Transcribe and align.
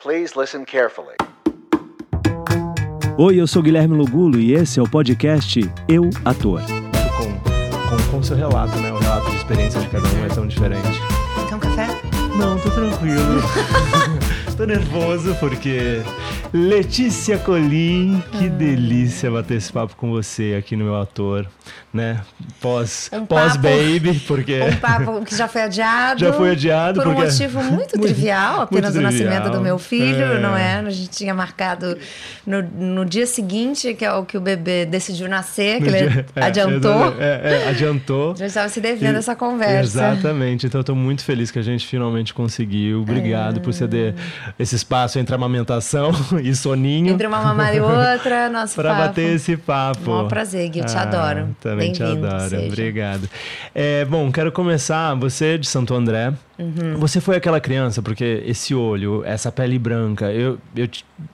Please 0.00 0.36
listen 0.38 0.64
carefully. 0.64 1.16
Oi, 3.18 3.40
eu 3.40 3.48
sou 3.48 3.60
Guilherme 3.60 3.96
Lugulo 3.96 4.38
e 4.38 4.54
esse 4.54 4.78
é 4.78 4.82
o 4.82 4.88
podcast 4.88 5.58
Eu 5.88 6.08
Ator. 6.24 6.60
Com, 7.16 7.96
com, 7.96 8.10
com 8.12 8.18
o 8.18 8.22
seu 8.22 8.36
relato, 8.36 8.78
né? 8.78 8.92
O 8.92 8.98
relato 8.98 9.28
de 9.28 9.36
experiência 9.38 9.80
de 9.80 9.88
cada 9.88 10.06
um 10.06 10.24
é 10.24 10.28
tão 10.28 10.46
diferente. 10.46 11.00
Quer 11.48 11.54
um 11.56 11.58
café? 11.58 11.88
Não, 12.38 12.56
tô 12.60 12.70
tranquilo. 12.70 13.42
tô 14.58 14.66
nervoso 14.66 15.34
porque. 15.40 16.02
Letícia 16.52 17.36
Colim, 17.36 18.22
que 18.32 18.48
delícia 18.48 19.30
bater 19.30 19.58
esse 19.58 19.70
papo 19.70 19.94
com 19.96 20.10
você 20.10 20.56
aqui 20.58 20.74
no 20.76 20.84
meu 20.86 20.96
ator, 20.98 21.46
né? 21.92 22.22
Pós, 22.58 23.10
Um 23.12 23.26
pós 23.26 23.54
papo- 23.54 23.68
baby, 23.68 24.18
porque 24.26 24.58
Um 24.62 24.76
papo 24.76 25.24
que 25.26 25.36
já 25.36 25.46
foi 25.46 25.60
adiado. 25.62 26.20
Já 26.20 26.32
foi 26.32 26.52
adiado, 26.52 27.00
Por 27.02 27.08
um 27.08 27.14
porque- 27.14 27.30
motivo 27.30 27.62
muito, 27.70 28.00
trivial, 28.00 28.62
apenas 28.62 28.94
muito 28.94 29.00
o 29.00 29.02
nascimento 29.02 29.32
trivial. 29.42 29.52
do 29.56 29.60
meu 29.60 29.78
filho, 29.78 30.22
É. 30.24 30.40
não 30.40 30.56
é? 30.56 30.76
A 30.76 30.90
gente 30.90 31.10
tinha 31.10 31.34
marcado 31.34 31.98
no, 32.46 32.62
no 32.62 33.04
dia 33.04 33.26
seguinte, 33.26 33.92
que 33.92 34.02
é 34.06 34.12
o 34.14 34.24
que 34.24 34.38
o 34.38 34.40
bebê 34.40 34.86
decidiu 34.86 35.28
nascer, 35.28 35.82
que 35.82 35.90
no 35.90 35.96
ele 35.96 36.08
dia- 36.08 36.26
é, 36.34 36.44
adiantou. 36.44 37.14
É, 37.20 37.64
é, 37.64 37.68
adiantou. 37.68 38.30
A 38.32 38.36
gente 38.36 38.46
estava 38.46 38.68
se 38.70 38.80
devendo 38.80 39.16
E- 39.16 39.18
essa 39.18 39.36
conversa. 39.36 39.82
Exatamente. 40.14 40.66
Então 40.66 40.80
eu 40.80 40.84
tô 40.84 40.94
muito 40.94 41.22
feliz 41.22 41.50
que 41.50 41.58
a 41.58 41.62
gente 41.62 41.86
finalmente 41.86 42.32
conseguiu. 42.32 43.02
Obrigado 43.02 43.60
por 43.60 43.74
ceder 43.74 44.14
esse 44.58 44.76
espaço 44.76 45.18
entre 45.18 45.34
amamentação 45.34 46.10
e 46.42 46.54
soninho. 46.54 47.12
Entre 47.12 47.26
uma 47.26 47.40
mamada 47.40 47.74
e 47.74 47.80
outra, 47.80 48.48
nosso 48.50 48.74
Para 48.74 48.94
bater 48.94 49.34
esse 49.34 49.56
papo. 49.56 50.10
Maior 50.10 50.28
prazer, 50.28 50.68
Gui, 50.68 50.80
eu 50.80 50.86
te 50.86 50.96
Ah, 50.96 51.02
adoro. 51.02 51.56
Também 51.60 51.92
te 51.92 52.02
adoro. 52.02 52.48
seja. 52.50 52.66
Obrigado. 52.66 53.28
É, 53.74 54.04
bom, 54.04 54.30
quero 54.30 54.52
começar. 54.52 55.14
Você 55.16 55.54
é 55.54 55.58
de 55.58 55.66
Santo 55.66 55.94
André. 55.94 56.32
Uhum. 56.58 56.96
Você 56.98 57.20
foi 57.20 57.36
aquela 57.36 57.60
criança, 57.60 58.02
porque 58.02 58.42
esse 58.44 58.74
olho, 58.74 59.22
essa 59.24 59.52
pele 59.52 59.78
branca, 59.78 60.32
eu, 60.32 60.58
eu, 60.74 60.88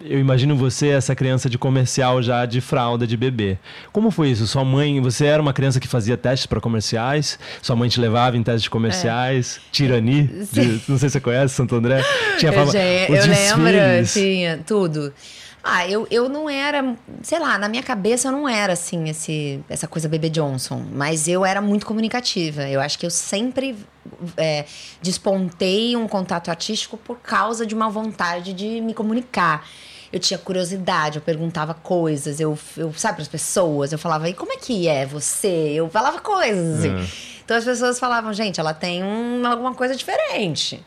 eu 0.05 0.19
imagino 0.21 0.55
você, 0.55 0.89
essa 0.89 1.15
criança 1.15 1.49
de 1.49 1.57
comercial 1.57 2.23
já 2.23 2.45
de 2.45 2.61
fralda 2.61 3.07
de 3.07 3.17
bebê. 3.17 3.57
Como 3.91 4.11
foi 4.11 4.29
isso? 4.29 4.47
Sua 4.47 4.63
mãe, 4.67 5.01
você 5.01 5.25
era 5.25 5.41
uma 5.41 5.55
criança 5.55 5.81
que 5.81 5.89
fazia 5.89 6.15
testes 6.19 6.45
para 6.47 6.61
comerciais? 6.61 7.39
Sua 7.63 7.75
mãe 7.75 7.89
te 7.89 7.99
levava 7.99 8.37
em 8.37 8.43
testes 8.43 8.69
comerciais? 8.69 9.61
Tirani? 9.73 10.25
de- 10.53 10.81
não 10.87 10.99
sei 10.99 11.09
se 11.09 11.15
você 11.15 11.21
conhece 11.21 11.55
Santo 11.55 11.75
André. 11.75 12.03
Tinha 12.39 12.53
fama- 12.53 12.71
os 13.13 13.19
eu 13.21 13.27
lembro, 13.27 14.07
tinha 14.13 14.61
tudo. 14.67 15.13
Ah, 15.67 15.89
eu, 15.89 16.07
eu 16.11 16.29
não 16.29 16.49
era, 16.51 16.95
sei 17.23 17.39
lá, 17.39 17.57
na 17.57 17.71
minha 17.71 17.83
cabeça 17.83 18.29
eu 18.29 18.33
não 18.33 18.47
era 18.47 18.75
assim, 18.75 19.09
esse, 19.09 19.61
essa 19.67 19.89
coisa 19.89 20.07
bebê 20.07 20.29
Johnson, 20.29 20.85
mas 20.93 21.27
eu 21.27 21.43
era 21.43 21.63
muito 21.63 21.87
comunicativa. 21.87 22.69
Eu 22.69 22.83
acho 22.83 22.99
que 22.99 23.07
eu 23.07 23.11
sempre 23.11 23.75
é, 24.37 24.67
despontei 25.01 25.97
um 25.97 26.07
contato 26.07 26.51
artístico 26.51 26.99
por 26.99 27.19
causa 27.21 27.65
de 27.65 27.75
uma 27.75 27.89
vontade 27.89 28.53
de 28.53 28.81
me 28.83 28.93
comunicar. 28.93 29.67
Eu 30.13 30.21
tinha 30.21 30.39
curiosidade, 30.39 31.17
eu 31.17 31.23
perguntava 31.23 31.73
coisas, 31.75 32.39
eu, 32.41 32.57
eu 32.77 32.93
sabe, 32.93 33.15
para 33.17 33.23
as 33.23 33.29
pessoas, 33.29 33.91
eu 33.91 33.99
falava, 33.99 34.29
e 34.29 34.35
como 34.35 34.53
é 34.53 34.57
que 34.57 34.87
é 34.87 35.07
você? 35.07 35.73
Eu 35.75 35.89
falava 35.89 36.21
coisas 36.21 36.79
assim. 36.81 36.91
Então 37.45 37.57
as 37.57 37.65
pessoas 37.65 37.99
falavam, 37.99 38.33
gente, 38.33 38.61
ela 38.61 38.73
tem 38.75 39.03
um- 39.03 39.45
alguma 39.47 39.75
coisa 39.75 39.95
diferente. 39.97 40.85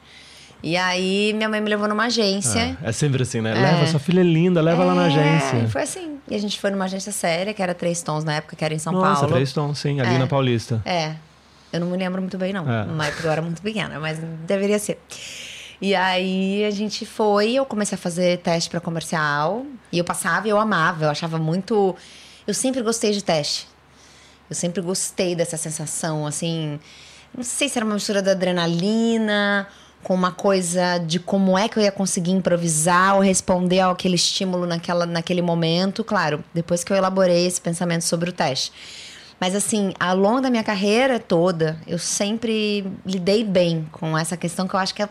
E 0.64 0.76
aí 0.76 1.34
minha 1.34 1.48
mãe 1.48 1.62
me 1.62 1.70
levou 1.70 1.88
numa 1.88 2.06
agência. 2.06 2.78
É, 2.84 2.90
é 2.90 2.92
sempre 2.92 3.22
assim, 3.24 3.42
né? 3.42 3.54
Leva, 3.54 3.86
sua 3.88 4.00
filha 4.00 4.22
é 4.22 4.24
linda, 4.24 4.60
leva 4.62 4.84
lá 4.84 4.96
na 4.96 5.04
É, 5.04 5.08
agência. 5.08 5.68
Foi 5.70 5.84
assim. 5.84 6.18
E 6.28 6.36
a 6.36 6.40
gente 6.40 6.60
foi 6.60 6.72
numa 6.72 6.86
agência 6.86 7.12
séria, 7.12 7.54
que 7.54 7.62
era 7.62 7.74
Três 7.74 8.02
Tons 8.02 8.24
na 8.24 8.36
época, 8.36 8.56
que 8.56 8.66
era 8.66 8.74
em 8.74 8.80
São 8.80 8.92
Nossa, 8.92 9.22
Paulo. 9.22 9.36
três 9.36 9.54
tons, 9.54 9.78
sim, 9.80 10.02
ali 10.02 10.16
É. 10.16 10.18
na 10.18 10.28
Paulista. 10.28 10.82
É. 10.84 11.16
Eu 11.72 11.80
não 11.82 11.88
me 11.88 11.98
lembro 11.98 12.22
muito 12.22 12.38
bem, 12.38 12.52
não. 12.54 12.64
É. 12.70 12.86
Na 12.86 13.06
época 13.08 13.28
eu 13.28 13.32
era 13.32 13.42
muito 13.42 13.62
pequena, 13.62 14.00
mas 14.00 14.20
deveria 14.48 14.80
ser. 14.80 15.00
E 15.80 15.94
aí 15.94 16.66
a 16.66 16.72
gente 16.72 17.06
foi, 17.06 17.54
eu 17.54 17.66
comecei 17.66 17.96
a 17.96 18.00
fazer 18.00 18.40
teste 18.40 18.70
para 18.70 18.80
comercial. 18.80 19.64
E 19.92 19.98
eu 20.00 20.04
passava 20.04 20.48
e 20.48 20.50
eu 20.50 20.60
amava. 20.60 21.06
Eu 21.06 21.10
achava 21.12 21.38
muito. 21.38 21.96
Eu 22.48 22.54
sempre 22.54 22.82
gostei 22.82 23.12
de 23.12 23.24
teste. 23.24 23.68
Eu 24.50 24.56
sempre 24.56 24.82
gostei 24.82 25.36
dessa 25.36 25.56
sensação, 25.58 26.26
assim. 26.26 26.80
Não 27.36 27.44
sei 27.44 27.70
se 27.70 27.78
era 27.78 27.86
uma 27.86 27.94
mistura 27.94 28.22
da 28.23 28.32
adrenalina 28.32 29.67
com 30.08 30.16
uma 30.16 30.32
coisa 30.32 31.00
de 31.00 31.20
como 31.20 31.58
é 31.58 31.68
que 31.68 31.78
eu 31.78 31.84
ia 31.84 31.92
conseguir 31.92 32.32
improvisar 32.32 33.16
ou 33.16 33.22
responder 33.22 33.82
àquele 33.82 34.16
estímulo 34.16 34.66
naquela, 34.66 35.06
naquele 35.06 35.42
momento. 35.42 36.02
Claro, 36.02 36.42
depois 36.54 36.82
que 36.82 36.94
eu 36.94 36.95
elaborei 36.95 37.45
esse 37.45 37.60
pensamento 37.60 38.04
sobre 38.04 38.30
o 38.30 38.32
teste. 38.32 38.72
Mas 39.38 39.54
assim, 39.54 39.92
ao 40.00 40.16
longo 40.16 40.40
da 40.40 40.50
minha 40.50 40.64
carreira 40.64 41.20
toda, 41.20 41.78
eu 41.86 42.00
sempre 42.00 42.90
lidei 43.06 43.44
bem 43.44 43.86
com 43.92 44.17
essa 44.17 44.38
questão 44.38 44.66
que 44.66 44.76
eu 44.76 44.80
acho 44.80 44.96
que 44.96 45.04
é 45.04 45.10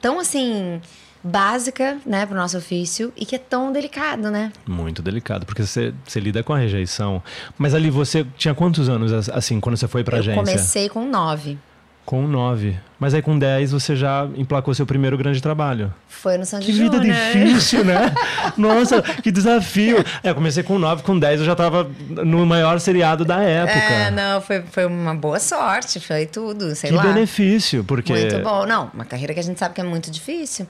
tão 0.00 0.18
assim 0.18 0.80
básica, 1.22 1.98
né, 2.04 2.26
pro 2.26 2.36
nosso 2.36 2.58
ofício 2.58 3.12
e 3.16 3.24
que 3.24 3.36
é 3.36 3.38
tão 3.38 3.70
delicado, 3.70 4.28
né? 4.28 4.52
Muito 4.66 5.02
delicado, 5.02 5.46
porque 5.46 5.64
você, 5.64 5.94
você 6.04 6.18
lida 6.18 6.42
com 6.42 6.52
a 6.52 6.58
rejeição. 6.58 7.22
Mas 7.56 7.74
ali 7.74 7.90
você 7.90 8.26
tinha 8.36 8.56
quantos 8.56 8.88
anos, 8.88 9.28
assim, 9.28 9.60
quando 9.60 9.76
você 9.76 9.86
foi 9.86 10.02
eu 10.02 10.18
agência? 10.18 10.34
comecei 10.34 10.88
com 10.88 11.08
nove. 11.08 11.56
Com 12.06 12.26
nove. 12.26 12.78
Mas 13.00 13.12
aí 13.12 13.20
com 13.20 13.36
dez 13.38 13.72
você 13.72 13.96
já 13.96 14.26
emplacou 14.36 14.72
seu 14.72 14.86
primeiro 14.86 15.18
grande 15.18 15.42
trabalho. 15.42 15.92
Foi 16.08 16.38
no 16.38 16.46
Sandy 16.46 16.66
Que 16.66 16.72
vida 16.72 16.96
Júnior. 16.98 17.14
difícil, 17.14 17.84
né? 17.84 18.14
Nossa, 18.56 19.02
que 19.02 19.30
desafio. 19.32 19.98
É, 20.22 20.30
eu 20.30 20.34
comecei 20.34 20.62
com 20.62 20.78
nove, 20.78 21.02
com 21.02 21.18
dez 21.18 21.40
eu 21.40 21.44
já 21.44 21.56
tava 21.56 21.90
no 22.08 22.46
maior 22.46 22.78
seriado 22.78 23.24
da 23.24 23.42
época. 23.42 23.78
É, 23.78 24.10
não, 24.12 24.40
foi, 24.40 24.62
foi 24.62 24.86
uma 24.86 25.14
boa 25.14 25.40
sorte, 25.40 25.98
foi 25.98 26.26
tudo, 26.26 26.74
sei 26.76 26.90
que 26.90 26.96
lá. 26.96 27.02
benefício, 27.02 27.82
porque... 27.82 28.12
Muito 28.12 28.38
bom. 28.38 28.64
Não, 28.64 28.88
uma 28.94 29.04
carreira 29.04 29.34
que 29.34 29.40
a 29.40 29.42
gente 29.42 29.58
sabe 29.58 29.74
que 29.74 29.80
é 29.80 29.84
muito 29.84 30.08
difícil. 30.08 30.66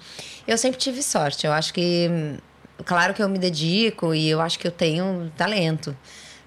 Eu 0.48 0.56
sempre 0.56 0.78
tive 0.78 1.03
sorte. 1.03 1.47
Eu 1.47 1.53
acho 1.53 1.72
que. 1.72 2.10
Claro 2.84 3.12
que 3.14 3.22
eu 3.22 3.28
me 3.28 3.38
dedico 3.38 4.14
e 4.14 4.28
eu 4.28 4.41
acho 4.41 4.58
que 4.58 4.66
eu 4.66 4.72
tenho 4.72 5.30
talento. 5.36 5.94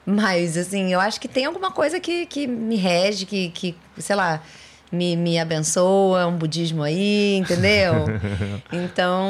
Mas, 0.05 0.57
assim, 0.57 0.91
eu 0.91 0.99
acho 0.99 1.21
que 1.21 1.27
tem 1.27 1.45
alguma 1.45 1.71
coisa 1.71 1.99
que, 1.99 2.25
que 2.25 2.47
me 2.47 2.75
rege, 2.75 3.25
que, 3.27 3.49
que, 3.49 3.75
sei 3.99 4.15
lá, 4.15 4.41
me, 4.91 5.15
me 5.15 5.37
abençoa, 5.39 6.25
um 6.27 6.35
budismo 6.37 6.83
aí, 6.83 7.35
entendeu? 7.37 8.05
então, 8.71 9.27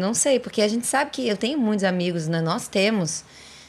não 0.00 0.14
sei, 0.14 0.38
porque 0.38 0.62
a 0.62 0.68
gente 0.68 0.86
sabe 0.86 1.10
que 1.10 1.26
eu 1.28 1.36
tenho 1.36 1.58
muitos 1.58 1.84
amigos, 1.84 2.28
né? 2.28 2.40
Nós 2.40 2.68
temos. 2.68 3.24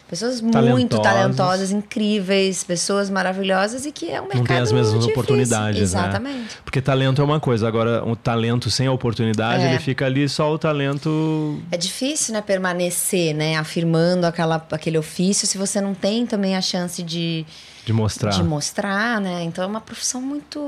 Pessoas 0.10 0.42
muito 0.42 0.52
Talentosos. 1.00 1.02
talentosas, 1.06 1.72
incríveis, 1.72 2.66
pessoas 2.66 3.10
maravilhosas 3.10 3.86
e 3.86 3.94
que 3.94 4.12
é 4.12 4.20
um 4.20 4.24
mercado 4.26 4.40
Não 4.40 4.44
tem 4.46 4.58
as 4.58 4.70
mesmas 4.74 4.92
difícil. 4.96 5.12
oportunidades, 5.14 5.82
Exatamente. 5.82 6.38
né? 6.38 6.48
Porque 6.66 6.82
talento 6.82 7.22
é 7.22 7.24
uma 7.24 7.40
coisa, 7.40 7.66
agora 7.66 8.04
o 8.06 8.14
talento 8.14 8.70
sem 8.70 8.88
a 8.88 8.92
oportunidade, 8.92 9.64
É. 9.64 9.70
ele 9.70 9.80
fica 9.80 10.06
ali 10.06 10.28
só 10.28 10.52
o 10.52 10.60
talento 10.60 11.58
É 11.72 11.78
difícil, 11.78 12.34
né, 12.34 12.42
permanecer, 12.42 13.34
né, 13.34 13.56
afirmando 13.56 14.26
aquela, 14.28 14.62
aquele 14.72 14.98
ofício 14.98 15.48
se 15.48 15.58
você 15.58 15.80
não 15.80 15.94
tem 15.94 16.26
também 16.26 16.58
a 16.58 16.62
chance 16.62 17.02
de, 17.02 17.46
de 17.86 17.94
mostrar. 17.94 18.30
de 18.32 18.44
mostrar, 18.44 19.20
né? 19.22 19.44
Então 19.44 19.64
é 19.64 19.68
uma 19.68 19.82
profissão 19.82 20.22
muito, 20.22 20.60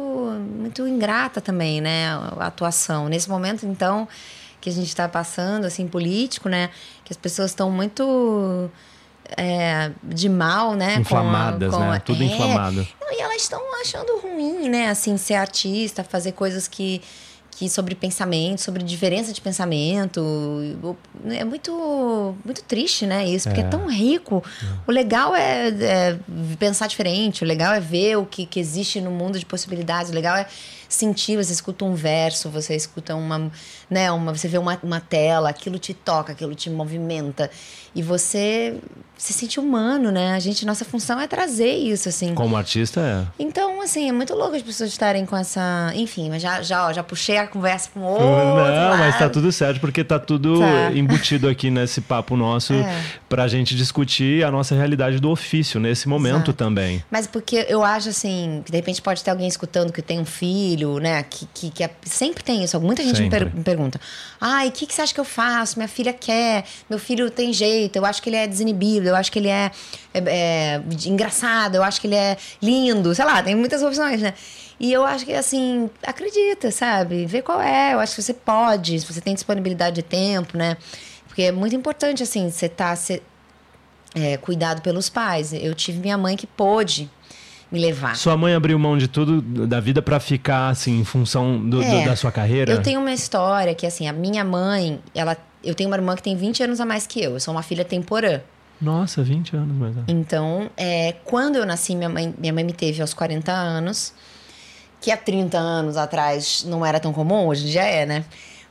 muito 0.58 0.88
ingrata 0.88 1.40
também, 1.42 1.80
né, 1.82 2.08
a 2.40 2.48
atuação. 2.48 3.08
Nesse 3.08 3.30
momento, 3.30 3.66
então, 3.66 4.08
que 4.60 4.70
a 4.70 4.74
gente 4.74 4.88
está 4.88 5.08
passando, 5.08 5.66
assim, 5.66 5.88
político, 5.88 6.50
né, 6.50 6.70
que 7.04 7.12
as 7.14 7.18
pessoas 7.18 7.52
estão 7.52 7.70
muito 7.70 8.70
é, 9.38 9.92
de 10.04 10.28
mal, 10.30 10.74
né? 10.74 10.92
com 10.94 10.98
a- 10.98 11.02
Inflamadas, 11.02 11.72
com 11.74 11.80
né? 11.80 11.96
a- 11.96 12.00
Tudo 12.00 12.22
é, 12.24 12.26
inflamado. 12.26 12.88
não, 13.02 13.12
E 13.14 13.22
elas 13.22 13.42
estão 13.42 13.62
achando 13.82 14.20
ruim, 14.20 14.68
né? 14.70 14.90
Assim, 14.90 15.16
ser 15.18 15.36
artista, 15.36 16.04
fazer 16.04 16.34
coisas 16.34 16.68
que, 16.68 17.02
que 17.64 17.70
sobre 17.70 17.96
pensamento, 17.96 18.62
sobre 18.62 18.84
diferença 18.84 19.32
de 19.32 19.40
pensamento. 19.40 20.22
É 21.32 21.44
muito, 21.44 22.36
muito 22.44 22.64
triste, 22.64 23.06
né? 23.06 23.26
Isso, 23.26 23.48
porque 23.48 23.62
é, 23.62 23.64
É. 23.64 23.68
tão 23.68 23.88
rico. 23.88 24.44
O 24.86 24.92
legal 24.92 25.36
é, 25.36 25.70
é 25.70 26.20
pensar 26.60 26.88
diferente, 26.88 27.44
o 27.44 27.48
legal 27.48 27.74
é 27.74 27.80
ver 27.80 28.18
o 28.18 28.26
que, 28.26 28.46
que 28.46 28.60
existe 28.60 29.00
no 29.00 29.12
mundo 29.12 29.40
de 29.40 29.46
possibilidades, 29.46 30.12
o 30.12 30.14
legal 30.14 30.36
é 30.36 30.46
sentir, 30.90 31.38
você 31.38 31.52
escuta 31.54 31.86
um 31.86 31.96
verso, 31.96 32.50
você 32.50 32.76
escuta 32.76 33.16
uma, 33.16 33.52
né, 33.90 34.12
uma, 34.12 34.36
você 34.36 34.48
vê 34.48 34.58
uma, 34.60 34.78
uma 34.84 35.00
tela, 35.00 35.50
aquilo 35.50 35.80
te 35.80 35.94
toca, 35.94 36.34
aquilo 36.34 36.54
te 36.54 36.70
movimenta 36.70 37.50
e 37.96 38.02
você 38.02 38.76
se 39.16 39.32
sente 39.32 39.58
humano, 39.58 40.12
né? 40.12 40.34
A 40.34 40.40
gente, 40.40 40.66
nossa 40.66 40.84
função 40.84 41.18
é 41.18 41.28
trazer 41.28 41.72
isso, 41.78 42.10
assim. 42.10 42.34
Como 42.34 42.58
artista, 42.58 43.00
é. 43.00 43.26
Então, 43.42 43.80
assim, 43.82 44.10
é 44.10 44.12
muito 44.12 44.34
louco 44.34 44.56
as 44.56 44.62
pessoas 44.62 44.90
estarem 44.90 45.26
com 45.26 45.38
essa. 45.38 45.94
Enfim, 45.96 46.30
mas 46.30 46.42
já, 46.42 46.62
já, 46.62 46.88
ó, 46.88 46.92
já 46.92 47.04
puxei 47.04 47.38
a 47.38 47.48
conversa 47.48 47.90
com 47.94 48.02
outro. 48.02 48.26
Não, 48.26 48.98
mas 48.98 49.14
tá 49.16 49.22
lado. 49.22 49.34
tudo 49.34 49.50
certo, 49.52 49.80
porque 49.80 50.04
tá 50.04 50.20
tudo 50.20 50.60
Tá. 50.60 50.92
embutido 50.98 51.48
aqui 51.48 51.70
nesse 51.70 52.02
papo 52.02 52.36
nosso 52.36 52.74
É. 52.74 53.02
pra 53.30 53.48
gente 53.48 53.76
discutir 53.78 54.44
a 54.44 54.52
nossa 54.52 54.76
realidade 54.76 55.20
do 55.20 55.30
ofício 55.30 55.80
nesse 55.80 56.10
momento 56.10 56.36
Exato. 56.48 56.54
também. 56.54 57.02
Mas 57.10 57.26
porque 57.26 57.66
eu 57.70 57.82
acho 57.84 58.10
assim, 58.10 58.62
que 58.66 58.72
de 58.72 58.78
repente 58.78 59.02
pode 59.02 59.24
ter 59.24 59.32
alguém 59.32 59.48
escutando 59.48 59.94
que 59.94 60.02
tem 60.02 60.20
um 60.20 60.26
filho 60.26 60.98
né? 61.00 61.24
Que, 61.24 61.48
que, 61.54 61.70
que 61.70 61.84
é, 61.84 61.90
sempre 62.04 62.44
tem 62.44 62.64
isso. 62.64 62.78
Muita 62.82 63.02
gente 63.04 63.22
me, 63.22 63.30
per- 63.30 63.56
me 63.56 63.64
pergunta: 63.64 64.02
ai, 64.42 64.68
o 64.68 64.72
que, 64.72 64.86
que 64.86 64.94
você 64.94 65.02
acha 65.04 65.14
que 65.14 65.20
eu 65.20 65.24
faço? 65.26 65.78
Minha 65.78 65.88
filha 65.88 66.12
quer, 66.12 66.66
meu 66.90 67.00
filho 67.00 67.30
tem 67.30 67.54
jeito, 67.54 67.83
eu 67.94 68.06
acho 68.06 68.22
que 68.22 68.30
ele 68.30 68.36
é 68.38 68.48
desinibido, 68.48 69.08
eu 69.08 69.16
acho 69.16 69.32
que 69.32 69.40
ele 69.40 69.48
é, 69.50 69.72
é, 70.14 70.20
é, 70.26 70.82
engraçado, 71.06 71.76
eu 71.76 71.84
acho 71.84 72.00
que 72.02 72.08
ele 72.08 72.16
é 72.16 72.38
lindo, 72.62 73.14
sei 73.16 73.26
lá, 73.26 73.42
tem 73.44 73.56
muitas 73.56 73.82
opções, 73.84 74.22
né? 74.22 74.34
E 74.80 74.92
eu 74.92 75.06
acho 75.06 75.26
que, 75.26 75.34
assim, 75.34 75.90
acredita, 76.06 76.72
sabe? 76.72 77.26
Vê 77.26 77.42
qual 77.42 77.62
é. 77.62 77.94
Eu 77.94 78.00
acho 78.00 78.16
que 78.16 78.22
você 78.22 78.34
pode, 78.34 79.00
se 79.00 79.06
você 79.14 79.22
tem 79.22 79.34
disponibilidade 79.34 79.96
de 79.96 80.04
tempo, 80.04 80.58
né? 80.58 80.76
Porque 81.28 81.44
é 81.44 81.52
muito 81.52 81.76
importante, 81.76 82.22
assim, 82.24 82.50
você 82.50 82.68
tá 82.68 82.96
se- 82.96 83.22
é, 84.16 84.36
cuidado 84.38 84.82
pelos 84.82 85.10
pais. 85.10 85.54
Eu 85.54 85.74
tive 85.74 86.00
minha 86.00 86.18
mãe 86.18 86.36
que 86.36 86.46
pôde 86.46 87.10
me 87.72 87.80
levar. 87.80 88.16
Sua 88.16 88.36
mãe 88.38 88.54
abriu 88.54 88.78
mão 88.78 88.98
de 88.98 89.08
tudo 89.08 89.42
da 89.42 89.80
vida 89.80 90.02
pra 90.02 90.20
ficar, 90.20 90.70
assim, 90.70 91.00
em 91.00 91.04
função 91.06 91.58
do- 91.60 91.78
do- 91.78 91.84
É. 91.84 92.06
da 92.06 92.16
sua 92.16 92.32
carreira? 92.32 92.72
Eu 92.72 92.82
tenho 92.82 93.00
uma 93.00 93.12
história 93.14 93.74
que, 93.74 93.86
assim, 93.88 94.08
a 94.08 94.14
minha 94.14 94.44
mãe, 94.44 95.00
ela. 95.16 95.36
Eu 95.64 95.74
tenho 95.76 95.90
uma 95.90 95.96
irmã 95.96 96.16
que 96.16 96.24
tem 96.24 96.36
20 96.36 96.64
anos 96.64 96.80
a 96.80 96.86
mais 96.86 97.08
que 97.08 97.22
eu. 97.22 97.34
Eu 97.34 97.40
sou 97.40 97.54
uma 97.54 97.64
filha 97.64 97.86
temporã. 97.86 98.42
Nossa, 98.82 99.24
20 99.24 99.56
anos 99.56 99.78
mais. 99.78 99.96
Então, 100.08 100.70
é, 100.76 101.14
quando 101.24 101.56
eu 101.56 101.66
nasci, 101.66 101.96
minha 101.96 102.10
mãe, 102.10 102.34
minha 102.38 102.52
mãe 102.52 102.64
me 102.64 102.74
teve 102.74 103.02
aos 103.02 103.14
40 103.14 103.52
anos, 103.52 104.14
que 105.00 105.10
há 105.12 105.18
30 105.18 105.58
anos 105.58 105.96
atrás 105.96 106.66
não 106.68 106.86
era 106.86 107.00
tão 107.00 107.14
comum, 107.14 107.48
hoje 107.48 107.70
dia 107.70 107.84
é, 107.84 108.06
né? 108.06 108.26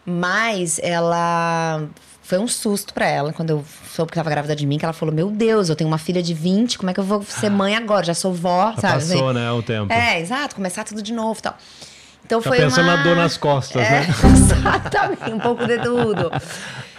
Mas 0.04 0.78
ela. 0.82 1.82
Foi 2.24 2.38
um 2.38 2.46
susto 2.46 2.94
pra 2.94 3.06
ela 3.06 3.32
quando 3.32 3.50
eu 3.50 3.64
soube 3.92 4.12
que 4.12 4.16
tava 4.16 4.30
grávida 4.30 4.54
de 4.54 4.64
mim, 4.64 4.78
que 4.78 4.84
ela 4.84 4.92
falou: 4.92 5.14
Meu 5.14 5.30
Deus, 5.30 5.68
eu 5.68 5.76
tenho 5.76 5.88
uma 5.88 5.98
filha 5.98 6.22
de 6.22 6.32
20, 6.32 6.78
como 6.78 6.90
é 6.90 6.94
que 6.94 7.00
eu 7.00 7.04
vou 7.04 7.22
ser 7.22 7.50
mãe 7.50 7.74
agora? 7.74 8.04
Já 8.04 8.14
sou 8.14 8.32
vó, 8.32 8.72
Já 8.76 8.80
sabe? 8.80 8.94
passou, 8.94 9.32
né, 9.32 9.50
o 9.50 9.62
tempo. 9.62 9.92
É, 9.92 10.20
exato, 10.20 10.54
começar 10.54 10.84
tudo 10.84 11.02
de 11.02 11.12
novo 11.12 11.38
e 11.38 11.42
tal. 11.42 11.56
Então 12.24 12.40
Tá 12.40 12.48
foi 12.48 12.58
pensando 12.58 12.84
uma... 12.86 12.96
na 12.96 13.02
dor 13.02 13.16
nas 13.16 13.36
costas, 13.36 13.82
É, 13.82 13.90
né? 14.00 14.06
Exatamente, 14.32 15.30
um 15.32 15.38
pouco 15.38 15.66
de 15.66 15.78
tudo. 15.78 16.30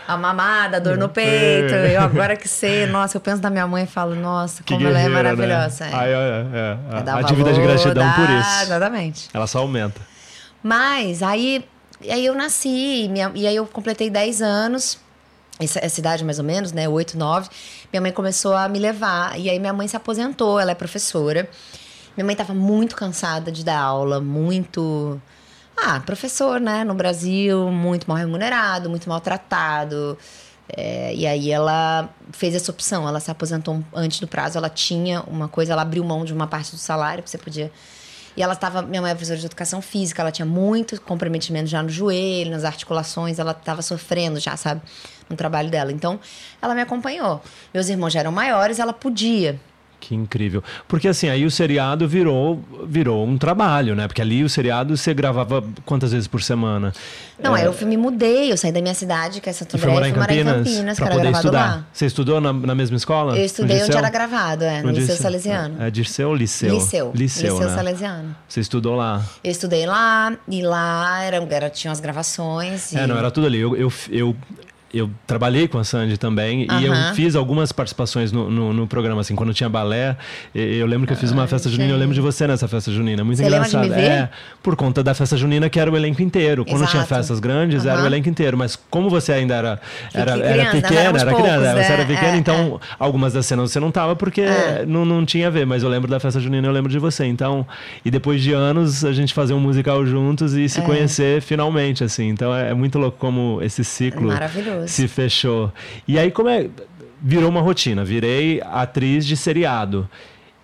A 0.07 0.17
mamada, 0.17 0.77
a 0.77 0.79
dor 0.81 0.97
no 0.97 1.07
peito. 1.07 1.73
Eu 1.73 2.01
agora 2.01 2.35
que 2.35 2.47
sei, 2.47 2.85
nossa, 2.85 3.15
eu 3.17 3.21
penso 3.21 3.41
na 3.41 3.49
minha 3.49 3.65
mãe 3.65 3.85
e 3.85 3.87
falo, 3.87 4.15
nossa, 4.15 4.61
Que 4.61 4.73
como 4.73 4.85
ela 4.87 4.99
é 4.99 5.03
guerreira, 5.03 5.23
maravilhosa. 5.35 5.85
Né? 5.85 5.91
é. 5.91 5.95
Ai, 5.95 6.09
é, 6.13 6.15
é, 6.15 7.09
é. 7.09 7.11
A 7.11 7.21
dívida 7.21 7.53
de 7.53 7.59
valor, 7.61 7.73
gratidão 7.73 8.05
dá- 8.05 8.13
por 8.13 8.29
isso. 8.29 8.63
Exatamente. 8.63 9.29
Ela 9.33 9.47
só 9.47 9.59
aumenta. 9.59 10.01
Mas 10.61 11.23
aí, 11.23 11.65
aí 12.09 12.25
eu 12.25 12.35
nasci, 12.35 13.05
e 13.05 13.09
minha- 13.09 13.31
e 13.33 13.47
aí 13.47 13.55
eu 13.55 13.65
completei 13.65 14.09
10 14.09 14.41
anos, 14.41 14.99
essa, 15.59 15.79
essa 15.83 15.99
idade 16.01 16.23
mais 16.25 16.37
ou 16.37 16.43
menos, 16.45 16.73
né? 16.73 16.87
8, 16.89 17.17
9. 17.17 17.49
Minha 17.91 18.01
mãe 18.01 18.11
começou 18.11 18.53
a 18.55 18.67
me 18.67 18.79
levar. 18.79 19.39
E 19.39 19.49
aí 19.49 19.57
minha 19.57 19.73
mãe 19.73 19.87
se 19.87 19.95
aposentou, 19.95 20.59
ela 20.59 20.71
é 20.71 20.75
professora. 20.75 21.49
Minha 22.15 22.25
mãe 22.25 22.33
estava 22.33 22.53
muito 22.53 22.95
cansada 22.95 23.51
de 23.51 23.63
dar 23.63 23.79
aula, 23.79 24.21
muito. 24.21 25.19
Ah, 25.75 25.99
professor, 25.99 26.59
né? 26.59 26.83
No 26.83 26.93
Brasil, 26.93 27.71
muito 27.71 28.07
mal 28.07 28.17
remunerado, 28.17 28.89
muito 28.89 29.09
maltratado. 29.09 30.17
É, 30.69 31.13
e 31.13 31.27
aí 31.27 31.51
ela 31.51 32.09
fez 32.31 32.55
essa 32.55 32.71
opção, 32.71 33.07
ela 33.07 33.19
se 33.19 33.29
aposentou 33.29 33.83
antes 33.93 34.19
do 34.19 34.27
prazo, 34.27 34.57
ela 34.57 34.69
tinha 34.69 35.21
uma 35.23 35.47
coisa, 35.47 35.73
ela 35.73 35.81
abriu 35.81 36.03
mão 36.03 36.23
de 36.23 36.33
uma 36.33 36.47
parte 36.47 36.71
do 36.71 36.77
salário, 36.77 37.23
você 37.25 37.37
podia. 37.37 37.71
E 38.35 38.41
ela 38.41 38.53
estava, 38.53 38.81
minha 38.81 39.01
mãe 39.01 39.11
é 39.11 39.13
professora 39.13 39.39
de 39.39 39.45
educação 39.45 39.81
física, 39.81 40.21
ela 40.21 40.31
tinha 40.31 40.45
muito 40.45 40.99
comprometimento 41.01 41.67
já 41.67 41.83
no 41.83 41.89
joelho, 41.89 42.49
nas 42.49 42.63
articulações, 42.63 43.37
ela 43.37 43.51
estava 43.51 43.81
sofrendo 43.81 44.39
já, 44.39 44.55
sabe, 44.57 44.81
no 45.29 45.35
trabalho 45.35 45.69
dela. 45.69 45.91
Então, 45.91 46.19
ela 46.61 46.73
me 46.73 46.81
acompanhou. 46.81 47.41
Meus 47.73 47.89
irmãos 47.89 48.11
já 48.11 48.21
eram 48.21 48.31
maiores, 48.31 48.79
ela 48.79 48.93
podia. 48.93 49.59
Que 50.03 50.13
incrível. 50.13 50.61
Porque 50.85 51.07
assim, 51.07 51.29
aí 51.29 51.45
o 51.45 51.51
seriado 51.51 52.05
virou, 52.05 52.61
virou 52.85 53.25
um 53.25 53.37
trabalho, 53.37 53.95
né? 53.95 54.05
Porque 54.05 54.21
ali 54.21 54.43
o 54.43 54.49
seriado 54.49 54.97
você 54.97 55.13
gravava 55.13 55.63
quantas 55.85 56.11
vezes 56.11 56.27
por 56.27 56.43
semana? 56.43 56.91
Não, 57.41 57.55
É, 57.55 57.61
aí 57.61 57.65
eu 57.65 57.87
me 57.87 57.95
mudei, 57.95 58.51
eu 58.51 58.57
saí 58.57 58.73
da 58.73 58.81
minha 58.81 58.93
cidade, 58.93 59.39
que 59.39 59.49
é 59.49 59.53
Santo 59.53 59.77
André, 59.77 59.89
morar 59.89 60.07
e 60.07 60.09
em 60.09 60.13
fui 60.13 60.21
morar 60.21 60.35
em 60.35 60.43
Campinas, 60.43 60.97
que 60.97 61.05
pra 61.05 61.13
era 61.13 61.23
poder 61.23 61.31
estudar. 61.31 61.59
lá. 61.59 61.87
Você 61.93 62.05
estudou 62.05 62.41
na, 62.41 62.51
na 62.51 62.75
mesma 62.75 62.97
escola? 62.97 63.37
Eu 63.37 63.45
estudei 63.45 63.77
No 63.77 63.85
onde 63.85 63.97
era 63.97 64.09
gravado, 64.09 64.65
é, 64.65 64.81
no, 64.81 64.89
Liceu 64.89 65.05
Dirceu. 65.05 65.23
Salesiano. 65.23 65.81
É 65.81 65.89
Dirceu 65.89 66.29
ou 66.29 66.35
Liceu? 66.35 66.73
Liceu. 66.73 67.11
Liceu, 67.15 67.53
Liceu 67.53 67.69
né? 67.69 67.75
Salesiano. 67.75 68.35
Você 68.45 68.59
estudou 68.59 68.95
lá. 68.95 69.23
Eu 69.41 69.51
estudei 69.51 69.85
lá, 69.85 70.35
e 70.49 70.61
lá 70.63 71.23
era, 71.23 71.37
era, 71.49 71.69
tinha 71.69 71.93
as 71.93 72.01
gravações. 72.01 72.91
E... 72.91 72.97
É, 72.97 73.07
não, 73.07 73.17
era 73.17 73.31
tudo 73.31 73.47
ali. 73.47 73.61
Eu, 73.61 73.73
eu, 73.77 73.93
eu, 74.09 74.35
eu 74.93 75.09
trabalhei 75.25 75.67
com 75.67 75.79
a 75.79 75.83
Sandy 75.83 76.17
também 76.17 76.67
e 76.69 76.85
eu 76.85 76.93
fiz 77.15 77.35
algumas 77.35 77.71
participações 77.71 78.31
no, 78.31 78.49
no, 78.49 78.71
no 78.73 78.87
programa, 78.87 79.21
assim, 79.21 79.35
quando 79.35 79.53
tinha 79.53 79.67
balé. 79.67 80.15
Eu 80.53 80.85
lembro 80.85 81.07
que 81.07 81.13
eu 81.13 81.17
fiz 81.17 81.31
uma 81.31 81.47
festa 81.47 81.67
junina, 81.69 81.91
eu 81.91 81.97
lembro 81.97 82.13
de 82.13 82.21
você 82.21 82.45
nessa 82.45 82.67
festa 82.67 82.91
junina. 82.91 83.23
Muito 83.23 83.37
Você 83.37 83.43
engraçado. 83.45 83.91
É, 83.93 84.29
por 84.61 84.75
conta 84.75 85.01
da 85.03 85.13
festa 85.13 85.35
junina 85.35 85.69
que 85.69 85.79
era 85.79 85.89
o 85.91 85.97
elenco 85.97 86.21
inteiro. 86.21 86.63
Quando 86.63 86.85
tinha 86.87 87.01
Exato. 87.01 87.07
festas 87.15 87.39
grandes, 87.39 87.85
era 87.85 88.03
o 88.03 88.05
elenco 88.05 88.29
inteiro. 88.29 88.57
Mas 88.57 88.75
como 88.89 89.09
você 89.09 89.31
ainda 89.33 89.55
era, 89.55 89.81
era, 90.13 90.33
Pequena, 90.33 90.45
era 90.49 90.63
nós 90.63 90.81
pequena, 90.81 90.99
era 91.01 91.31
poucos, 91.31 91.41
criança, 91.41 91.73
né? 91.73 91.83
você 91.83 91.91
era 91.93 92.05
pequena, 92.05 92.33
É, 92.33 92.37
então 92.37 92.79
algumas 92.99 93.33
das 93.33 93.45
cenas 93.45 93.71
você 93.71 93.79
não 93.79 93.91
tava 93.91 94.15
porque 94.15 94.41
É. 94.41 94.85
não, 94.87 95.03
não 95.05 95.25
tinha 95.25 95.47
a 95.47 95.49
ver. 95.49 95.65
Mas 95.65 95.81
eu 95.81 95.89
lembro 95.89 96.09
da 96.09 96.19
festa 96.19 96.39
junina, 96.39 96.67
eu 96.67 96.71
lembro 96.71 96.91
de 96.91 96.99
você. 96.99 97.25
Então, 97.25 97.65
e 98.05 98.11
depois 98.11 98.41
de 98.43 98.53
anos, 98.53 99.03
a 99.03 99.11
gente 99.11 99.33
fazer 99.33 99.53
um 99.53 99.59
musical 99.59 100.05
juntos 100.05 100.53
e 100.53 100.69
se 100.69 100.79
É. 100.79 100.83
conhecer 100.83 101.41
finalmente, 101.41 102.03
assim. 102.03 102.29
Então 102.29 102.53
é, 102.55 102.69
é 102.69 102.73
muito 102.73 102.99
louco 102.99 103.17
como 103.17 103.59
esse 103.61 103.83
ciclo 103.83 104.27
Maravilhoso. 104.27 104.82
Se 104.87 105.07
fechou. 105.07 105.71
E 106.07 106.17
aí, 106.17 106.31
como 106.31 106.49
é. 106.49 106.69
Virou 107.25 107.49
uma 107.49 107.61
rotina, 107.61 108.03
virei 108.03 108.61
atriz 108.61 109.25
de 109.25 109.37
seriado. 109.37 110.09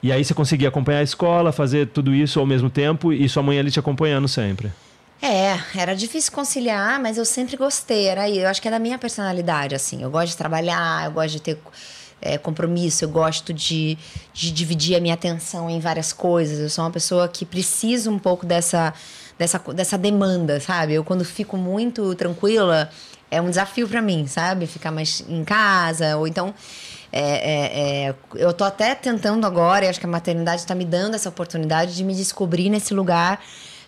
E 0.03 0.11
aí 0.11 0.23
você 0.25 0.33
conseguia 0.33 0.67
acompanhar 0.67 0.99
a 0.99 1.03
escola, 1.03 1.53
fazer 1.53 1.87
tudo 1.87 2.13
isso 2.13 2.37
ao 2.37 2.45
mesmo 2.45 2.69
tempo 2.69 3.13
e 3.13 3.27
sua 3.29 3.41
mãe 3.41 3.57
ali 3.57 3.71
te 3.71 3.79
acompanhando 3.79 4.27
sempre. 4.27 4.69
É, 5.21 5.59
era 5.75 5.93
difícil 5.93 6.31
conciliar, 6.31 6.99
mas 6.99 7.17
eu 7.17 7.25
sempre 7.25 7.57
gostei. 7.57 8.07
Era 8.07 8.23
aí, 8.23 8.39
eu 8.39 8.47
acho 8.47 8.61
que 8.61 8.67
é 8.67 8.71
da 8.71 8.79
minha 8.79 8.97
personalidade, 8.97 9.75
assim. 9.75 10.01
Eu 10.01 10.09
gosto 10.09 10.29
de 10.29 10.37
trabalhar, 10.37 11.05
eu 11.05 11.11
gosto 11.11 11.31
de 11.31 11.41
ter 11.41 11.57
é, 12.21 12.37
compromisso, 12.37 13.03
eu 13.03 13.09
gosto 13.09 13.53
de, 13.53 13.97
de 14.33 14.51
dividir 14.51 14.95
a 14.95 15.01
minha 15.01 15.13
atenção 15.13 15.69
em 15.69 15.79
várias 15.81 16.13
coisas. 16.13 16.59
Eu 16.59 16.69
sou 16.69 16.85
uma 16.85 16.91
pessoa 16.91 17.27
que 17.27 17.45
precisa 17.45 18.09
um 18.09 18.17
pouco 18.17 18.45
dessa, 18.45 18.93
dessa, 19.37 19.59
dessa 19.73 19.97
demanda, 19.97 20.61
sabe? 20.61 20.93
Eu, 20.93 21.03
quando 21.03 21.25
fico 21.25 21.57
muito 21.57 22.15
tranquila, 22.15 22.89
é 23.31 23.41
um 23.41 23.49
desafio 23.49 23.87
pra 23.87 24.01
mim, 24.01 24.27
sabe? 24.27 24.67
Ficar 24.67 24.91
mais 24.91 25.23
em 25.27 25.43
casa, 25.43 26.17
ou 26.17 26.27
então. 26.27 26.53
é, 27.11 27.21
é, 27.21 28.09
é, 28.09 28.15
eu 28.35 28.53
tô 28.53 28.63
até 28.63 28.93
tentando 28.95 29.45
agora, 29.45 29.85
e 29.85 29.87
acho 29.87 29.99
que 29.99 30.05
a 30.05 30.09
maternidade 30.09 30.65
tá 30.65 30.75
me 30.75 30.85
dando 30.85 31.15
essa 31.15 31.29
oportunidade 31.29 31.95
de 31.95 32.03
me 32.03 32.13
descobrir 32.13 32.69
nesse 32.69 32.93
lugar 32.93 33.41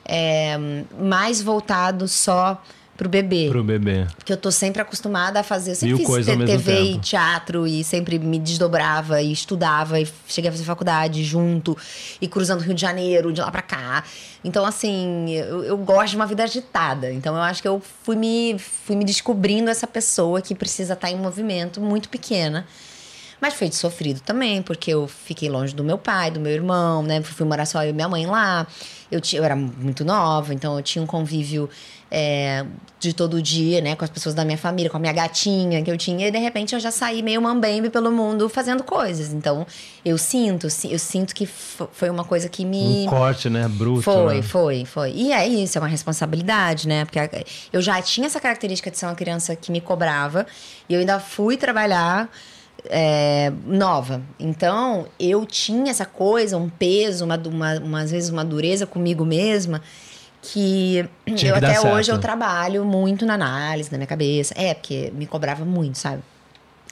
é, 0.05 0.57
mais 0.99 1.41
voltado 1.41 2.07
só 2.07 2.61
pro 3.01 3.09
bebê. 3.09 3.47
Pro 3.49 3.63
bebê. 3.63 4.05
Porque 4.15 4.31
eu 4.31 4.37
tô 4.37 4.51
sempre 4.51 4.79
acostumada 4.79 5.39
a 5.39 5.43
fazer. 5.43 5.71
Eu 5.71 5.75
sempre 5.75 6.05
Mil 6.05 6.15
fiz 6.15 6.25
TV 6.27 6.81
e 6.81 6.91
tempo. 6.91 6.99
teatro 6.99 7.65
e 7.65 7.83
sempre 7.83 8.19
me 8.19 8.37
desdobrava 8.37 9.19
e 9.23 9.31
estudava 9.31 9.99
e 9.99 10.07
cheguei 10.27 10.49
a 10.49 10.51
fazer 10.51 10.63
faculdade 10.63 11.23
junto 11.23 11.75
e 12.21 12.27
cruzando 12.27 12.59
o 12.59 12.63
Rio 12.63 12.75
de 12.75 12.81
Janeiro, 12.81 13.33
de 13.33 13.41
lá 13.41 13.49
pra 13.49 13.63
cá. 13.63 14.03
Então, 14.43 14.63
assim, 14.63 15.31
eu, 15.31 15.63
eu 15.63 15.77
gosto 15.77 16.11
de 16.11 16.15
uma 16.15 16.27
vida 16.27 16.43
agitada. 16.43 17.11
Então, 17.11 17.35
eu 17.35 17.41
acho 17.41 17.59
que 17.59 17.67
eu 17.67 17.81
fui 18.03 18.15
me, 18.15 18.59
fui 18.59 18.95
me 18.95 19.03
descobrindo 19.03 19.71
essa 19.71 19.87
pessoa 19.87 20.39
que 20.39 20.53
precisa 20.53 20.93
estar 20.93 21.09
em 21.09 21.17
movimento 21.17 21.81
muito 21.81 22.07
pequena. 22.07 22.67
Mas 23.41 23.55
foi 23.55 23.67
de 23.67 23.75
sofrido 23.75 24.19
também, 24.19 24.61
porque 24.61 24.93
eu 24.93 25.07
fiquei 25.07 25.49
longe 25.49 25.73
do 25.73 25.83
meu 25.83 25.97
pai, 25.97 26.29
do 26.29 26.39
meu 26.39 26.51
irmão, 26.51 27.01
né? 27.01 27.23
Fui 27.23 27.47
morar 27.47 27.65
só 27.65 27.83
eu 27.83 27.89
e 27.89 27.93
minha 27.93 28.07
mãe 28.07 28.27
lá. 28.27 28.67
Eu, 29.11 29.19
tinha, 29.19 29.39
eu 29.39 29.43
era 29.43 29.55
muito 29.55 30.05
nova, 30.05 30.53
então 30.53 30.77
eu 30.77 30.83
tinha 30.83 31.03
um 31.03 31.07
convívio 31.07 31.67
é, 32.13 32.65
de 32.99 33.13
todo 33.13 33.41
dia, 33.41 33.79
né? 33.79 33.95
Com 33.95 34.03
as 34.03 34.09
pessoas 34.09 34.35
da 34.35 34.43
minha 34.43 34.57
família, 34.57 34.91
com 34.91 34.97
a 34.97 34.99
minha 34.99 35.13
gatinha 35.13 35.81
que 35.81 35.89
eu 35.89 35.97
tinha. 35.97 36.27
E 36.27 36.31
de 36.31 36.37
repente 36.37 36.75
eu 36.75 36.79
já 36.79 36.91
saí 36.91 37.23
meio 37.23 37.41
mambembe 37.41 37.89
pelo 37.89 38.11
mundo 38.11 38.49
fazendo 38.49 38.83
coisas. 38.83 39.31
Então 39.31 39.65
eu 40.03 40.17
sinto, 40.17 40.67
eu 40.89 40.99
sinto 40.99 41.33
que 41.33 41.45
fo- 41.45 41.87
foi 41.93 42.09
uma 42.09 42.25
coisa 42.25 42.49
que 42.49 42.65
me. 42.65 43.05
Um 43.07 43.09
corte, 43.09 43.49
né? 43.49 43.65
Bruto. 43.69 44.01
Foi, 44.01 44.35
né? 44.35 44.41
foi, 44.41 44.85
foi. 44.85 45.11
E 45.13 45.31
é 45.31 45.47
isso, 45.47 45.77
é 45.77 45.81
uma 45.81 45.87
responsabilidade, 45.87 46.87
né? 46.87 47.05
Porque 47.05 47.45
eu 47.71 47.81
já 47.81 48.01
tinha 48.01 48.27
essa 48.27 48.39
característica 48.41 48.91
de 48.91 48.97
ser 48.97 49.05
uma 49.05 49.15
criança 49.15 49.55
que 49.55 49.71
me 49.71 49.79
cobrava 49.79 50.45
e 50.89 50.93
eu 50.93 50.99
ainda 50.99 51.17
fui 51.19 51.55
trabalhar 51.55 52.29
é, 52.89 53.51
nova. 53.65 54.21
Então, 54.39 55.07
eu 55.19 55.45
tinha 55.45 55.91
essa 55.91 56.05
coisa, 56.05 56.57
um 56.57 56.67
peso, 56.67 57.23
uma, 57.23 57.37
uma, 57.37 57.73
uma, 57.79 58.01
às 58.01 58.11
vezes 58.11 58.29
uma 58.29 58.43
dureza 58.43 58.85
comigo 58.85 59.23
mesma 59.23 59.81
que 60.41 61.07
Tinha 61.35 61.51
eu 61.51 61.59
que 61.59 61.65
até 61.65 61.79
hoje 61.79 62.05
certo. 62.05 62.09
eu 62.09 62.19
trabalho 62.19 62.83
muito 62.83 63.25
na 63.25 63.35
análise, 63.35 63.91
na 63.91 63.97
minha 63.97 64.07
cabeça. 64.07 64.53
É, 64.57 64.73
porque 64.73 65.11
me 65.13 65.25
cobrava 65.25 65.63
muito, 65.63 65.97
sabe? 65.97 66.23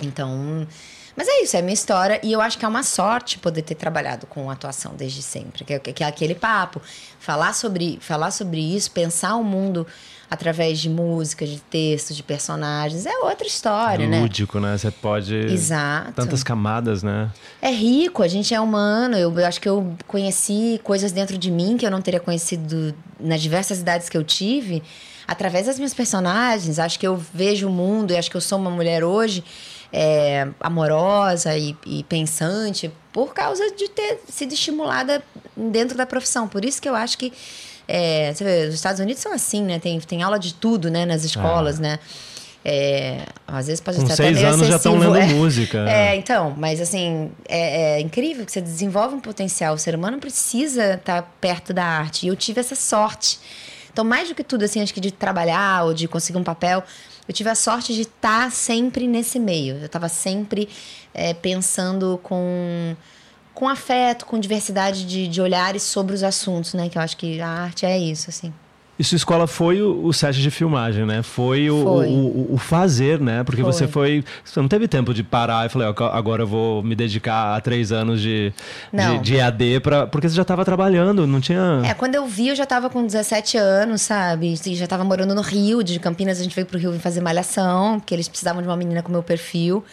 Então, 0.01 0.67
Mas 1.15 1.27
é 1.27 1.41
isso, 1.41 1.55
é 1.55 1.59
a 1.59 1.61
minha 1.61 1.73
história. 1.73 2.19
E 2.23 2.31
eu 2.31 2.39
acho 2.39 2.57
que 2.57 2.63
é 2.63 2.67
uma 2.67 2.83
sorte 2.83 3.39
poder 3.39 3.63
ter 3.63 3.75
trabalhado 3.75 4.27
com 4.27 4.49
atuação 4.49 4.93
desde 4.95 5.21
sempre. 5.21 5.65
Que 5.65 5.73
é, 5.73 5.79
que 5.79 6.03
é 6.03 6.07
aquele 6.07 6.35
papo. 6.35 6.81
Falar 7.19 7.53
sobre, 7.53 7.97
falar 8.01 8.31
sobre 8.31 8.59
isso, 8.59 8.91
pensar 8.91 9.35
o 9.35 9.43
mundo 9.43 9.85
através 10.29 10.79
de 10.79 10.89
música, 10.89 11.45
de 11.45 11.59
textos, 11.59 12.15
de 12.15 12.21
personagens, 12.21 13.05
é 13.05 13.17
outra 13.19 13.47
história, 13.47 14.03
é 14.03 14.07
né? 14.07 14.21
lúdico, 14.21 14.59
né? 14.59 14.77
Você 14.77 14.91
pode. 14.91 15.35
Exato. 15.35 16.13
Tantas 16.13 16.43
camadas, 16.43 17.01
né? 17.01 17.31
É 17.61 17.71
rico, 17.71 18.21
a 18.21 18.27
gente 18.27 18.53
é 18.53 18.61
humano. 18.61 19.17
Eu, 19.17 19.37
eu, 19.37 19.45
acho 19.45 19.59
que 19.59 19.67
eu 19.67 19.95
conheci 20.07 20.79
coisas 20.83 21.11
dentro 21.11 21.37
de 21.37 21.49
mim 21.49 21.77
que 21.77 21.85
eu 21.85 21.91
não 21.91 22.01
teria 22.01 22.19
conhecido 22.19 22.93
nas 23.19 23.41
diversas 23.41 23.79
idades 23.79 24.07
que 24.07 24.17
eu 24.17 24.23
tive, 24.23 24.83
através 25.27 25.65
das 25.65 25.77
minhas 25.77 25.93
personagens. 25.93 26.77
Acho 26.77 26.99
que 26.99 27.07
eu 27.07 27.17
vejo 27.33 27.67
o 27.67 27.71
mundo 27.71 28.11
e 28.11 28.17
acho 28.17 28.29
que 28.29 28.37
eu 28.37 28.41
sou 28.41 28.59
uma 28.59 28.69
mulher 28.69 29.03
hoje 29.03 29.43
é, 29.91 30.47
amorosa 30.59 31.57
e, 31.57 31.75
e 31.85 32.03
pensante 32.03 32.91
por 33.11 33.33
causa 33.33 33.71
de 33.71 33.89
ter 33.89 34.19
sido 34.29 34.53
estimulada 34.53 35.23
dentro 35.57 35.97
da 35.97 36.05
profissão. 36.05 36.47
Por 36.47 36.63
isso 36.63 36.81
que 36.81 36.87
eu 36.87 36.95
acho 36.95 37.17
que 37.17 37.33
é, 37.91 38.31
você 38.31 38.43
vê, 38.43 38.67
os 38.67 38.75
Estados 38.75 39.01
Unidos 39.01 39.19
são 39.19 39.33
assim, 39.33 39.63
né? 39.63 39.79
Tem, 39.79 39.99
tem 39.99 40.21
aula 40.21 40.37
de 40.37 40.53
tudo, 40.53 40.91
né? 40.91 41.07
Nas 41.07 41.23
escolas, 41.23 41.79
ah. 41.79 41.81
né? 41.81 41.99
É, 42.63 43.25
às 43.47 43.65
vezes 43.65 43.81
pode 43.81 43.97
Com 43.97 44.05
ser 44.05 44.15
seis 44.15 44.37
até 44.37 44.47
anos 44.47 44.67
já 44.67 44.75
estão 44.75 44.95
lendo 44.99 45.15
é, 45.17 45.25
música. 45.25 45.89
É, 45.89 46.15
então, 46.15 46.53
mas 46.55 46.79
assim, 46.79 47.31
é, 47.47 47.97
é, 47.97 47.99
incrível 47.99 48.45
que 48.45 48.51
você 48.51 48.61
desenvolve 48.61 49.15
um 49.15 49.19
potencial. 49.19 49.73
O 49.73 49.77
ser 49.79 49.95
humano 49.95 50.19
precisa 50.19 50.93
estar 50.93 51.23
perto 51.41 51.73
da 51.73 51.83
arte. 51.83 52.27
E 52.27 52.29
eu 52.29 52.35
tive 52.35 52.59
essa 52.59 52.75
sorte. 52.75 53.39
Então, 53.91 54.05
mais 54.05 54.29
do 54.29 54.35
que 54.35 54.43
tudo, 54.43 54.65
assim, 54.65 54.83
acho 54.83 54.93
que 54.93 55.01
de 55.01 55.11
trabalhar 55.11 55.85
ou 55.85 55.93
de 55.93 56.07
conseguir 56.07 56.37
um 56.37 56.43
papel, 56.43 56.83
eu 57.27 57.33
tive 57.33 57.49
a 57.49 57.55
sorte 57.55 57.91
de 57.91 58.01
estar 58.01 58.51
sempre 58.51 59.07
nesse 59.07 59.39
meio. 59.39 59.77
Eu 59.77 59.87
estava 59.87 60.07
sempre 60.09 60.69
é, 61.11 61.33
pensando 61.33 62.19
com 62.21 62.95
com 63.59 63.67
afeto, 63.67 64.25
com 64.25 64.39
diversidade 64.39 65.05
de, 65.05 65.27
de 65.27 65.41
olhares 65.41 65.83
sobre 65.83 66.15
os 66.15 66.23
assuntos, 66.23 66.73
né? 66.73 66.87
Que 66.87 66.97
eu 66.97 67.01
acho 67.01 67.17
que 67.17 67.41
a 67.41 67.49
arte 67.49 67.85
é 67.85 67.99
isso, 67.99 68.29
assim. 68.29 68.53
E 68.97 69.03
sua 69.03 69.17
escola 69.17 69.47
foi 69.47 69.81
o, 69.81 70.05
o 70.05 70.13
set 70.13 70.41
de 70.41 70.49
filmagem, 70.49 71.05
né? 71.05 71.21
Foi 71.21 71.69
o, 71.69 71.83
Foi. 71.83 72.07
o, 72.07 72.53
o 72.53 72.57
fazer, 72.57 73.19
né? 73.19 73.43
Porque 73.43 73.61
Foi. 73.61 73.71
você 73.71 73.85
foi. 73.85 74.23
Você 74.45 74.61
não 74.61 74.69
teve 74.69 74.87
tempo 74.87 75.13
de 75.13 75.23
parar 75.23 75.65
e 75.65 75.69
falei, 75.69 75.89
ó, 75.89 76.05
agora 76.05 76.43
eu 76.43 76.47
vou 76.47 76.81
me 76.81 76.95
dedicar 76.95 77.57
a 77.57 77.59
três 77.59 77.91
anos 77.91 78.21
de, 78.21 78.53
de, 78.93 79.17
de 79.19 79.35
EAD, 79.35 79.81
pra, 79.81 80.07
porque 80.07 80.29
você 80.29 80.35
já 80.35 80.41
estava 80.43 80.63
trabalhando, 80.63 81.27
não 81.27 81.41
tinha. 81.41 81.81
É, 81.83 81.93
quando 81.93 82.15
eu 82.15 82.25
vi, 82.25 82.47
eu 82.47 82.55
já 82.55 82.65
tava 82.65 82.89
com 82.89 83.05
17 83.05 83.57
anos, 83.57 84.01
sabe? 84.01 84.53
E 84.53 84.75
já 84.75 84.87
tava 84.87 85.03
morando 85.03 85.35
no 85.35 85.41
Rio, 85.41 85.83
de 85.83 85.99
Campinas 85.99 86.39
a 86.39 86.43
gente 86.43 86.55
veio 86.55 86.65
pro 86.65 86.79
Rio 86.79 86.97
fazer 86.97 87.19
malhação, 87.19 87.99
porque 87.99 88.13
eles 88.13 88.29
precisavam 88.29 88.61
de 88.61 88.69
uma 88.69 88.77
menina 88.77 89.01
com 89.01 89.11
meu 89.11 89.23
perfil. 89.23 89.83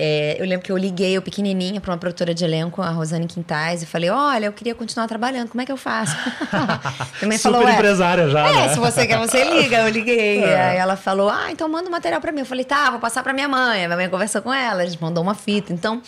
É, 0.00 0.36
eu 0.38 0.46
lembro 0.46 0.64
que 0.64 0.70
eu 0.70 0.76
liguei, 0.76 1.16
eu 1.16 1.20
pequenininha, 1.22 1.80
pra 1.80 1.90
uma 1.90 1.98
produtora 1.98 2.32
de 2.32 2.44
elenco, 2.44 2.80
a 2.80 2.90
Rosane 2.90 3.26
Quintais, 3.26 3.82
e 3.82 3.86
falei: 3.86 4.10
Olha, 4.10 4.46
eu 4.46 4.52
queria 4.52 4.72
continuar 4.74 5.08
trabalhando, 5.08 5.48
como 5.48 5.60
é 5.60 5.66
que 5.66 5.72
eu 5.72 5.76
faço? 5.76 6.14
Também 7.20 7.36
Super 7.38 7.52
falou: 7.52 7.66
"Ué, 7.66 7.72
empresária 7.74 8.28
já, 8.28 8.48
É, 8.48 8.52
né? 8.52 8.68
se 8.68 8.78
você 8.78 9.06
quer, 9.06 9.18
você 9.18 9.42
liga. 9.44 9.78
Eu 9.80 9.88
liguei. 9.88 10.44
É. 10.48 10.70
Aí 10.70 10.76
ela 10.76 10.96
falou: 10.96 11.28
Ah, 11.28 11.50
então 11.50 11.68
manda 11.68 11.88
o 11.88 11.92
material 11.92 12.20
pra 12.20 12.30
mim. 12.30 12.40
Eu 12.40 12.46
falei: 12.46 12.64
Tá, 12.64 12.90
vou 12.90 13.00
passar 13.00 13.22
pra 13.22 13.32
minha 13.32 13.48
mãe. 13.48 13.84
A 13.84 13.88
minha 13.88 13.96
mãe 13.96 14.08
conversou 14.08 14.40
com 14.40 14.52
ela, 14.52 14.82
a 14.82 14.86
gente 14.86 15.02
mandou 15.02 15.22
uma 15.22 15.34
fita. 15.34 15.72
Então. 15.72 16.00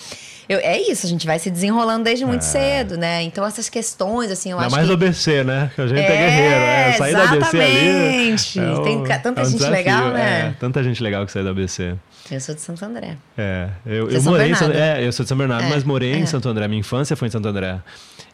eu- 0.48 0.58
é 0.60 0.80
isso, 0.80 1.06
a 1.06 1.08
gente 1.08 1.26
vai 1.26 1.38
se 1.38 1.50
desenrolando 1.50 2.04
desde 2.04 2.24
muito 2.24 2.42
cedo, 2.42 2.96
né? 2.96 3.22
Então, 3.22 3.44
essas 3.46 3.68
questões, 3.68 4.30
assim, 4.30 4.50
eu 4.50 4.56
Ainda 4.58 4.66
acho 4.66 4.76
mais 4.76 4.88
que. 4.88 4.96
do 4.96 5.04
ABC, 5.04 5.44
né? 5.44 5.70
Que 5.74 5.80
a 5.80 5.86
gente 5.86 6.00
é, 6.00 6.06
guerreiro. 6.08 6.54
É, 6.54 6.92
sair 6.92 7.12
da 7.12 7.22
ABC 7.24 7.56
ali. 7.56 7.86
exatamente. 7.88 8.58
é 8.60 8.62
um- 8.62 8.82
Tem 8.82 9.04
tanta 9.20 9.40
é 9.40 9.42
um 9.42 9.46
gente 9.46 9.54
desafio, 9.58 9.76
legal, 9.76 10.08
né? 10.10 10.48
É, 10.48 10.54
tanta 10.60 10.82
gente 10.82 11.02
legal 11.02 11.24
que 11.26 11.32
sai 11.32 11.42
da 11.44 11.50
ABC. 11.50 11.94
Eu 12.30 12.40
sou 12.40 12.54
de 12.54 12.60
Santo 12.60 12.84
André. 12.84 13.16
É, 13.36 13.68
eu, 13.84 14.10
é 14.10 14.16
eu 14.16 14.20
São 14.20 14.32
morei 14.32 14.50
em 14.50 14.54
São, 14.54 14.70
é, 14.70 15.06
eu 15.06 15.12
sou 15.12 15.24
de 15.24 15.28
São 15.28 15.38
Bernardo, 15.38 15.64
É, 15.64 15.68
mas 15.68 15.84
morei 15.84 16.14
em 16.14 16.22
é. 16.22 16.26
Santo 16.26 16.48
André. 16.48 16.66
Minha 16.68 16.80
infância 16.80 17.16
foi 17.16 17.28
em 17.28 17.30
Santo 17.30 17.48
André. 17.48 17.78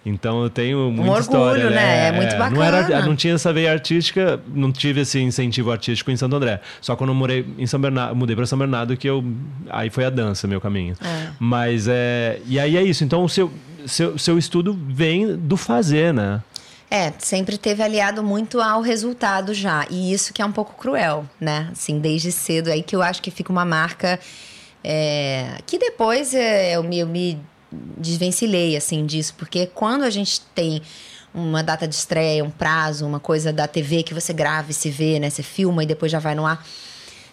Então 0.04 0.42
eu 0.42 0.48
tenho 0.50 0.90
muita 0.90 1.10
orgulho, 1.10 1.20
história. 1.20 1.70
né? 1.70 2.08
É 2.08 2.12
muito 2.12 2.36
Não, 2.54 2.62
era, 2.62 2.82
bacana. 2.82 3.06
não 3.06 3.16
tinha 3.16 3.34
essa 3.34 3.52
veia 3.52 3.72
artística, 3.72 4.40
não 4.54 4.70
tive 4.70 5.00
esse 5.00 5.18
incentivo 5.20 5.72
artístico 5.72 6.10
em 6.12 6.16
Santo 6.16 6.36
André. 6.36 6.60
Só 6.80 6.94
quando 6.94 7.10
eu 7.10 7.14
morei 7.14 7.44
em 7.58 7.66
São 7.66 7.80
Bernardo, 7.80 8.14
mudei 8.14 8.36
para 8.36 8.46
São 8.46 8.58
Bernardo 8.58 8.96
que 8.96 9.08
eu 9.08 9.24
aí 9.68 9.90
foi 9.90 10.04
a 10.04 10.10
dança 10.10 10.46
meu 10.46 10.60
caminho. 10.60 10.94
É. 11.02 11.28
Mas 11.40 11.86
é, 11.88 12.40
e 12.46 12.58
aí 12.60 12.76
é 12.76 12.82
isso. 12.84 13.02
Então 13.02 13.24
o 13.24 13.28
seu 13.28 13.50
seu, 13.84 14.18
seu 14.18 14.36
estudo 14.38 14.78
vem 14.88 15.36
do 15.36 15.56
fazer, 15.56 16.12
né? 16.12 16.40
É, 16.88 17.12
sempre 17.18 17.58
teve 17.58 17.82
aliado 17.82 18.22
muito 18.22 18.60
ao 18.60 18.80
resultado 18.80 19.52
já. 19.52 19.86
E 19.90 20.12
isso 20.12 20.32
que 20.32 20.40
é 20.40 20.46
um 20.46 20.52
pouco 20.52 20.74
cruel, 20.80 21.26
né? 21.40 21.68
Assim, 21.72 21.98
desde 21.98 22.30
cedo. 22.30 22.70
Aí 22.70 22.82
que 22.82 22.94
eu 22.94 23.02
acho 23.02 23.20
que 23.20 23.30
fica 23.30 23.50
uma 23.50 23.64
marca 23.64 24.20
é, 24.88 25.58
que 25.66 25.78
depois 25.78 26.32
é, 26.32 26.76
eu, 26.76 26.82
me, 26.84 27.00
eu 27.00 27.06
me 27.08 27.36
desvencilhei, 27.98 28.76
assim, 28.76 29.04
disso. 29.04 29.34
Porque 29.36 29.66
quando 29.66 30.04
a 30.04 30.10
gente 30.10 30.40
tem 30.54 30.80
uma 31.34 31.60
data 31.62 31.88
de 31.88 31.94
estreia, 31.94 32.44
um 32.44 32.50
prazo, 32.50 33.04
uma 33.04 33.18
coisa 33.18 33.52
da 33.52 33.66
TV 33.66 34.04
que 34.04 34.14
você 34.14 34.32
grava 34.32 34.70
e 34.70 34.74
se 34.74 34.88
vê, 34.88 35.18
né? 35.18 35.28
Você 35.28 35.42
filma 35.42 35.82
e 35.82 35.86
depois 35.86 36.10
já 36.12 36.18
vai 36.20 36.34
no 36.36 36.46
ar. 36.46 36.64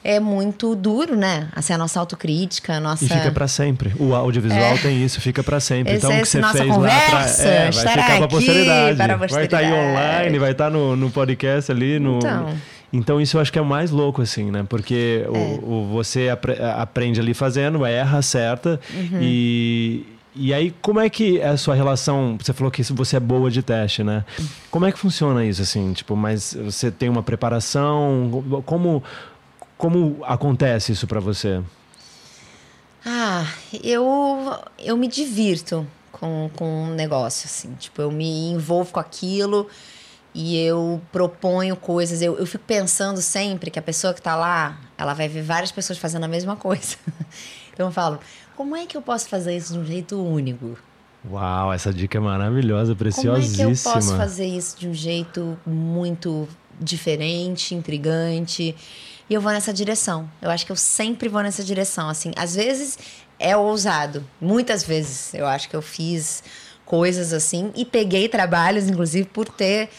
É 0.03 0.19
muito 0.19 0.75
duro, 0.75 1.15
né? 1.15 1.47
Assim, 1.55 1.71
a 1.71 1.77
nossa 1.77 1.97
autocrítica, 1.97 2.73
a 2.73 2.79
nossa... 2.81 3.05
E 3.05 3.07
fica 3.07 3.31
para 3.31 3.47
sempre. 3.47 3.93
O 3.97 4.13
audiovisual 4.13 4.77
tem 4.79 5.01
isso, 5.01 5.21
fica 5.21 5.41
para 5.41 5.61
sempre. 5.61 5.93
Esse- 5.93 6.05
então 6.05 6.17
o 6.17 6.21
que 6.21 6.27
você 6.27 6.39
nossa 6.39 6.57
fez 6.57 6.69
conversa 6.73 7.43
lá 7.45 7.49
é, 7.51 7.71
vai 7.71 7.71
ficar 7.71 7.93
para 7.93 8.15
aqui 8.17 8.27
posteridade. 8.27 8.97
para 8.97 9.13
a 9.13 9.17
Vai 9.17 9.27
estar 9.27 9.57
aí 9.59 9.65
posteridade. 9.69 9.73
online, 9.91 10.39
vai 10.39 10.51
estar 10.51 10.69
no, 10.69 10.95
no 10.97 11.09
podcast 11.09 11.71
ali, 11.71 11.99
no 11.99 12.17
Então. 12.17 12.53
Então 12.93 13.19
isso 13.19 13.35
eu 13.37 13.41
acho 13.41 13.51
que 13.51 13.57
é 13.57 13.61
o 13.61 13.65
mais 13.65 13.89
louco 13.89 14.21
assim, 14.21 14.51
né? 14.51 14.63
Porque 14.69 15.25
o, 15.27 15.35
É. 15.35 15.59
o- 15.63 15.87
você 15.91 16.29
apre- 16.29 16.61
aprende 16.61 17.19
ali 17.19 17.33
fazendo, 17.33 17.83
erra, 17.85 18.19
acerta 18.19 18.79
Uhum. 18.93 19.19
e 19.21 20.05
e 20.35 20.51
aí, 20.51 20.73
como 20.81 20.99
é 20.99 21.07
que 21.11 21.39
é 21.39 21.49
a 21.49 21.57
sua 21.57 21.75
relação? 21.75 22.35
Você 22.41 22.51
falou 22.53 22.71
que 22.71 22.81
você 22.81 23.17
é 23.17 23.19
boa 23.19 23.51
de 23.51 23.61
teste, 23.61 24.03
né? 24.03 24.25
Como 24.71 24.83
é 24.83 24.91
que 24.91 24.97
funciona 24.97 25.45
isso, 25.45 25.61
assim? 25.61 25.93
Tipo, 25.93 26.15
mas 26.15 26.55
você 26.59 26.89
tem 26.89 27.07
uma 27.07 27.21
preparação? 27.21 28.43
Como, 28.65 29.03
como 29.77 30.17
acontece 30.23 30.91
isso 30.91 31.05
para 31.05 31.19
você? 31.19 31.61
Ah, 33.05 33.45
eu, 33.83 34.55
eu 34.79 34.95
me 34.97 35.07
divirto 35.07 35.85
com, 36.11 36.49
com 36.55 36.85
um 36.85 36.95
negócio, 36.95 37.45
assim. 37.45 37.73
Tipo, 37.77 38.01
eu 38.01 38.11
me 38.11 38.49
envolvo 38.51 38.91
com 38.93 38.99
aquilo 38.99 39.67
e 40.33 40.57
eu 40.57 41.01
proponho 41.11 41.75
coisas. 41.75 42.21
Eu, 42.21 42.37
eu 42.37 42.45
fico 42.45 42.63
pensando 42.65 43.21
sempre 43.21 43.69
que 43.69 43.77
a 43.77 43.81
pessoa 43.81 44.13
que 44.13 44.21
tá 44.21 44.35
lá, 44.35 44.79
ela 44.97 45.13
vai 45.13 45.27
ver 45.27 45.43
várias 45.43 45.71
pessoas 45.71 45.99
fazendo 45.99 46.23
a 46.23 46.27
mesma 46.27 46.55
coisa. 46.57 46.95
Então 47.71 47.87
eu 47.87 47.91
falo, 47.91 48.19
como 48.55 48.75
é 48.75 48.85
que 48.85 48.95
eu 48.97 49.01
posso 49.01 49.27
fazer 49.29 49.55
isso 49.55 49.73
de 49.73 49.79
um 49.79 49.85
jeito 49.85 50.21
único? 50.21 50.77
Uau, 51.29 51.71
essa 51.71 51.93
dica 51.93 52.17
é 52.17 52.21
maravilhosa, 52.21 52.93
Como 52.93 52.95
é 52.95 53.11
preciosíssima. 53.11 53.71
que 53.71 53.79
eu 53.79 53.91
posso 53.93 54.17
fazer 54.17 54.45
isso 54.45 54.77
de 54.77 54.89
um 54.89 54.93
jeito 54.93 55.57
muito 55.65 56.47
diferente, 56.79 57.73
intrigante? 57.73 58.75
E 59.29 59.33
eu 59.33 59.39
vou 59.39 59.51
nessa 59.51 59.71
direção. 59.71 60.29
Eu 60.41 60.49
acho 60.51 60.65
que 60.65 60.71
eu 60.71 60.75
sempre 60.75 61.29
vou 61.29 61.41
nessa 61.41 61.63
direção. 61.63 62.09
Assim, 62.09 62.31
às 62.35 62.55
vezes 62.55 62.97
é 63.39 63.55
ousado. 63.55 64.23
Muitas 64.39 64.83
vezes 64.83 65.33
eu 65.33 65.47
acho 65.47 65.69
que 65.69 65.75
eu 65.75 65.81
fiz 65.81 66.43
coisas 66.85 67.31
assim 67.31 67.71
e 67.75 67.85
peguei 67.85 68.27
trabalhos, 68.27 68.87
inclusive, 68.89 69.27
por 69.27 69.47
ter 69.47 69.89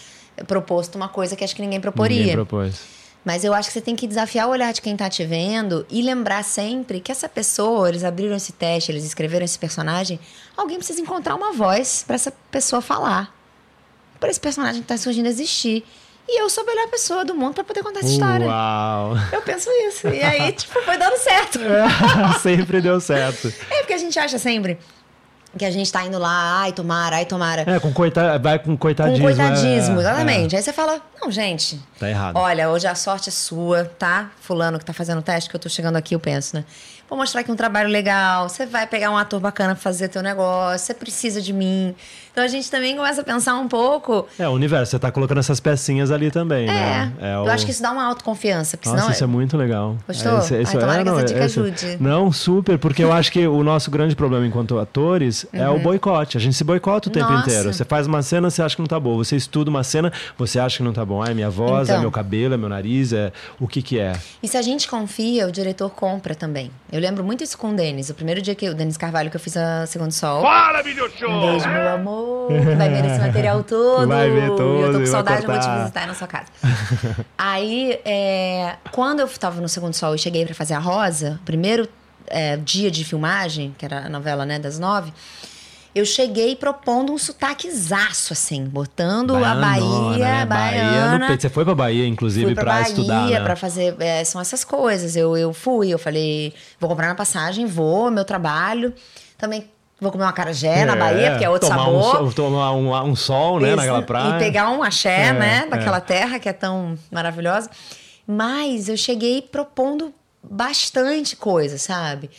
proposto 0.46 0.96
uma 0.96 1.08
coisa 1.08 1.36
que 1.36 1.44
acho 1.44 1.54
que 1.54 1.62
ninguém 1.62 1.80
proporia. 1.80 2.18
Ninguém 2.18 2.34
propôs. 2.34 2.94
Mas 3.24 3.42
eu 3.42 3.54
acho 3.54 3.68
que 3.68 3.72
você 3.72 3.80
tem 3.80 3.96
que 3.96 4.06
desafiar 4.06 4.46
o 4.48 4.50
olhar 4.50 4.72
de 4.72 4.82
quem 4.82 4.94
tá 4.94 5.08
te 5.08 5.24
vendo 5.24 5.86
e 5.90 6.02
lembrar 6.02 6.44
sempre 6.44 7.00
que 7.00 7.10
essa 7.10 7.26
pessoa, 7.28 7.88
eles 7.88 8.04
abriram 8.04 8.36
esse 8.36 8.52
teste, 8.52 8.92
eles 8.92 9.02
escreveram 9.04 9.44
esse 9.44 9.58
personagem, 9.58 10.20
alguém 10.54 10.76
precisa 10.76 11.00
encontrar 11.00 11.34
uma 11.34 11.52
voz 11.52 12.04
pra 12.06 12.16
essa 12.16 12.32
pessoa 12.50 12.82
falar. 12.82 13.34
Pra 14.20 14.28
esse 14.28 14.40
personagem 14.40 14.82
que 14.82 14.88
tá 14.88 14.96
surgindo 14.98 15.26
existir. 15.26 15.84
E 16.28 16.40
eu 16.40 16.48
sou 16.48 16.64
a 16.64 16.66
melhor 16.66 16.88
pessoa 16.88 17.24
do 17.24 17.34
mundo 17.34 17.54
pra 17.54 17.64
poder 17.64 17.82
contar 17.82 18.00
essa 18.00 18.08
história. 18.08 18.46
Uau! 18.46 19.12
Eu 19.32 19.42
penso 19.42 19.70
isso. 19.88 20.08
E 20.08 20.22
aí, 20.22 20.52
tipo, 20.52 20.80
foi 20.82 20.96
dando 20.96 21.16
certo. 21.18 21.58
Sempre 22.40 22.80
deu 22.80 23.00
certo. 23.00 23.52
É 23.70 23.78
porque 23.80 23.92
a 23.92 23.98
gente 23.98 24.18
acha 24.18 24.38
sempre 24.38 24.78
que 25.58 25.64
a 25.64 25.70
gente 25.70 25.90
tá 25.92 26.04
indo 26.04 26.18
lá, 26.18 26.60
ai, 26.60 26.72
tomara, 26.72 27.16
ai, 27.16 27.24
tomara. 27.24 27.62
É, 27.66 27.78
com 27.80 27.92
coita... 27.92 28.38
vai 28.38 28.58
com 28.58 28.72
Com 28.72 28.76
coitadismo. 28.76 29.24
coitadismo, 29.24 29.96
é, 29.98 30.00
exatamente. 30.00 30.56
Aí 30.56 30.62
você 30.62 30.72
fala, 30.72 31.00
não, 31.20 31.30
gente, 31.30 31.80
é. 31.96 32.00
Tá 32.00 32.08
errado. 32.10 32.36
Olha, 32.36 32.70
hoje 32.70 32.86
a 32.86 32.94
sorte 32.94 33.28
é 33.28 33.32
sua, 33.32 33.84
tá? 33.84 34.30
Fulano 34.40 34.78
que 34.78 34.84
tá 34.84 34.92
fazendo 34.92 35.18
o 35.18 35.22
teste, 35.22 35.48
que 35.48 35.56
eu 35.56 35.60
tô 35.60 35.68
chegando 35.68 35.96
aqui, 35.96 36.14
eu 36.14 36.20
penso, 36.20 36.56
né? 36.56 36.64
Vou 37.08 37.18
mostrar 37.18 37.42
aqui 37.42 37.52
um 37.52 37.56
trabalho 37.56 37.88
legal, 37.88 38.48
você 38.48 38.64
vai 38.66 38.86
pegar 38.86 39.10
um 39.10 39.16
ator 39.16 39.38
bacana 39.38 39.74
pra 39.74 39.82
fazer 39.82 40.08
teu 40.08 40.22
negócio, 40.22 40.86
você 40.86 40.94
precisa 40.94 41.40
de 41.40 41.52
mim. 41.52 41.94
Então 42.34 42.42
a 42.42 42.48
gente 42.48 42.68
também 42.68 42.96
começa 42.96 43.20
a 43.20 43.24
pensar 43.24 43.54
um 43.54 43.68
pouco. 43.68 44.26
É, 44.36 44.48
o 44.48 44.50
universo, 44.50 44.90
você 44.90 44.98
tá 44.98 45.08
colocando 45.12 45.38
essas 45.38 45.60
pecinhas 45.60 46.10
ali 46.10 46.32
também, 46.32 46.64
É, 46.68 46.72
né? 46.72 47.12
É 47.20 47.34
eu 47.36 47.46
acho 47.48 47.64
que 47.64 47.70
isso 47.70 47.80
dá 47.80 47.92
uma 47.92 48.04
autoconfiança, 48.04 48.76
porque 48.76 48.88
Nossa, 48.88 49.02
senão. 49.02 49.12
isso 49.14 49.22
é 49.22 49.26
muito 49.28 49.56
legal. 49.56 49.96
Gostou? 50.04 50.38
Esse- 50.38 50.54
esse- 50.56 50.74
Ai, 50.76 50.80
tomara 50.80 50.98
que 51.04 51.10
não, 51.10 51.16
essa 51.18 51.26
dica 51.28 51.44
esse- 51.44 51.60
ajude. 51.60 51.96
Não, 52.00 52.32
super, 52.32 52.76
porque 52.76 53.04
eu 53.04 53.12
acho 53.12 53.30
que 53.30 53.46
o 53.46 53.62
nosso 53.62 53.88
grande 53.88 54.16
problema 54.16 54.44
enquanto 54.44 54.76
atores 54.80 55.46
faz 55.48 55.62
é 55.62 55.68
o 55.68 55.78
boicote. 55.78 56.36
A 56.36 56.40
gente 56.40 56.56
se 56.56 56.64
boicota 56.64 57.08
o 57.08 57.12
tempo 57.12 57.26
Uhum. 57.28 57.34
Nossa. 57.36 57.48
inteiro. 57.50 57.72
Você 57.72 57.84
faz 57.84 58.08
uma 58.08 58.20
cena, 58.20 58.50
você 58.50 58.62
acha 58.62 58.74
que 58.74 58.82
não 58.82 58.88
tá 58.88 58.98
boa. 58.98 59.22
Você 59.24 59.36
estuda 59.36 59.70
uma 59.70 59.84
cena, 59.84 60.12
você 60.36 60.58
acha 60.58 60.78
que 60.78 60.82
não 60.82 60.92
tá 60.92 61.04
bom. 61.04 61.22
Ah, 61.22 61.30
é 61.30 61.34
minha 61.34 61.48
voz, 61.50 61.88
é 61.88 61.92
Então. 61.92 62.00
meu 62.02 62.10
cabelo, 62.10 62.54
é 62.54 62.56
meu 62.56 62.68
nariz, 62.68 63.12
é 63.12 63.32
o 63.60 63.68
que 63.68 63.80
que 63.80 63.96
é. 64.00 64.12
E 64.42 64.48
se 64.48 64.56
a 64.56 64.62
gente 64.62 64.88
confia, 64.88 65.46
o 65.46 65.52
diretor 65.52 65.88
compra 65.90 66.34
também. 66.34 66.68
Eu 66.90 67.00
lembro 67.00 67.22
muito 67.22 67.44
isso 67.44 67.56
com 67.56 67.70
o 67.70 67.74
Denis. 67.76 68.10
O 68.10 68.14
primeiro 68.14 68.42
dia 68.42 68.56
que 68.56 68.68
o 68.68 68.74
Denis 68.74 68.96
Carvalho 68.96 69.30
que 69.30 69.36
eu 69.36 69.40
fiz 69.40 69.56
a 69.56 69.86
Segundo 69.86 70.10
Sol. 70.10 70.42
Fala, 70.42 70.82
video 70.82 71.08
show! 71.16 71.30
Um 71.30 71.40
beijo, 71.52 71.68
meu 71.68 71.88
amor. 71.94 72.23
Que 72.48 72.74
vai 72.76 72.88
ver 72.88 73.04
esse 73.04 73.20
material 73.20 73.62
todo. 73.64 74.06
Vai 74.06 74.30
ver 74.30 74.48
todo 74.48 74.80
Eu 74.80 74.92
tô 74.92 75.00
com 75.00 75.06
saudade, 75.06 75.44
eu 75.44 75.50
vou 75.50 75.60
te 75.60 75.68
visitar 75.80 76.06
na 76.06 76.14
sua 76.14 76.26
casa. 76.26 76.46
Aí, 77.38 77.98
é, 78.04 78.76
quando 78.92 79.20
eu 79.20 79.28
tava 79.28 79.60
no 79.60 79.68
Segundo 79.68 79.94
Sol 79.94 80.14
e 80.14 80.18
cheguei 80.18 80.44
pra 80.44 80.54
fazer 80.54 80.74
a 80.74 80.78
Rosa, 80.78 81.40
primeiro 81.44 81.88
é, 82.26 82.56
dia 82.56 82.90
de 82.90 83.04
filmagem, 83.04 83.74
que 83.78 83.84
era 83.84 84.06
a 84.06 84.08
novela, 84.08 84.44
né, 84.44 84.58
das 84.58 84.78
nove, 84.78 85.12
eu 85.94 86.04
cheguei 86.04 86.56
propondo 86.56 87.12
um 87.12 87.18
sotaquezaço, 87.18 88.32
assim, 88.32 88.64
botando 88.64 89.36
a 89.36 89.54
Baianona, 89.54 90.08
Bahia, 90.08 90.24
né? 90.24 90.46
baiana. 90.46 91.18
no 91.18 91.26
peito. 91.28 91.42
Você 91.42 91.48
foi 91.48 91.64
pra 91.64 91.74
Bahia, 91.74 92.06
inclusive, 92.06 92.46
Fui 92.46 92.54
pra, 92.54 92.64
pra, 92.64 92.72
Bahia 92.74 92.88
estudar, 92.88 93.26
né? 93.28 93.40
pra 93.40 93.54
fazer. 93.54 93.94
é, 94.00 94.24
são 94.24 94.40
essas 94.40 94.64
coisas. 94.64 95.14
Eu, 95.14 95.36
eu 95.36 95.52
fui, 95.52 95.90
eu 95.90 95.98
falei, 95.98 96.52
vou 96.80 96.90
comprar 96.90 97.06
uma 97.06 97.14
passagem, 97.14 97.64
vou, 97.66 98.10
meu 98.10 98.24
trabalho. 98.24 98.92
Também 99.38 99.70
vou 100.04 100.12
comer 100.12 100.24
uma 100.24 100.32
carajé 100.32 100.84
na 100.84 100.94
Bahia, 100.94 101.30
porque 101.32 101.44
é 101.44 101.50
outro 101.50 101.68
tomar 101.68 101.84
sabor. 101.84 102.22
Um, 102.22 102.30
tomar 102.32 102.72
um, 102.72 103.10
um 103.10 103.16
sol, 103.16 103.58
né, 103.58 103.68
Isso, 103.68 103.76
naquela 103.76 104.02
praia. 104.02 104.36
E 104.36 104.38
pegar 104.38 104.70
um 104.70 104.82
axé, 104.82 105.28
É, 105.28 105.32
né? 105.32 105.62
é. 105.64 105.66
Daquela 105.66 106.00
terra 106.00 106.38
que 106.38 106.48
é 106.48 106.52
tão 106.52 106.96
maravilhosa. 107.10 107.68
Mas 108.26 108.88
eu 108.88 108.96
cheguei 108.96 109.42
propondo 109.42 110.14
bastante 110.42 111.34
coisa, 111.36 111.76
sabe? 111.78 112.30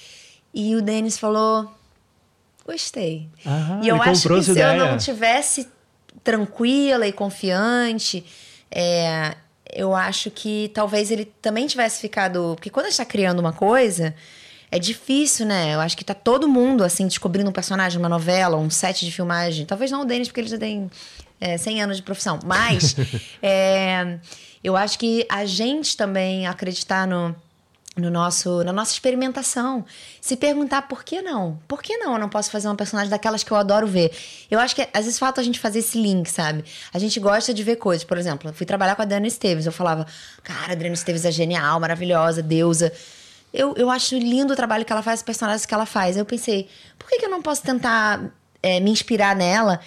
E 0.54 0.76
o 0.76 0.82
Denis 0.82 1.18
falou: 1.18 1.70
gostei. 2.66 3.28
Ah, 3.46 3.80
e 3.84 3.88
eu 3.88 4.02
acho 4.02 4.30
que 4.30 4.44
se 4.44 4.50
eu 4.52 4.56
ideia. 4.56 4.86
não 4.92 4.98
tivesse 4.98 5.68
tranquila 6.24 7.06
e 7.08 7.12
confiante, 7.12 8.26
é, 8.72 9.36
eu 9.72 9.94
acho 9.94 10.32
que 10.32 10.72
talvez 10.74 11.12
ele 11.12 11.26
também 11.42 11.68
tivesse 11.68 12.00
ficado. 12.00 12.54
Porque 12.56 12.70
quando 12.70 12.86
a 12.86 12.90
gente 12.90 12.98
tá 12.98 13.06
criando 13.06 13.40
uma 13.40 13.54
coisa. 13.54 14.16
É 14.76 14.80
difícil, 14.80 15.46
né? 15.46 15.74
Eu 15.74 15.80
acho 15.80 15.96
que 15.96 16.04
tá 16.04 16.14
todo 16.14 16.50
mundo, 16.50 16.84
assim, 16.84 17.08
descobrindo 17.08 17.50
um 17.50 17.54
personagem, 17.54 17.98
uma 17.98 18.10
novela, 18.10 18.58
um 18.58 18.70
set 18.70 19.06
de 19.06 19.12
filmagem. 19.14 19.66
Talvez 19.66 19.90
não 19.90 20.02
o 20.02 20.06
Denis, 20.06 20.28
porque 20.28 20.42
ele 20.42 20.50
já 20.50 20.58
tem 20.58 20.92
é, 21.40 21.58
100 21.58 21.84
anos 21.84 21.96
de 21.96 22.04
profissão. 22.04 22.40
Mas 22.44 22.94
é, 23.42 24.20
eu 24.62 24.76
acho 24.76 25.00
que 25.00 25.26
a 25.30 25.46
gente 25.46 25.96
também 25.96 26.46
acreditar 26.46 27.08
no, 27.08 27.34
no 27.96 28.10
nosso, 28.10 28.66
na 28.66 28.74
nossa 28.74 28.92
experimentação. 28.92 29.86
Se 30.20 30.36
perguntar 30.36 30.82
por 30.82 31.06
que 31.06 31.22
não? 31.22 31.58
Por 31.70 31.82
que 31.82 31.96
não 31.96 32.12
eu 32.12 32.20
não 32.20 32.28
posso 32.28 32.52
fazer 32.52 32.68
uma 32.68 32.76
personagem 32.76 33.10
daquelas 33.10 33.46
que 33.46 33.52
eu 33.54 33.56
adoro 33.56 33.88
ver? 33.88 34.12
Eu 34.52 34.60
acho 34.60 34.76
que 34.76 34.82
às 34.94 35.06
vezes 35.06 35.18
falta 35.18 35.40
a 35.40 35.44
gente 35.46 35.58
fazer 35.58 35.80
esse 35.80 35.98
link, 35.98 36.30
sabe? 36.30 36.66
A 36.94 37.00
gente 37.00 37.18
gosta 37.18 37.54
de 37.54 37.64
ver 37.64 37.78
coisas. 37.78 38.04
Por 38.04 38.18
exemplo, 38.18 38.50
eu 38.50 38.54
fui 38.54 38.66
trabalhar 38.66 38.98
com 38.98 39.02
a 39.02 39.06
Adriana 39.06 39.26
Esteves. 39.26 39.66
Eu 39.66 39.72
falava, 39.72 40.06
cara, 40.44 40.72
a 40.72 40.72
Adriana 40.74 40.96
Esteves 40.96 41.24
é 41.24 41.32
genial, 41.32 41.80
maravilhosa, 41.80 42.44
deusa. 42.44 42.92
Eu, 43.56 43.74
eu 43.78 43.90
acho 43.90 44.18
lindo 44.18 44.52
o 44.54 44.56
trabalho 44.56 44.84
que 44.84 44.92
ela 44.92 45.02
faz, 45.02 45.22
os 45.22 45.24
personagens 45.24 45.66
que 45.66 45.74
ela 45.74 45.86
faz. 45.86 46.18
Eu 46.18 46.26
pensei, 46.26 46.68
por 47.00 47.08
que, 47.08 47.18
que 47.20 47.26
eu 47.26 47.30
não 47.30 47.42
posso 47.42 47.62
tentar 47.64 48.22
é, 48.62 48.80
me 48.82 48.92
inspirar 48.92 49.36
nela? 49.36 49.80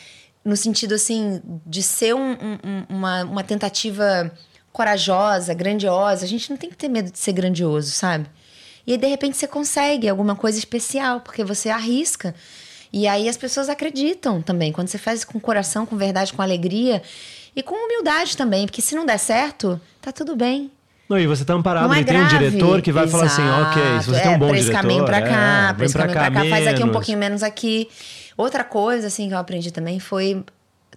No 0.44 0.56
sentido, 0.56 0.94
assim, 0.94 1.42
de 1.66 1.82
ser 1.82 2.14
um- 2.14 2.32
um- 2.32 2.58
um- 2.64 2.84
uma, 2.88 3.24
uma 3.24 3.44
tentativa 3.44 4.32
corajosa, 4.72 5.52
grandiosa. 5.52 6.24
A 6.24 6.28
gente 6.28 6.48
não 6.48 6.56
tem 6.56 6.70
que 6.70 6.76
ter 6.76 6.88
medo 6.88 7.10
de 7.10 7.18
ser 7.18 7.32
grandioso, 7.32 7.90
sabe? 7.90 8.26
E 8.86 8.92
aí, 8.92 8.98
de 8.98 9.06
repente, 9.06 9.36
você 9.36 9.46
consegue 9.46 10.08
alguma 10.08 10.34
coisa 10.34 10.58
especial, 10.58 11.20
porque 11.20 11.44
você 11.44 11.68
arrisca. 11.68 12.34
E 12.90 13.06
aí 13.06 13.28
as 13.28 13.36
pessoas 13.36 13.68
acreditam 13.68 14.40
também. 14.40 14.72
Quando 14.72 14.88
você 14.88 14.96
faz 14.96 15.24
com 15.24 15.38
coração, 15.38 15.84
com 15.84 15.96
verdade, 15.96 16.32
com 16.32 16.40
alegria 16.40 17.02
e 17.54 17.62
com 17.62 17.74
humildade 17.74 18.34
também. 18.34 18.64
Porque 18.64 18.80
se 18.80 18.94
não 18.94 19.04
der 19.04 19.18
certo, 19.18 19.78
tá 20.00 20.10
tudo 20.10 20.34
bem. 20.34 20.70
Não, 21.08 21.18
e 21.18 21.26
você 21.26 21.44
tá 21.44 21.54
amparado, 21.54 21.88
Não 21.88 21.94
é 21.94 22.04
tem 22.04 22.20
um 22.20 22.26
diretor 22.26 22.82
que 22.82 22.92
vai 22.92 23.08
falar 23.08 23.24
assim, 23.24 23.42
ok, 23.42 23.82
se 24.00 24.06
você 24.06 24.10
Exato. 24.10 24.22
tem 24.22 24.30
um 24.30 24.34
é, 24.34 24.38
bom 24.38 24.48
pra 24.48 24.56
esse 24.58 24.66
diretor... 24.66 24.82
caminho 24.82 25.04
pra 25.06 25.22
cá, 25.22 25.68
é, 25.70 25.72
pra 25.72 25.86
esse 25.86 25.94
caminho 25.94 26.18
pra 26.18 26.30
cá, 26.30 26.44
faz 26.44 26.66
aqui 26.66 26.84
um 26.84 26.92
pouquinho 26.92 27.18
menos 27.18 27.42
aqui. 27.42 27.88
Outra 28.36 28.62
coisa, 28.62 29.06
assim, 29.06 29.28
que 29.28 29.34
eu 29.34 29.38
aprendi 29.38 29.70
também 29.70 29.98
foi... 29.98 30.44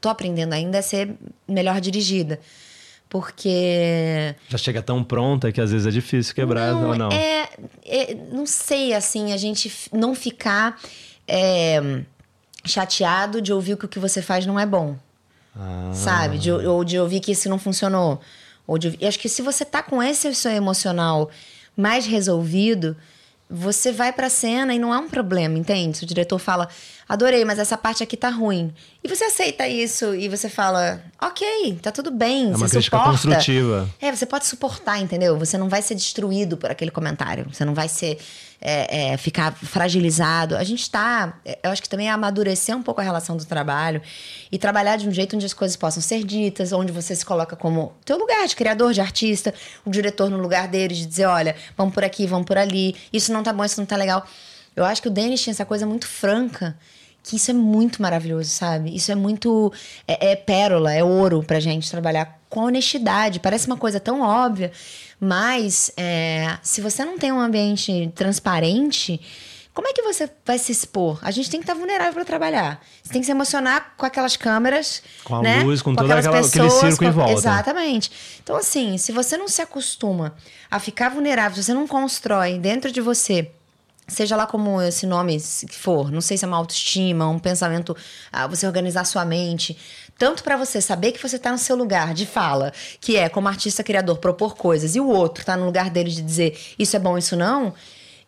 Tô 0.01 0.09
aprendendo 0.09 0.53
ainda 0.53 0.79
é 0.79 0.81
ser 0.81 1.13
melhor 1.47 1.79
dirigida. 1.79 2.39
Porque... 3.07 4.35
Já 4.49 4.57
chega 4.57 4.81
tão 4.81 5.03
pronta 5.03 5.51
que 5.51 5.61
às 5.61 5.71
vezes 5.71 5.85
é 5.85 5.91
difícil 5.91 6.33
quebrar, 6.33 6.73
ou 6.75 6.95
não? 6.95 7.09
É, 7.11 7.49
é- 7.85 8.15
não 8.31 8.45
sei, 8.45 8.93
assim, 8.93 9.31
a 9.31 9.37
gente 9.37 9.71
não 9.93 10.15
ficar 10.15 10.79
é, 11.27 12.01
chateado 12.65 13.41
de 13.41 13.51
ouvir 13.53 13.77
que 13.77 13.85
o 13.85 13.87
que 13.87 13.99
você 13.99 14.21
faz 14.21 14.45
não 14.45 14.59
é 14.59 14.65
bom. 14.65 14.95
Ah. 15.55 15.91
Sabe? 15.93 16.37
De, 16.37 16.51
ou 16.51 16.83
de 16.83 16.97
ouvir 16.99 17.19
que 17.19 17.31
isso 17.33 17.49
não 17.49 17.59
funcionou. 17.59 18.21
Ou 18.71 18.77
de, 18.77 18.97
eu 19.01 19.09
acho 19.09 19.19
que 19.19 19.27
se 19.27 19.41
você 19.41 19.65
tá 19.65 19.83
com 19.83 20.01
esse 20.01 20.33
seu 20.33 20.51
emocional 20.53 21.29
mais 21.75 22.05
resolvido, 22.05 22.95
você 23.49 23.91
vai 23.91 24.13
pra 24.13 24.29
cena 24.29 24.73
e 24.73 24.79
não 24.79 24.93
é 24.93 24.97
um 24.97 25.09
problema, 25.09 25.57
entende? 25.57 25.97
Se 25.97 26.05
o 26.05 26.07
diretor 26.07 26.39
fala, 26.39 26.69
adorei, 27.07 27.43
mas 27.43 27.59
essa 27.59 27.77
parte 27.77 28.01
aqui 28.01 28.15
tá 28.15 28.29
ruim. 28.29 28.73
E 29.03 29.09
você 29.09 29.25
aceita 29.25 29.67
isso 29.67 30.15
e 30.15 30.29
você 30.29 30.47
fala, 30.47 31.03
ok, 31.21 31.79
tá 31.81 31.91
tudo 31.91 32.11
bem. 32.11 32.45
É 32.45 32.47
uma 32.47 32.59
você 32.59 32.77
crítica 32.77 32.97
suporta. 32.97 33.11
construtiva. 33.11 33.89
É, 33.99 34.09
você 34.09 34.25
pode 34.25 34.45
suportar, 34.45 35.01
entendeu? 35.01 35.37
Você 35.37 35.57
não 35.57 35.67
vai 35.67 35.81
ser 35.81 35.95
destruído 35.95 36.55
por 36.55 36.71
aquele 36.71 36.91
comentário. 36.91 37.47
Você 37.51 37.65
não 37.65 37.73
vai 37.73 37.89
ser. 37.89 38.19
É, 38.61 39.13
é, 39.13 39.17
ficar 39.17 39.51
fragilizado. 39.53 40.55
A 40.55 40.63
gente 40.63 40.89
tá. 40.89 41.39
é, 41.43 41.57
Eu 41.63 41.71
acho 41.71 41.81
que 41.81 41.89
também 41.89 42.07
é 42.07 42.11
amadurecer 42.11 42.77
um 42.77 42.83
pouco 42.83 43.01
a 43.01 43.03
relação 43.03 43.35
do 43.35 43.43
trabalho 43.43 44.01
e 44.51 44.57
trabalhar 44.59 44.97
de 44.97 45.09
um 45.09 45.11
jeito 45.11 45.35
onde 45.35 45.45
as 45.45 45.53
coisas 45.53 45.75
possam 45.75 46.01
ser 46.01 46.23
ditas, 46.23 46.71
onde 46.71 46.91
você 46.91 47.15
se 47.15 47.25
coloca 47.25 47.55
como 47.55 47.93
teu 48.05 48.17
lugar 48.17 48.47
de 48.47 48.55
criador, 48.55 48.93
de 48.93 49.01
artista, 49.01 49.53
o 49.83 49.89
diretor 49.89 50.29
no 50.29 50.37
lugar 50.37 50.67
deles, 50.67 50.99
de 50.99 51.07
dizer, 51.07 51.25
olha, 51.25 51.55
vamos 51.75 51.93
por 51.93 52.03
aqui, 52.03 52.27
vamos 52.27 52.45
por 52.45 52.57
ali, 52.57 52.95
isso 53.11 53.33
não 53.33 53.41
tá 53.41 53.51
bom, 53.51 53.65
isso 53.65 53.79
não 53.79 53.87
tá 53.87 53.95
legal. 53.95 54.25
Eu 54.75 54.85
acho 54.85 55.01
que 55.01 55.07
o 55.07 55.11
Denis 55.11 55.41
tinha 55.41 55.51
essa 55.51 55.65
coisa 55.65 55.85
muito 55.85 56.07
franca 56.07 56.77
que 57.23 57.35
isso 57.35 57.51
é 57.51 57.53
muito 57.53 58.01
maravilhoso, 58.01 58.49
sabe? 58.49 58.95
Isso 58.95 59.11
é 59.11 59.15
muito. 59.15 59.71
É, 60.07 60.31
é 60.31 60.35
pérola, 60.35 60.91
é 60.91 61.03
ouro 61.03 61.43
pra 61.43 61.59
gente 61.59 61.89
trabalhar 61.89 62.39
com 62.49 62.61
honestidade. 62.61 63.39
Parece 63.39 63.67
uma 63.67 63.77
coisa 63.77 63.99
tão 63.99 64.21
óbvia, 64.21 64.71
mas 65.23 65.91
é, 65.95 66.57
se 66.63 66.81
você 66.81 67.05
não 67.05 67.17
tem 67.17 67.31
um 67.31 67.39
ambiente 67.39 68.11
transparente. 68.15 69.21
Como 69.73 69.87
é 69.87 69.93
que 69.93 70.01
você 70.01 70.29
vai 70.45 70.59
se 70.59 70.69
expor? 70.73 71.17
A 71.21 71.31
gente 71.31 71.49
tem 71.49 71.61
que 71.61 71.63
estar 71.63 71.75
vulnerável 71.79 72.11
para 72.13 72.25
trabalhar. 72.25 72.81
Você 73.01 73.13
tem 73.13 73.21
que 73.21 73.25
se 73.25 73.31
emocionar 73.31 73.93
com 73.95 74.05
aquelas 74.05 74.35
câmeras, 74.35 75.01
Com 75.23 75.35
a 75.37 75.41
né? 75.41 75.63
luz, 75.63 75.81
com 75.81 75.95
todo 75.95 76.11
aquelas 76.11 76.25
aquela- 76.25 76.45
aquele 76.45 76.69
circo 76.69 77.05
em 77.05 77.11
volta. 77.11 77.31
Exatamente. 77.31 78.11
Então, 78.43 78.57
assim, 78.57 78.97
se 78.97 79.13
você 79.13 79.37
não 79.37 79.47
se 79.47 79.61
acostuma 79.61 80.35
a 80.69 80.77
ficar 80.77 81.07
vulnerável, 81.07 81.55
se 81.55 81.63
você 81.63 81.73
não 81.73 81.87
constrói 81.87 82.59
dentro 82.59 82.91
de 82.91 82.99
você 82.99 83.49
seja 84.09 84.35
lá 84.35 84.45
como 84.45 84.81
esse 84.81 85.05
nome 85.05 85.37
que 85.69 85.73
for, 85.77 86.11
não 86.11 86.19
sei 86.19 86.37
se 86.37 86.43
é 86.43 86.47
uma 86.49 86.57
autoestima, 86.57 87.29
um 87.29 87.39
pensamento, 87.39 87.95
ah, 88.29 88.45
você 88.47 88.67
organizar 88.67 89.05
sua 89.05 89.23
mente, 89.23 89.77
tanto 90.21 90.43
para 90.43 90.55
você 90.55 90.79
saber 90.79 91.13
que 91.13 91.19
você 91.19 91.39
tá 91.39 91.51
no 91.51 91.57
seu 91.57 91.75
lugar 91.75 92.13
de 92.13 92.27
fala, 92.27 92.71
que 92.99 93.17
é 93.17 93.27
como 93.27 93.47
artista 93.47 93.83
criador 93.83 94.19
propor 94.19 94.55
coisas, 94.55 94.95
e 94.95 94.99
o 94.99 95.07
outro 95.07 95.43
tá 95.43 95.57
no 95.57 95.65
lugar 95.65 95.89
dele 95.89 96.11
de 96.11 96.21
dizer 96.21 96.55
isso 96.77 96.95
é 96.95 96.99
bom, 96.99 97.17
isso 97.17 97.35
não, 97.35 97.73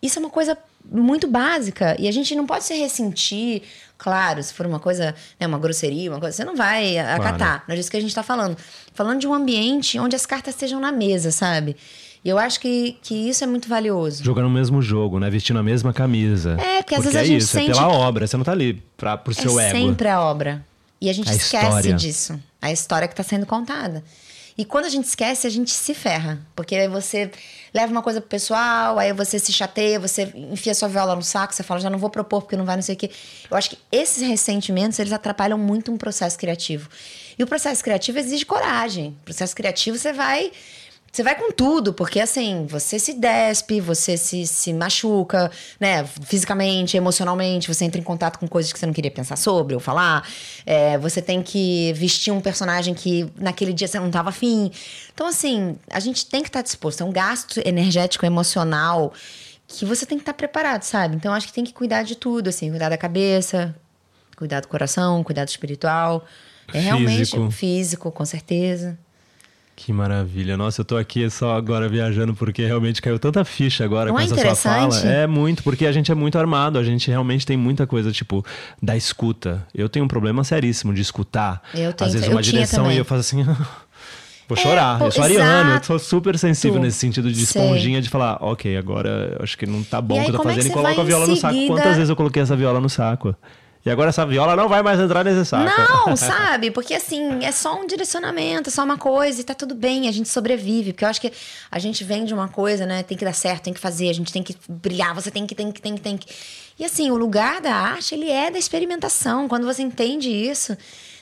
isso 0.02 0.18
é 0.18 0.20
uma 0.20 0.32
coisa 0.32 0.58
muito 0.92 1.28
básica 1.28 1.96
e 2.00 2.08
a 2.08 2.12
gente 2.12 2.34
não 2.34 2.48
pode 2.48 2.64
se 2.64 2.74
ressentir, 2.74 3.62
claro, 3.96 4.42
se 4.42 4.56
for 4.56 4.66
uma 4.66 4.80
coisa, 4.80 5.14
né, 5.40 5.46
uma 5.46 5.60
grosseria, 5.60 6.10
uma 6.10 6.20
coisa, 6.20 6.36
você 6.36 6.44
não 6.44 6.56
vai 6.56 6.98
acatar, 6.98 7.64
não 7.68 7.76
é 7.76 7.78
disso 7.78 7.92
que 7.92 7.98
a 7.98 8.02
gente 8.02 8.16
tá 8.16 8.24
falando. 8.24 8.58
Falando 8.96 9.20
de 9.20 9.28
um 9.28 9.34
ambiente 9.36 10.00
onde 10.00 10.16
as 10.16 10.26
cartas 10.26 10.56
estejam 10.56 10.80
na 10.80 10.92
mesa, 10.92 11.30
sabe? 11.30 11.78
E 12.26 12.30
eu 12.30 12.40
acho 12.40 12.60
que, 12.60 12.98
que 13.04 13.30
isso 13.30 13.44
é 13.44 13.48
muito 13.48 13.70
valioso. 13.70 14.24
Jogando 14.24 14.48
o 14.48 14.50
mesmo 14.50 14.82
jogo, 14.82 15.20
né? 15.20 15.30
Vestindo 15.30 15.60
a 15.60 15.64
mesma 15.64 15.94
camisa. 15.94 16.58
É, 16.60 16.82
porque 16.82 16.96
às 16.96 17.04
vezes 17.04 17.16
é 17.18 17.20
a 17.20 17.24
gente 17.24 17.42
isso, 17.42 17.52
sente 17.52 17.70
é 17.70 17.74
pela 17.74 17.88
obra. 17.90 18.26
Você 18.26 18.36
não 18.36 18.46
tá 18.46 18.54
ali 18.54 18.82
pra, 18.98 19.16
pro 19.16 19.34
seu 19.34 19.60
é 19.60 19.70
ego. 19.70 19.78
sempre 19.78 20.08
a 20.08 20.22
obra. 20.22 20.66
E 21.04 21.10
a 21.10 21.14
gente 21.14 21.30
A 21.30 21.36
esquece 21.36 21.66
história. 21.66 21.94
disso. 21.96 22.40
A 22.62 22.72
história 22.72 23.10
que 23.10 23.14
está 23.14 23.24
sendo 23.24 23.46
contada. 23.46 24.02
E 24.58 24.64
quando 24.64 24.86
a 24.86 24.90
gente 24.90 25.04
esquece, 25.04 25.46
a 25.46 25.50
gente 25.50 25.70
se 25.70 25.94
ferra. 25.94 26.40
Porque 26.56 26.74
aí 26.74 26.88
você 26.88 27.30
leva 27.74 27.92
uma 27.92 28.02
coisa 28.02 28.22
pro 28.22 28.30
pessoal, 28.30 28.98
aí 28.98 29.12
você 29.12 29.38
se 29.38 29.52
chateia, 29.52 30.00
você 30.00 30.32
enfia 30.34 30.74
sua 30.74 30.88
viola 30.88 31.14
no 31.14 31.22
saco, 31.22 31.54
você 31.54 31.62
fala, 31.62 31.82
já 31.82 31.90
não 31.90 32.00
vou 32.00 32.10
propor 32.10 32.44
porque 32.44 32.56
não 32.56 32.64
vai 32.64 32.78
não 32.78 32.84
sei 32.84 32.96
o 32.96 32.98
quê. 32.98 33.12
Eu 33.52 33.58
acho 33.58 33.72
que 33.72 33.78
esses 33.92 34.26
ressentimentos, 34.26 34.98
eles 34.98 35.12
atrapalham 35.12 35.58
muito 35.58 35.92
um 35.92 35.98
processo 35.98 36.38
criativo. 36.38 36.88
E 37.38 37.44
o 37.44 37.48
processo 37.48 37.84
criativo 37.84 38.18
exige 38.18 38.46
coragem. 38.46 39.10
O 39.24 39.26
processo 39.26 39.54
criativo, 39.54 39.98
você 39.98 40.14
vai... 40.14 40.54
Você 41.14 41.22
vai 41.22 41.36
com 41.36 41.52
tudo, 41.52 41.94
porque 41.94 42.20
assim, 42.20 42.66
você 42.68 42.98
se 42.98 43.14
despe, 43.14 43.80
você 43.80 44.18
se, 44.18 44.48
se 44.48 44.74
machuca, 44.74 45.52
né? 45.80 46.04
Fisicamente, 46.06 46.98
emocionalmente, 46.98 47.68
você 47.68 47.86
entra 47.86 48.02
em 48.02 48.04
contato 48.04 48.40
com 48.40 48.48
coisas 48.48 48.74
que 48.74 48.80
você 48.80 48.88
não 48.88 48.94
queria 48.94 49.12
pensar 49.12 49.36
sobre 49.36 49.76
ou 49.76 49.80
falar. 49.80 50.28
É, 50.66 50.98
você 50.98 51.22
tem 51.22 51.44
que 51.44 51.94
vestir 51.94 52.32
um 52.32 52.42
personagem 52.42 52.96
que 52.96 53.32
naquele 53.38 53.74
dia 53.74 53.88
você 53.88 54.00
não 54.00 54.08
estava 54.08 54.30
afim. 54.30 54.72
Então, 55.14 55.28
assim, 55.28 55.78
a 55.92 56.00
gente 56.00 56.26
tem 56.26 56.42
que 56.42 56.50
estar 56.50 56.64
disposto. 56.64 57.02
É 57.02 57.06
um 57.06 57.12
gasto 57.12 57.62
energético, 57.64 58.26
emocional, 58.26 59.14
que 59.68 59.86
você 59.86 60.08
tem 60.08 60.18
que 60.18 60.24
estar 60.24 60.34
preparado, 60.34 60.82
sabe? 60.82 61.16
Então, 61.16 61.32
acho 61.32 61.46
que 61.46 61.54
tem 61.54 61.64
que 61.64 61.74
cuidar 61.74 62.02
de 62.02 62.16
tudo, 62.16 62.48
assim, 62.48 62.72
cuidar 62.72 62.90
da 62.90 62.98
cabeça, 62.98 63.76
Cuidar 64.36 64.62
do 64.62 64.68
coração, 64.68 65.24
cuidado 65.24 65.48
espiritual. 65.48 66.26
É 66.74 66.80
realmente 66.80 67.18
Físico. 67.18 67.52
físico, 67.52 68.12
com 68.12 68.26
certeza. 68.26 68.98
Que 69.76 69.92
maravilha. 69.92 70.56
Nossa, 70.56 70.82
eu 70.82 70.86
tô 70.86 70.96
aqui 70.96 71.28
só 71.30 71.56
agora 71.58 71.90
viajando 71.90 72.34
porque 72.36 72.64
realmente 72.66 73.02
caiu 73.02 73.18
tanta 73.18 73.44
ficha 73.44 73.84
agora 73.84 74.10
Não 74.10 74.14
com 74.16 74.22
é 74.22 74.24
essa 74.26 74.36
sua 74.36 74.56
fala. 74.56 75.00
É 75.00 75.26
muito, 75.28 75.64
porque 75.64 75.86
a 75.88 75.92
gente 75.92 76.12
é 76.12 76.16
muito 76.16 76.38
armado, 76.38 76.78
a 76.78 76.84
gente 76.84 77.10
realmente 77.10 77.46
tem 77.46 77.58
muita 77.58 77.88
coisa, 77.88 78.12
tipo, 78.12 78.46
da 78.82 78.96
escuta. 78.96 79.66
Eu 79.74 79.90
tenho 79.90 80.06
um 80.06 80.08
problema 80.08 80.44
seríssimo 80.44 80.94
de 80.94 81.02
escutar. 81.02 81.62
Eu 81.74 81.92
tenho- 81.92 82.08
Às 82.08 82.14
vezes 82.14 82.28
uma 82.30 82.42
direção 82.42 82.92
e 82.92 82.98
eu 82.98 83.04
faço 83.06 83.22
assim. 83.22 83.44
Vou 84.48 84.58
É, 84.58 84.62
chorar. 84.62 85.00
pô, 85.00 85.06
eu 85.06 85.12
sou 85.12 85.24
ariano, 85.24 85.72
eu 85.76 85.84
sou 85.84 85.98
super 85.98 86.38
sensível 86.38 86.80
nesse 86.80 86.98
sentido 87.00 87.32
de 87.32 87.46
Sei. 87.46 87.62
esponjinha 87.62 88.02
de 88.02 88.10
falar, 88.10 88.38
ok, 88.42 88.76
agora 88.78 89.38
acho 89.42 89.58
que 89.58 89.66
não 89.66 89.82
tá 89.84 90.02
bom 90.02 90.20
o 90.22 90.26
que 90.26 90.32
eu 90.32 90.36
tô 90.36 90.42
é 90.42 90.54
fazendo 90.54 90.68
e 90.68 90.70
coloco 90.70 91.00
a 91.02 91.04
viola 91.04 91.26
em 91.26 91.30
no 91.30 91.36
saco. 91.38 91.54
seguida- 91.54 91.74
Quantas 91.74 91.96
vezes 91.96 92.10
eu 92.10 92.16
coloquei 92.16 92.44
essa 92.44 92.56
viola 92.56 92.80
no 92.82 92.90
saco? 92.90 93.34
E 93.86 93.90
agora 93.90 94.10
essa 94.10 94.26
viola 94.26 94.56
não 94.56 94.70
vai 94.70 94.82
mais 94.82 94.98
entrar 94.98 95.26
nesse 95.26 95.46
saco. 95.46 95.66
Não, 95.66 96.16
sabe? 96.18 96.72
Porque 96.72 96.94
assim, 96.94 97.44
é 97.44 97.52
só 97.52 97.82
um 97.82 97.86
direcionamento, 97.86 98.70
é 98.70 98.72
só 98.72 98.84
uma 98.84 98.98
coisa 98.98 99.42
e 99.42 99.44
tá 99.44 99.54
tudo 99.54 99.76
bem, 99.76 100.08
a 100.08 100.12
gente 100.12 100.30
sobrevive. 100.30 100.94
Porque 100.94 101.04
eu 101.04 101.10
acho 101.10 101.20
que 101.20 101.32
a 101.70 101.80
gente 101.80 102.04
vem 102.04 102.24
de 102.24 102.34
uma 102.34 102.48
coisa, 102.48 102.86
né? 102.86 103.04
Tem 103.04 103.18
que 103.18 103.26
dar 103.26 103.34
certo, 103.34 103.64
tem 103.64 103.74
que 103.74 103.80
fazer, 103.80 104.10
a 104.10 104.14
gente 104.14 104.32
tem 104.32 104.42
que 104.42 104.56
brilhar, 104.70 105.14
você 105.14 105.30
tem 105.30 105.46
que, 105.46 105.54
tem 105.54 105.72
que, 105.72 105.82
tem 105.82 105.96
que, 105.96 106.02
tem 106.02 106.18
que. 106.18 106.28
E 106.80 106.86
assim, 106.86 107.12
o 107.12 107.18
lugar 107.18 107.60
da 107.60 107.76
arte, 107.76 108.16
ele 108.16 108.30
é 108.30 108.50
da 108.50 108.58
experimentação. 108.58 109.50
Quando 109.50 109.66
você 109.66 109.82
entende 109.82 110.30
isso, 110.30 110.78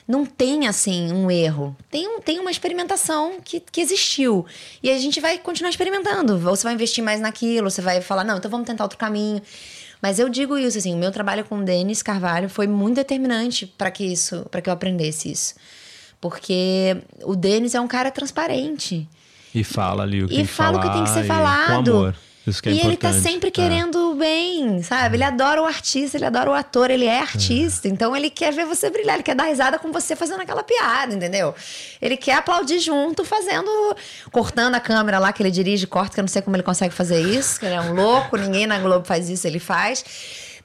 não 0.06 0.24
tem 0.24 0.68
assim 0.68 1.12
um 1.12 1.30
erro. 1.30 1.76
Tem, 1.90 2.06
um, 2.06 2.20
tem 2.20 2.38
uma 2.38 2.50
experimentação 2.50 3.40
que, 3.44 3.60
que 3.60 3.80
existiu. 3.80 4.46
E 4.82 4.90
a 4.90 4.98
gente 4.98 5.20
vai 5.20 5.36
continuar 5.38 5.70
experimentando. 5.70 6.34
Ou 6.34 6.56
você 6.56 6.62
vai 6.62 6.74
investir 6.74 7.02
mais 7.02 7.20
naquilo, 7.20 7.70
você 7.70 7.82
vai 7.82 8.00
falar, 8.00 8.22
não, 8.22 8.38
então 8.38 8.50
vamos 8.50 8.66
tentar 8.66 8.84
outro 8.84 8.98
caminho. 8.98 9.42
Mas 10.02 10.18
eu 10.18 10.28
digo 10.28 10.58
isso, 10.58 10.76
assim, 10.76 10.92
o 10.92 10.98
meu 10.98 11.12
trabalho 11.12 11.44
com 11.44 11.60
o 11.60 11.64
Denis 11.64 12.02
Carvalho 12.02 12.48
foi 12.48 12.66
muito 12.66 12.96
determinante 12.96 13.66
para 13.66 13.88
que 13.88 14.04
isso, 14.04 14.44
para 14.50 14.60
que 14.60 14.68
eu 14.68 14.74
aprendesse 14.74 15.30
isso. 15.30 15.54
Porque 16.20 16.96
o 17.22 17.36
Denis 17.36 17.76
é 17.76 17.80
um 17.80 17.86
cara 17.86 18.10
transparente. 18.10 19.08
E 19.54 19.62
fala 19.62 20.02
ali 20.02 20.24
o 20.24 20.28
que 20.28 20.34
E 20.34 20.36
tem 20.38 20.46
que 20.46 20.52
fala 20.52 20.78
o 20.78 20.80
que 20.80 20.90
tem 20.90 21.04
que 21.04 21.08
falar 21.08 21.20
ser 21.20 21.24
e 21.24 21.28
falado. 21.28 21.92
Com 21.92 21.98
amor. 21.98 22.16
Isso 22.46 22.60
que 22.62 22.68
é 22.68 22.72
e 22.72 22.80
ele 22.80 22.94
importante. 22.94 23.16
tá 23.16 23.22
sempre 23.22 23.48
É. 23.48 23.50
querendo 23.52 24.10
o 24.10 24.14
bem, 24.16 24.82
sabe? 24.82 25.16
Ele 25.16 25.22
adora 25.22 25.62
o 25.62 25.64
artista, 25.64 26.16
ele 26.16 26.24
adora 26.24 26.50
o 26.50 26.52
ator, 26.54 26.90
ele 26.90 27.04
é 27.06 27.20
artista. 27.20 27.86
Então 27.86 28.16
ele 28.16 28.28
quer 28.30 28.52
ver 28.52 28.66
você 28.66 28.90
brilhar, 28.90 29.14
ele 29.14 29.22
quer 29.22 29.36
dar 29.36 29.44
risada 29.44 29.78
com 29.78 29.92
você 29.92 30.16
fazendo 30.16 30.40
aquela 30.40 30.62
piada, 30.64 31.14
entendeu? 31.14 31.54
Ele 32.00 32.16
quer 32.16 32.34
aplaudir 32.34 32.80
junto, 32.80 33.24
fazendo. 33.24 33.70
cortando 34.32 34.74
a 34.74 34.80
câmera 34.80 35.18
lá 35.20 35.32
que 35.32 35.42
ele 35.42 35.50
dirige, 35.52 35.86
corta, 35.86 36.14
que 36.14 36.20
eu 36.20 36.22
não 36.22 36.28
sei 36.28 36.42
como 36.42 36.56
ele 36.56 36.62
consegue 36.64 36.92
fazer 36.92 37.20
isso, 37.20 37.60
que 37.60 37.66
ele 37.66 37.74
é 37.76 37.80
um 37.80 37.94
louco, 37.94 38.36
ninguém 38.36 38.66
na 38.66 38.78
Globo 38.78 39.06
faz 39.06 39.28
isso, 39.28 39.46
ele 39.46 39.58
faz. 39.60 40.04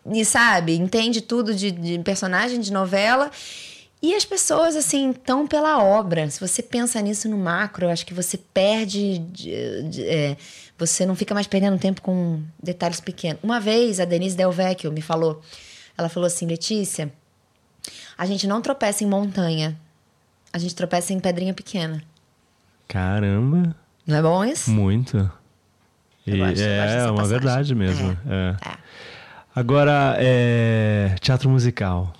E 0.09 0.23
sabe, 0.25 0.73
entende 0.75 1.21
tudo 1.21 1.53
de, 1.53 1.69
de 1.69 1.99
personagem 1.99 2.59
de 2.59 2.71
novela. 2.73 3.29
E 4.01 4.13
as 4.13 4.23
pessoas, 4.23 4.75
assim, 4.75 5.09
estão 5.09 5.47
pela 5.47 5.83
obra. 5.83 6.29
Se 6.29 6.39
você 6.39 6.61
pensa 6.61 7.01
nisso 7.01 7.27
no 7.27 7.35
macro, 7.37 7.85
eu 7.87 7.89
acho 7.89 8.05
que 8.05 8.13
você 8.13 8.37
perde. 8.37 9.17
de- 9.17 9.83
de- 9.89 10.07
é, 10.07 10.37
você 10.77 11.05
não 11.05 11.15
fica 11.15 11.33
mais 11.33 11.47
perdendo 11.47 11.77
tempo 11.77 12.01
com 12.01 12.41
detalhes 12.61 12.99
pequenos. 12.99 13.39
Uma 13.43 13.59
vez, 13.59 13.99
a 13.99 14.05
Denise 14.05 14.35
Del 14.37 14.51
Vecchio 14.51 14.91
me 14.91 15.01
falou. 15.01 15.41
Ela 15.97 16.09
falou 16.09 16.27
assim: 16.27 16.45
Letícia, 16.45 17.11
a 18.17 18.25
gente 18.25 18.45
não 18.47 18.61
tropeça 18.61 19.03
em 19.03 19.07
montanha. 19.07 19.77
A 20.53 20.57
gente 20.57 20.75
tropeça 20.75 21.13
em 21.13 21.19
pedrinha 21.19 21.53
pequena. 21.53 22.01
Caramba, 22.87 23.75
Não 24.05 24.15
é 24.17 24.21
bom 24.21 24.43
isso? 24.45 24.71
muito. 24.71 25.17
E 26.25 26.37
gosto, 26.37 26.49
gosto 26.49 26.61
é 26.61 26.77
dessa 26.95 27.11
uma 27.11 27.25
verdade 27.25 27.75
mesmo. 27.75 28.17
é. 28.29 28.55
É. 28.69 28.77
Agora, 29.55 30.15
é, 30.19 31.15
teatro 31.19 31.49
musical. 31.49 32.13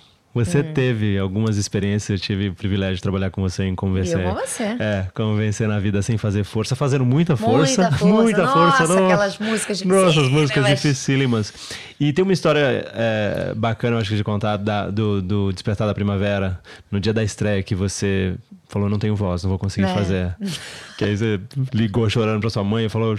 Você 0.44 0.60
Hum. 0.60 0.72
teve 0.72 1.18
algumas 1.18 1.56
experiências, 1.56 2.20
eu 2.20 2.24
tive 2.24 2.48
o 2.50 2.54
privilégio 2.54 2.96
de 2.96 3.02
trabalhar 3.02 3.30
com 3.30 3.40
você 3.42 3.64
em 3.64 3.74
Convencer. 3.74 4.20
Eu 4.20 4.34
com 4.34 4.40
você. 4.40 4.62
É, 4.78 5.06
Convencer 5.14 5.66
na 5.68 5.78
vida 5.78 6.00
sem 6.02 6.16
fazer 6.18 6.44
força, 6.44 6.76
fazendo 6.76 7.04
muita 7.04 7.36
força. 7.36 7.82
Muita 7.82 7.96
força. 7.98 8.22
Muita 8.22 8.46
força. 8.48 8.58
Nossa, 8.82 8.86
nossa. 8.86 9.04
aquelas 9.04 9.38
músicas 9.38 9.82
Nossa, 9.82 10.20
as 10.20 10.28
músicas 10.28 10.66
dificílimas. 10.66 11.52
E 12.00 12.12
tem 12.12 12.22
uma 12.22 12.32
história 12.32 12.60
é, 12.94 13.52
bacana, 13.56 13.96
eu 13.96 14.00
acho 14.00 14.10
que 14.10 14.16
de 14.16 14.24
contar, 14.24 14.56
da- 14.56 14.88
do, 14.90 15.20
do 15.20 15.52
Despertar 15.52 15.86
da 15.86 15.94
Primavera, 15.94 16.60
no 16.90 17.00
dia 17.00 17.12
da 17.12 17.24
estreia, 17.24 17.62
que 17.62 17.74
você 17.74 18.34
falou, 18.68 18.88
não 18.90 18.98
tenho 18.98 19.16
voz, 19.16 19.42
não 19.42 19.48
vou 19.48 19.58
conseguir 19.58 19.86
É. 19.88 19.94
fazer. 19.94 20.36
Que 20.98 21.04
aí 21.04 21.16
você 21.16 21.40
ligou 21.72 22.10
chorando 22.10 22.40
pra 22.40 22.50
sua 22.50 22.64
mãe 22.64 22.86
e 22.86 22.88
falou, 22.88 23.14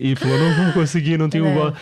e 0.00 0.16
falou, 0.16 0.38
não 0.38 0.64
vou 0.64 0.72
conseguir, 0.72 1.18
não 1.18 1.28
tenho 1.28 1.46
É. 1.46 1.54
voz. 1.54 1.74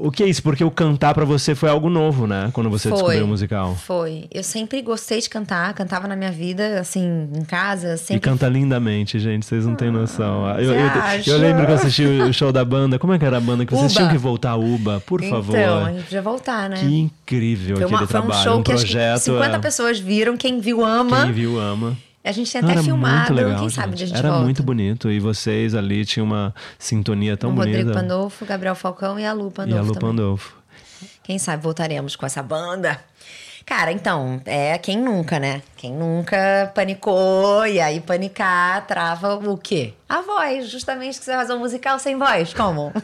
O 0.00 0.10
que 0.10 0.22
é 0.22 0.26
isso? 0.26 0.42
Porque 0.42 0.62
o 0.64 0.70
cantar 0.70 1.14
pra 1.14 1.24
você 1.24 1.54
foi 1.54 1.68
algo 1.70 1.88
novo, 1.88 2.26
né? 2.26 2.50
Quando 2.52 2.68
você 2.68 2.90
descobriu 2.90 3.24
o 3.24 3.28
musical. 3.28 3.74
Foi. 3.76 4.24
Eu 4.32 4.42
sempre 4.42 4.82
gostei 4.82 5.20
de 5.20 5.30
cantar, 5.30 5.72
cantava 5.74 6.06
na 6.08 6.16
minha 6.16 6.32
vida, 6.32 6.80
assim, 6.80 7.28
em 7.34 7.44
casa, 7.44 7.94
E 7.94 7.98
sempre. 7.98 8.20
canta 8.20 8.48
lindamente, 8.48 9.18
gente, 9.18 9.46
vocês 9.46 9.64
não 9.64 9.74
têm 9.74 9.90
noção. 9.90 10.46
Eu, 10.58 10.74
eu, 10.74 10.86
eu 11.26 11.38
lembro 11.38 11.64
que 11.64 11.70
eu 11.72 11.76
assisti 11.76 12.04
o 12.04 12.32
show 12.32 12.52
da 12.52 12.64
banda. 12.64 12.98
Como 12.98 13.12
é 13.12 13.18
que 13.18 13.24
era 13.24 13.36
a 13.38 13.40
banda? 13.40 13.64
Que 13.64 13.72
vocês 13.72 13.92
Uba. 13.92 14.00
tinham 14.00 14.10
que 14.12 14.18
voltar 14.18 14.50
a 14.50 14.56
Uba, 14.56 15.02
por 15.06 15.22
favor. 15.22 15.56
Então, 15.56 15.84
a 15.86 15.92
gente 15.92 16.02
podia 16.04 16.22
voltar, 16.22 16.68
né? 16.68 16.76
Que 16.76 16.94
incrível 17.00 17.76
foi, 17.76 17.86
uma- 17.86 17.96
aquele 17.98 18.10
foi 18.10 18.20
um 18.20 18.22
trabalho. 18.24 18.44
show 18.44 18.58
um 18.58 18.62
que 18.62 18.72
projeto. 18.72 19.14
que 19.18 19.24
50 19.24 19.56
é, 19.56 19.58
pessoas 19.60 19.98
viram, 19.98 20.36
quem 20.36 20.60
viu 20.60 20.84
ama. 20.84 21.22
Quem 21.24 21.32
viu 21.32 21.58
ama. 21.60 21.96
A 22.24 22.32
gente 22.32 22.50
tem 22.50 22.62
até 22.62 22.82
filmado, 22.82 23.34
legal, 23.34 23.60
quem 23.60 23.68
sabe 23.68 23.96
gente. 23.96 24.04
a 24.04 24.06
gente 24.06 24.18
Era 24.18 24.30
volta. 24.30 24.44
muito 24.44 24.62
bonito. 24.62 25.10
E 25.10 25.20
vocês 25.20 25.74
ali 25.74 26.06
tinham 26.06 26.26
uma 26.26 26.54
sintonia 26.78 27.36
tão 27.36 27.50
o 27.50 27.54
Rodrigo 27.54 27.82
bonita. 27.82 28.00
Pandolfo, 28.00 28.46
Gabriel 28.46 28.74
Falcão 28.74 29.20
e 29.20 29.26
a 29.26 29.32
Lu 29.34 29.48
e 29.48 29.50
Pandolfo 29.52 29.84
a 29.84 29.86
Lu 29.86 29.92
também. 29.92 30.08
Pandolfo. 30.08 30.56
Quem 31.22 31.38
sabe 31.38 31.62
voltaremos 31.62 32.16
com 32.16 32.24
essa 32.24 32.42
banda. 32.42 32.98
Cara, 33.66 33.92
então, 33.92 34.40
é 34.44 34.76
quem 34.78 34.98
nunca, 34.98 35.38
né? 35.38 35.62
Quem 35.76 35.92
nunca 35.92 36.70
panicou 36.74 37.66
e 37.66 37.80
aí 37.80 38.00
panicar 38.00 38.86
trava 38.86 39.34
o 39.36 39.56
quê? 39.56 39.94
A 40.08 40.20
voz, 40.20 40.68
justamente 40.68 41.18
que 41.18 41.24
você 41.24 41.32
fazer 41.32 41.54
um 41.54 41.58
musical 41.58 41.98
sem 41.98 42.16
voz, 42.18 42.54
como? 42.54 42.92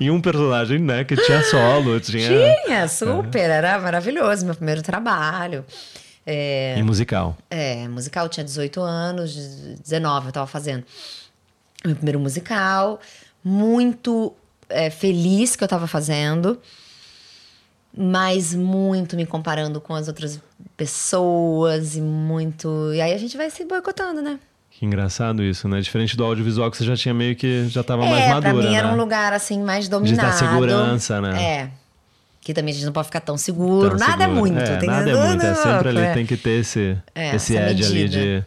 E 0.00 0.10
um 0.10 0.20
personagem, 0.20 0.78
né, 0.80 1.04
que 1.04 1.16
tinha 1.16 1.42
solo, 1.44 2.00
tinha. 2.00 2.28
Tinha, 2.64 2.88
super, 2.88 3.48
era 3.48 3.78
maravilhoso, 3.78 4.44
meu 4.44 4.54
primeiro 4.54 4.82
trabalho. 4.82 5.64
É, 6.26 6.74
E 6.78 6.82
musical. 6.82 7.36
é, 7.50 7.86
musical, 7.88 8.24
eu 8.26 8.28
tinha 8.30 8.44
18 8.44 8.80
anos, 8.80 9.34
19 9.84 10.26
eu 10.28 10.32
tava 10.32 10.46
fazendo. 10.46 10.84
Meu 11.84 11.94
primeiro 11.94 12.18
musical, 12.18 12.98
muito 13.42 14.32
é, 14.70 14.88
feliz 14.88 15.54
que 15.54 15.62
eu 15.62 15.68
tava 15.68 15.86
fazendo, 15.86 16.58
mas 17.96 18.54
muito 18.54 19.16
me 19.16 19.26
comparando 19.26 19.80
com 19.80 19.94
as 19.94 20.08
outras 20.08 20.40
pessoas 20.76 21.94
e 21.96 22.00
muito. 22.00 22.90
E 22.94 23.00
aí 23.00 23.12
a 23.12 23.18
gente 23.18 23.36
vai 23.36 23.50
se 23.50 23.64
boicotando, 23.64 24.22
né? 24.22 24.38
Que 24.70 24.84
engraçado 24.84 25.42
isso, 25.42 25.68
né? 25.68 25.80
Diferente 25.80 26.16
do 26.16 26.24
audiovisual 26.24 26.68
que 26.70 26.76
você 26.76 26.84
já 26.84 26.96
tinha 26.96 27.14
meio 27.14 27.36
que 27.36 27.68
já 27.68 27.84
tava 27.84 28.04
mais 28.06 28.24
é, 28.24 28.28
madura, 28.34 28.42
pra 28.54 28.62
mim 28.62 28.70
né? 28.70 28.78
era 28.78 28.88
um 28.88 28.96
lugar 28.96 29.32
assim 29.32 29.62
mais 29.62 29.84
De 29.84 29.90
dominado. 29.90 30.28
dar 30.28 30.32
segurança, 30.32 31.20
né? 31.20 31.42
É. 31.42 31.70
Que 32.44 32.52
também 32.52 32.72
a 32.72 32.74
gente 32.74 32.84
não 32.84 32.92
pode 32.92 33.06
ficar 33.06 33.20
tão 33.20 33.36
seguro. 33.38 33.96
Tão 33.96 33.98
nada 33.98 34.24
é 34.24 34.26
seguro. 34.26 34.40
muito. 34.40 34.58
É, 34.60 34.76
tem 34.76 34.88
nada 34.88 35.04
que- 35.04 35.10
é 35.10 35.26
muito. 35.28 35.46
É 35.46 35.54
sempre 35.54 35.88
ali, 35.88 36.00
É. 36.00 36.12
tem 36.14 36.26
que 36.26 36.36
ter 36.36 36.60
esse, 36.60 36.96
É, 37.14 37.34
esse 37.34 37.56
edge 37.56 37.84
ali 37.84 37.94
medida. 38.02 38.22
de. 38.22 38.44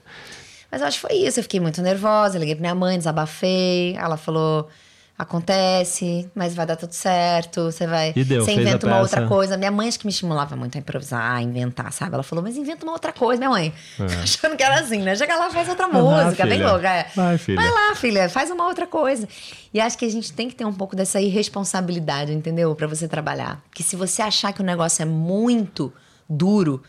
Mas 0.72 0.82
eu 0.82 0.88
acho 0.88 1.02
que 1.02 1.08
foi 1.08 1.18
isso. 1.18 1.40
Eu 1.40 1.44
fiquei 1.44 1.60
muito 1.60 1.82
nervosa. 1.82 2.38
Liguei 2.38 2.54
pra 2.56 2.62
minha 2.62 2.76
mãe, 2.76 2.98
desabafei. 2.98 3.96
Ela 3.98 4.16
falou: 4.16 4.70
acontece, 5.18 6.30
mas 6.36 6.54
vai 6.54 6.66
dar 6.66 6.76
tudo 6.76 6.94
certo. 6.94 7.64
Você 7.64 7.88
vai. 7.88 8.14
E 8.16 8.24
deu, 8.24 8.44
você 8.44 8.52
inventa 8.52 8.86
uma 8.86 9.00
outra 9.00 9.28
coisa. 9.28 9.58
Minha 9.58 9.72
mãe 9.72 9.88
acho 9.88 10.00
que 10.00 10.06
me 10.06 10.12
estimulava 10.12 10.56
muito 10.56 10.78
a 10.78 10.80
improvisar, 10.80 11.36
a 11.36 11.42
inventar, 11.42 11.92
sabe? 11.92 12.14
Ela 12.14 12.24
falou: 12.24 12.44
mas 12.44 12.56
inventa 12.56 12.86
uma 12.86 12.94
outra 12.94 13.12
coisa, 13.12 13.40
minha 13.40 13.50
mãe. 13.50 13.74
Achando 14.22 14.56
que 14.56 14.64
era 14.64 14.80
assim, 14.80 15.02
né? 15.02 15.16
Chega 15.16 15.36
lá, 15.36 15.50
faz 15.50 15.68
outra 15.68 15.88
lá, 15.88 15.94
música, 16.26 16.46
bem 16.46 16.60
filha. 16.60 16.72
louca. 16.72 16.90
É. 16.90 17.08
Vai, 17.16 17.38
filha. 17.38 17.60
Vai 17.60 17.72
lá, 17.72 17.96
filha, 17.96 18.30
faz 18.30 18.52
uma 18.52 18.68
outra 18.68 18.86
coisa. 18.86 19.28
E 19.74 19.80
acho 19.80 19.98
que 19.98 20.06
a 20.06 20.10
gente 20.12 20.32
tem 20.34 20.48
que 20.48 20.56
ter 20.56 20.66
um 20.66 20.74
pouco 20.74 20.96
dessa 20.96 21.20
irresponsabilidade, 21.20 22.32
entendeu? 22.34 22.74
Pra 22.76 22.88
você 22.88 23.08
trabalhar. 23.08 23.62
Que 23.74 23.82
se 23.82 23.96
você 23.96 24.22
achar 24.22 24.54
que 24.54 24.62
o 24.62 24.66
negócio 24.66 25.02
é 25.02 25.06
muito 25.06 25.92
duro, 26.30 26.84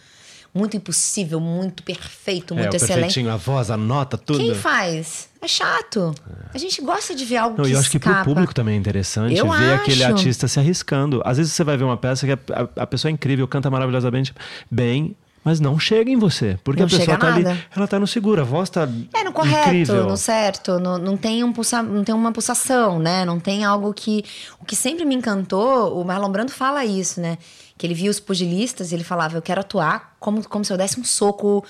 muito 0.54 0.76
impossível, 0.76 1.38
muito 1.40 1.82
perfeito, 1.82 2.54
É, 2.54 2.56
muito 2.58 2.72
o 2.72 2.76
excelente. 2.76 2.94
perfeitinho, 2.94 3.30
a 3.32 3.37
voz, 3.37 3.70
a 3.70 3.76
nota, 3.76 4.16
tudo. 4.18 4.38
Quem 4.38 4.54
faz? 4.54 5.28
É 5.40 5.46
chato. 5.46 6.14
A 6.52 6.58
gente 6.58 6.80
gosta 6.82 7.14
de 7.14 7.24
ver 7.24 7.37
algo 7.37 7.56
Não, 7.58 7.64
que 7.64 7.72
eu 7.72 7.78
acho 7.78 7.90
que 7.90 7.98
pro 7.98 8.11
escapa. 8.11 8.24
público 8.28 8.52
também 8.54 8.74
é 8.74 8.78
interessante 8.78 9.37
Eu 9.37 9.48
ver 9.50 9.74
aquele 9.74 10.02
acho. 10.02 10.14
artista 10.14 10.48
se 10.48 10.58
arriscando. 10.58 11.22
Às 11.24 11.37
vezes 11.37 11.52
você 11.52 11.62
vai 11.62 11.76
ver 11.76 11.84
uma 11.84 11.96
peça 11.96 12.26
que 12.26 12.32
a, 12.32 12.38
a- 12.62 12.82
a 12.82 12.87
pessoa 12.87 13.11
é 13.11 13.12
incrível, 13.12 13.46
canta 13.46 13.70
maravilhosamente 13.70 14.34
bem, 14.68 15.14
mas 15.44 15.61
não 15.61 15.78
chega 15.78 16.11
em 16.11 16.16
você. 16.16 16.58
Porque 16.64 16.80
Não 16.80 16.87
a 16.88 16.90
pessoa 16.90 17.16
tá 17.16 17.32
ali, 17.32 17.44
nada. 17.44 17.58
ela 17.74 17.87
tá 17.87 18.00
no 18.00 18.06
seguro, 18.06 18.40
a 18.40 18.44
voz 18.44 18.68
tá 18.68 18.88
É, 19.14 19.22
no 19.22 19.32
correto, 19.32 19.68
incrível. 19.68 20.06
no 20.06 20.16
certo, 20.16 20.80
no- 20.80 20.98
não, 20.98 21.16
tem 21.16 21.44
um 21.44 21.52
pulsa, 21.52 21.82
não 21.84 22.02
tem 22.02 22.12
uma 22.14 22.32
pulsação, 22.32 22.98
né? 22.98 23.24
Não 23.24 23.38
tem 23.38 23.64
algo 23.64 23.94
que. 23.94 24.24
O 24.61 24.64
que 24.64 24.74
sempre 24.74 25.04
me 25.04 25.14
encantou, 25.14 25.98
o 26.00 26.04
Marlon 26.04 26.30
Brando 26.32 26.50
fala 26.50 26.84
isso, 26.84 27.20
né? 27.20 27.38
Que 27.78 27.86
ele 27.86 27.94
via 27.94 28.10
os 28.10 28.18
pugilistas 28.20 28.90
e 28.92 28.94
ele 28.96 29.04
falava: 29.04 29.36
Eu 29.36 29.42
quero 29.42 29.60
atuar 29.60 30.16
como, 30.20 30.46
como 30.48 30.64
se 30.64 30.72
eu 30.72 30.76
desse 30.76 30.98
um 31.00 31.04
soco 31.04 31.64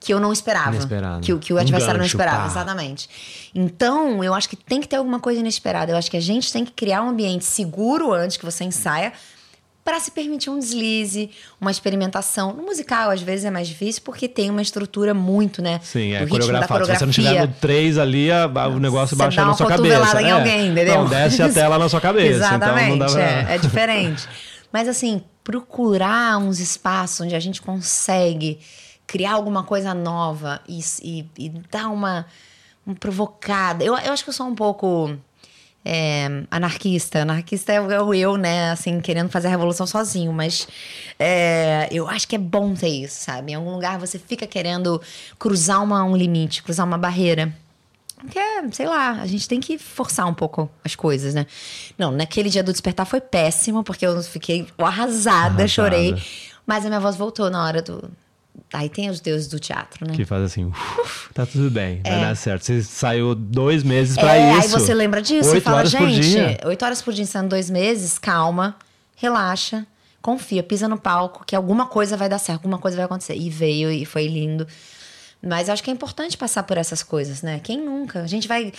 que 0.00 0.12
eu 0.12 0.18
não 0.18 0.32
esperava. 0.32 0.70
Inesperado. 0.74 1.20
Que, 1.24 1.32
o- 1.32 1.38
que 1.38 1.52
o 1.52 1.56
Um 1.56 1.60
adversário 1.60 1.94
não 1.94 2.00
gancho, 2.04 2.16
esperava, 2.16 2.40
pá. 2.42 2.46
exatamente. 2.48 3.08
Então, 3.54 4.22
eu 4.24 4.34
acho 4.34 4.48
que 4.48 4.56
tem 4.56 4.80
que 4.80 4.88
ter 4.88 4.96
alguma 4.96 5.20
coisa 5.20 5.38
inesperada. 5.40 5.92
Eu 5.92 5.96
acho 5.96 6.10
que 6.10 6.16
a 6.16 6.20
gente 6.20 6.52
tem 6.52 6.64
que 6.64 6.72
criar 6.72 7.02
um 7.02 7.10
ambiente 7.10 7.44
seguro 7.44 8.12
antes 8.12 8.36
que 8.36 8.44
você 8.44 8.64
ensaia 8.64 9.12
para 9.84 9.98
se 10.00 10.10
permitir 10.12 10.48
um 10.50 10.58
deslize, 10.58 11.30
uma 11.60 11.70
experimentação. 11.70 12.52
No 12.52 12.62
musical, 12.64 13.10
às 13.10 13.20
vezes, 13.22 13.44
é 13.44 13.50
mais 13.50 13.66
difícil 13.68 14.02
porque 14.04 14.28
tem 14.28 14.48
uma 14.50 14.62
estrutura 14.62 15.12
muito, 15.14 15.60
né? 15.62 15.80
Sim, 15.82 16.14
é 16.14 16.24
coreografado. 16.26 16.84
Se 16.86 16.96
você 16.96 17.04
não 17.06 17.12
tiver 17.12 17.46
no 17.46 17.54
3 17.60 17.98
ali, 17.98 18.30
a- 18.30 18.46
o 18.68 18.78
negócio 18.80 19.16
baixa 19.16 19.44
na 19.44 19.54
sua 19.54 19.66
cabeça. 19.68 20.20
em 20.22 20.26
É. 20.26 20.30
alguém, 20.32 20.68
entendeu? 20.68 20.94
Não, 20.98 21.08
desce 21.08 21.42
a 21.42 21.48
tela 21.48 21.78
na 21.78 21.88
sua 21.88 22.00
cabeça. 22.00 22.28
Exatamente, 22.44 22.82
Então 22.94 22.96
não 22.96 23.06
dá 23.06 23.12
pra... 23.12 23.22
é, 23.52 23.54
é 23.54 23.58
diferente. 23.58 24.28
Mas 24.72 24.88
assim, 24.88 25.22
procurar 25.44 26.38
uns 26.38 26.60
espaços 26.60 27.20
onde 27.20 27.34
a 27.34 27.40
gente 27.40 27.60
consegue 27.62 28.58
criar 29.06 29.32
alguma 29.32 29.62
coisa 29.64 29.92
nova 29.94 30.60
e, 30.68 30.80
e, 31.02 31.26
e 31.38 31.48
dar 31.70 31.88
uma, 31.88 32.26
uma 32.86 32.94
provocada. 32.96 33.84
Eu, 33.84 33.96
eu 33.98 34.12
acho 34.12 34.24
que 34.24 34.30
eu 34.30 34.34
sou 34.34 34.46
um 34.46 34.54
pouco 34.54 35.14
é, 35.84 36.44
anarquista. 36.50 37.22
Anarquista 37.22 37.72
é 37.72 37.80
o- 37.80 37.90
é 37.90 38.00
o 38.02 38.14
eu, 38.14 38.36
né? 38.36 38.70
Assim, 38.70 39.00
querendo 39.00 39.28
fazer 39.30 39.48
a 39.48 39.50
revolução 39.50 39.86
sozinho. 39.86 40.32
Mas 40.32 40.66
é, 41.18 41.88
eu 41.90 42.08
acho 42.08 42.26
que 42.28 42.36
é 42.36 42.38
bom 42.38 42.72
ter 42.74 42.88
isso, 42.88 43.24
sabe? 43.24 43.52
Em 43.52 43.54
algum 43.56 43.72
lugar 43.72 43.98
você 43.98 44.18
fica 44.18 44.46
querendo 44.46 45.00
cruzar 45.38 45.82
uma, 45.82 46.04
um 46.04 46.16
limite, 46.16 46.62
cruzar 46.62 46.86
uma 46.86 46.98
barreira. 46.98 47.52
Porque, 48.22 48.40
sei 48.72 48.86
lá, 48.86 49.10
a 49.20 49.26
gente 49.26 49.48
tem 49.48 49.60
que 49.60 49.76
forçar 49.78 50.26
um 50.26 50.34
pouco 50.34 50.70
as 50.84 50.94
coisas, 50.94 51.34
né? 51.34 51.46
Não, 51.98 52.10
naquele 52.10 52.48
dia 52.48 52.62
do 52.62 52.72
despertar 52.72 53.04
foi 53.04 53.20
péssimo, 53.20 53.82
porque 53.82 54.06
eu 54.06 54.22
fiquei 54.22 54.66
arrasada, 54.78 55.38
Arrasada. 55.46 55.68
chorei. 55.68 56.22
Mas 56.66 56.84
a 56.86 56.88
minha 56.88 57.00
voz 57.00 57.16
voltou 57.16 57.50
na 57.50 57.64
hora 57.64 57.82
do. 57.82 58.08
Aí 58.72 58.88
tem 58.88 59.08
os 59.10 59.20
deuses 59.20 59.48
do 59.48 59.58
teatro, 59.58 60.06
né? 60.06 60.14
Que 60.14 60.24
faz 60.24 60.42
assim, 60.44 60.66
"Uf, 60.66 61.30
tá 61.34 61.44
tudo 61.46 61.70
bem, 61.70 62.00
vai 62.02 62.20
dar 62.20 62.36
certo. 62.36 62.64
Você 62.64 62.82
saiu 62.82 63.34
dois 63.34 63.82
meses 63.82 64.14
pra 64.16 64.36
é, 64.36 64.52
isso. 64.58 64.62
aí 64.76 64.80
você 64.80 64.94
lembra 64.94 65.20
disso 65.22 65.50
e 65.50 65.54
Oito 65.54 65.64
fala, 65.64 65.78
horas 65.78 65.94
por 65.94 66.08
gente, 66.08 66.20
dia. 66.30 66.60
oito 66.66 66.84
horas 66.84 67.02
por 67.02 67.12
dia 67.12 67.26
sendo 67.26 67.48
dois 67.48 67.68
meses, 67.70 68.18
calma, 68.18 68.76
relaxa, 69.16 69.86
confia, 70.20 70.62
pisa 70.62 70.86
no 70.86 70.98
palco, 70.98 71.44
que 71.46 71.56
alguma 71.56 71.86
coisa 71.86 72.16
vai 72.16 72.28
dar 72.28 72.38
certo, 72.38 72.58
alguma 72.60 72.78
coisa 72.78 72.96
vai 72.96 73.06
acontecer. 73.06 73.34
E 73.36 73.48
veio 73.50 73.90
e 73.90 74.04
foi 74.04 74.26
lindo. 74.28 74.66
Mas 75.44 75.66
eu 75.68 75.74
acho 75.74 75.82
que 75.82 75.90
é 75.90 75.92
importante 75.92 76.36
passar 76.36 76.62
por 76.62 76.78
essas 76.78 77.02
coisas, 77.02 77.42
né? 77.42 77.60
Quem 77.62 77.80
nunca? 77.80 78.20
A 78.22 78.26
gente 78.28 78.46
vai. 78.46 78.72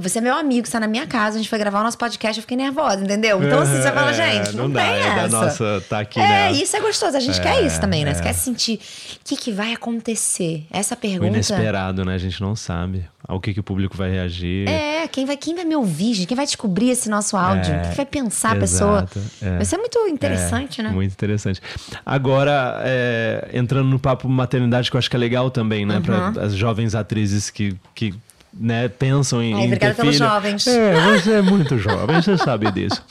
Você 0.00 0.18
é 0.18 0.20
meu 0.20 0.34
amigo, 0.34 0.66
você 0.66 0.72
tá 0.72 0.80
na 0.80 0.88
minha 0.88 1.06
casa, 1.06 1.36
a 1.36 1.38
gente 1.38 1.48
foi 1.48 1.58
gravar 1.58 1.80
o 1.80 1.84
nosso 1.84 1.96
podcast, 1.96 2.38
eu 2.38 2.42
fiquei 2.42 2.56
nervosa, 2.56 3.02
entendeu? 3.04 3.42
Então, 3.42 3.60
assim, 3.60 3.76
você 3.80 3.92
fala, 3.92 4.10
É, 4.18 4.44
gente, 4.44 4.56
não, 4.56 4.64
não 4.64 4.70
dá, 4.74 4.82
tem 4.82 4.90
é 4.94 5.06
essa. 5.06 5.28
nossa 5.28 5.84
tá 5.88 6.00
aqui, 6.00 6.18
é, 6.18 6.22
né? 6.26 6.52
isso 6.52 6.76
é 6.76 6.80
gostoso. 6.80 7.16
A 7.16 7.20
gente 7.20 7.38
É, 7.38 7.42
quer 7.42 7.62
isso 7.64 7.80
também, 7.80 8.04
né? 8.04 8.14
Você 8.14 8.20
é. 8.20 8.24
quer 8.24 8.32
sentir 8.32 8.74
o 8.76 9.24
que, 9.24 9.36
que 9.36 9.52
vai 9.52 9.72
acontecer. 9.72 10.66
Essa 10.70 10.94
O 10.94 10.98
pergunta. 10.98 11.26
inesperado, 11.26 12.04
né? 12.04 12.14
A 12.14 12.18
gente 12.18 12.40
não 12.40 12.56
sabe 12.56 13.08
ao 13.26 13.38
que, 13.38 13.52
que 13.54 13.60
o 13.60 13.62
público 13.62 13.96
vai 13.96 14.10
reagir. 14.10 14.68
É, 14.68 15.06
quem 15.06 15.24
vai, 15.26 15.36
quem 15.36 15.54
vai 15.54 15.64
me 15.64 15.76
ouvir? 15.76 16.24
Quem 16.26 16.36
vai 16.36 16.46
descobrir 16.46 16.90
esse 16.90 17.08
nosso 17.10 17.36
áudio? 17.36 17.72
É, 17.74 17.82
Quem 17.82 17.92
vai 17.92 18.06
pensar 18.06 18.54
a 18.54 18.56
exato, 18.56 18.60
pessoa? 18.60 19.08
é. 19.42 19.56
Vai 19.56 19.64
ser 19.66 19.76
muito 19.76 19.98
interessante, 20.08 20.80
É, 20.80 20.84
né? 20.84 20.90
Muito 20.90 21.12
interessante. 21.12 21.60
Agora, 22.04 22.80
é, 22.84 23.50
entrando 23.52 23.86
no 23.88 23.98
papo 23.98 24.28
maternidade, 24.28 24.90
que 24.90 24.96
eu 24.96 24.98
acho 24.98 25.10
que 25.10 25.16
é 25.16 25.18
legal 25.18 25.50
também, 25.50 25.84
né? 25.84 26.00
Para 26.08 26.42
as 26.42 26.54
jovens 26.54 26.94
atrizes 26.94 27.50
que, 27.50 27.76
que 27.94 28.14
né, 28.52 28.88
pensam 28.88 29.42
em. 29.42 29.54
Ai, 29.54 29.60
em 29.62 29.66
obrigada 29.66 29.94
ter 29.94 30.00
pelos 30.02 30.16
filho. 30.16 30.28
jovens. 30.28 30.66
É, 30.66 31.18
você 31.18 31.32
é 31.32 31.42
muito 31.42 31.78
jovem, 31.78 32.20
você 32.22 32.36
sabe 32.38 32.70
disso. 32.72 33.02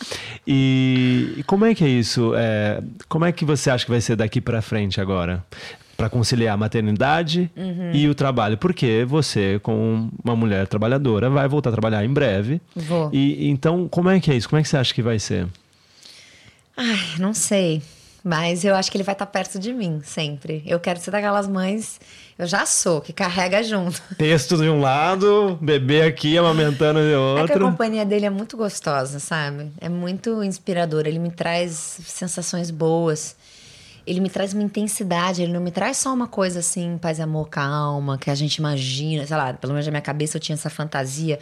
E, 0.45 1.35
e 1.37 1.43
como 1.43 1.65
é 1.65 1.75
que 1.75 1.83
é 1.83 1.87
isso? 1.89 2.33
É, 2.35 2.81
como 3.07 3.25
é 3.25 3.31
que 3.31 3.45
você 3.45 3.69
acha 3.69 3.85
que 3.85 3.91
vai 3.91 4.01
ser 4.01 4.15
daqui 4.15 4.41
para 4.41 4.61
frente 4.61 4.99
agora? 5.01 5.43
Para 5.95 6.09
conciliar 6.09 6.53
a 6.53 6.57
maternidade 6.57 7.49
Uhum. 7.55 7.91
e 7.91 8.07
o 8.07 8.13
trabalho. 8.13 8.55
Porque 8.57 9.03
você, 9.07 9.59
como 9.63 10.11
uma 10.23 10.35
mulher 10.35 10.67
trabalhadora, 10.67 11.27
vai 11.29 11.47
voltar 11.47 11.69
a 11.69 11.73
trabalhar 11.73 12.05
em 12.05 12.13
breve. 12.13 12.61
Vou. 12.75 13.09
E 13.11 13.49
então, 13.49 13.87
como 13.87 14.09
é 14.09 14.19
que 14.19 14.29
é 14.31 14.35
isso? 14.35 14.47
Como 14.47 14.59
é 14.59 14.63
que 14.63 14.69
você 14.69 14.77
acha 14.77 14.93
que 14.93 15.01
vai 15.01 15.17
ser? 15.17 15.47
Ai, 16.75 16.99
não 17.19 17.33
sei. 17.33 17.81
Mas 18.23 18.63
eu 18.63 18.75
acho 18.75 18.91
que 18.91 18.97
ele 18.97 19.03
vai 19.03 19.13
estar 19.13 19.25
perto 19.25 19.57
de 19.57 19.73
mim, 19.73 20.01
sempre. 20.03 20.61
Eu 20.65 20.79
quero 20.79 20.99
ser 20.99 21.11
daquelas 21.11 21.47
mães. 21.47 21.99
Eu 22.37 22.45
já 22.45 22.67
sou, 22.67 23.01
que 23.01 23.11
carrega 23.11 23.63
junto. 23.63 23.99
Texto 24.15 24.57
de 24.57 24.69
um 24.69 24.79
lado, 24.79 25.57
bebê 25.59 26.03
aqui 26.03 26.37
amamentando 26.37 26.99
de 26.99 27.07
É 27.07 27.11
que 27.11 27.15
a 27.15 27.19
outro. 27.19 27.59
companhia 27.61 28.05
dele 28.05 28.27
é 28.27 28.29
muito 28.29 28.55
gostosa, 28.55 29.19
sabe? 29.19 29.71
É 29.81 29.89
muito 29.89 30.43
inspirador. 30.43 31.07
Ele 31.07 31.17
me 31.17 31.31
traz 31.31 31.99
sensações 32.05 32.69
boas. 32.69 33.35
Ele 34.05 34.19
me 34.19 34.29
traz 34.29 34.53
uma 34.53 34.61
intensidade. 34.61 35.41
Ele 35.41 35.51
não 35.51 35.61
me 35.61 35.71
traz 35.71 35.97
só 35.97 36.13
uma 36.13 36.27
coisa 36.27 36.59
assim, 36.59 36.99
paz 36.99 37.19
amor, 37.19 37.49
calma, 37.49 38.19
que 38.19 38.29
a 38.29 38.35
gente 38.35 38.57
imagina. 38.57 39.25
Sei 39.25 39.35
lá, 39.35 39.53
pelo 39.53 39.73
menos 39.73 39.87
na 39.87 39.91
minha 39.91 40.01
cabeça 40.01 40.37
eu 40.37 40.41
tinha 40.41 40.53
essa 40.53 40.69
fantasia. 40.69 41.39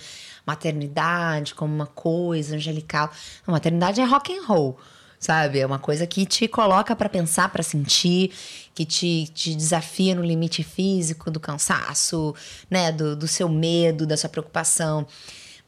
Maternidade 0.47 1.53
como 1.55 1.75
uma 1.75 1.87
coisa 1.87 2.55
angelical. 2.55 3.11
A 3.45 3.51
maternidade 3.51 3.99
é 3.99 4.05
rock 4.05 4.33
and 4.33 4.45
roll. 4.45 4.79
Sabe? 5.25 5.57
É 5.57 5.65
uma 5.65 5.79
coisa 5.79 6.05
que 6.05 6.23
te 6.23 6.47
coloca 6.47 6.95
pra 6.95 7.09
pensar, 7.09 7.49
pra 7.49 7.63
sentir, 7.63 8.31
que 8.75 8.85
te, 8.85 9.27
te 9.33 9.55
desafia 9.55 10.13
no 10.13 10.23
limite 10.23 10.63
físico, 10.63 11.31
do 11.31 11.39
cansaço, 11.39 12.35
né? 12.69 12.91
Do, 12.91 13.15
do 13.15 13.27
seu 13.27 13.49
medo, 13.49 14.05
da 14.05 14.15
sua 14.15 14.29
preocupação. 14.29 15.07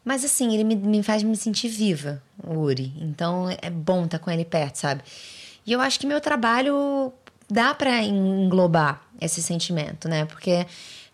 Mas 0.05 0.23
assim, 0.23 0.53
ele 0.53 0.63
me, 0.63 0.75
me 0.75 1.01
faz 1.01 1.23
me 1.23 1.35
sentir 1.35 1.69
viva, 1.69 2.21
o 2.43 2.59
Uri. 2.59 2.93
Então 3.01 3.49
é 3.59 3.71
bom 3.71 4.05
estar 4.05 4.19
com 4.19 4.29
ele 4.29 4.45
perto, 4.45 4.75
sabe? 4.75 5.01
E 5.65 5.73
eu 5.73 5.81
acho 5.81 5.99
que 5.99 6.05
meu 6.05 6.21
trabalho 6.21 7.11
dá 7.49 7.73
pra 7.73 8.03
englobar 8.03 9.01
esse 9.19 9.41
sentimento, 9.41 10.07
né? 10.07 10.25
Porque 10.25 10.67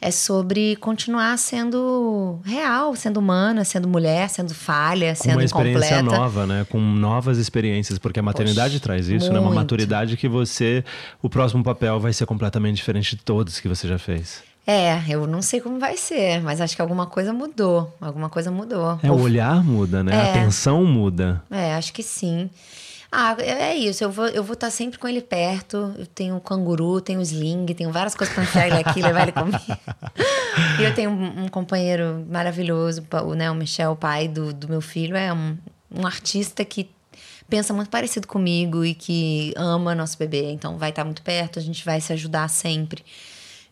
é 0.05 0.11
sobre 0.11 0.75
continuar 0.75 1.37
sendo 1.37 2.39
real, 2.43 2.95
sendo 2.95 3.17
humana, 3.19 3.63
sendo 3.63 3.87
mulher, 3.87 4.29
sendo 4.29 4.53
falha, 4.53 5.15
Com 5.15 5.23
sendo 5.23 5.35
uma 5.37 5.43
experiência 5.43 5.95
incompleta. 5.99 6.19
nova, 6.21 6.45
né? 6.45 6.65
Com 6.69 6.79
novas 6.79 7.37
experiências, 7.37 7.97
porque 7.97 8.19
a 8.19 8.23
maternidade 8.23 8.73
Poxa, 8.73 8.83
traz 8.83 9.07
isso, 9.07 9.31
né? 9.31 9.39
Uma 9.39 9.47
muito. 9.47 9.55
maturidade 9.55 10.17
que 10.17 10.27
você, 10.27 10.83
o 11.21 11.29
próximo 11.29 11.63
papel 11.63 11.99
vai 11.99 12.11
ser 12.11 12.25
completamente 12.25 12.75
diferente 12.75 13.15
de 13.15 13.21
todos 13.23 13.59
que 13.59 13.67
você 13.69 13.87
já 13.87 13.97
fez. 13.97 14.43
É, 14.65 15.01
eu 15.09 15.27
não 15.27 15.41
sei 15.41 15.59
como 15.59 15.77
vai 15.79 15.97
ser, 15.97 16.41
mas 16.41 16.61
acho 16.61 16.75
que 16.75 16.81
alguma 16.81 17.05
coisa 17.05 17.33
mudou. 17.33 17.93
Alguma 17.99 18.29
coisa 18.29 18.49
mudou. 18.49 18.97
É, 19.03 19.09
o 19.11 19.13
Ou- 19.15 19.21
olhar 19.21 19.63
muda, 19.63 20.01
né? 20.03 20.13
A 20.13 20.23
É. 20.27 20.29
atenção 20.31 20.85
muda. 20.85 21.41
É, 21.51 21.75
acho 21.75 21.91
que 21.93 22.01
sim. 22.03 22.49
Ah, 23.15 23.35
é 23.39 23.73
é 23.73 23.75
isso. 23.77 24.03
Eu 24.03 24.09
vou 24.09 24.25
estar 24.25 24.37
eu 24.37 24.43
vou 24.43 24.55
tá 24.55 24.69
sempre 24.71 24.97
com 24.97 25.07
ele 25.07 25.21
perto. 25.21 25.93
Eu 25.97 26.07
tenho 26.07 26.35
um 26.35 26.39
canguru, 26.39 26.99
tenho 26.99 27.19
um 27.19 27.21
sling, 27.21 27.65
tenho 27.67 27.91
várias 27.91 28.15
coisas 28.15 28.33
para 28.33 28.43
enfiar 28.43 28.67
ele 28.67 28.77
aqui, 28.77 29.01
levar 29.01 29.21
ele 29.21 29.31
comigo. 29.31 29.59
e 30.79 30.83
eu 30.83 30.93
tenho 30.95 31.11
um, 31.11 31.43
um 31.43 31.47
companheiro 31.47 32.25
maravilhoso, 32.27 33.05
o, 33.25 33.33
né, 33.35 33.51
o 33.51 33.55
Michel, 33.55 33.91
o 33.91 33.95
pai 33.95 34.27
do, 34.27 34.51
do 34.51 34.67
meu 34.67 34.81
filho, 34.81 35.15
é 35.15 35.31
um, 35.31 35.55
um 35.93 36.07
artista 36.07 36.65
que 36.65 36.89
pensa 37.47 37.71
muito 37.71 37.89
parecido 37.89 38.27
comigo 38.27 38.83
e 38.83 38.95
que 38.95 39.53
ama 39.55 39.93
nosso 39.93 40.17
bebê. 40.17 40.51
Então 40.51 40.77
vai 40.79 40.89
estar 40.89 41.03
muito 41.05 41.21
perto, 41.21 41.59
a 41.59 41.61
gente 41.61 41.85
vai 41.85 42.01
se 42.01 42.11
ajudar 42.13 42.47
sempre. 42.47 43.03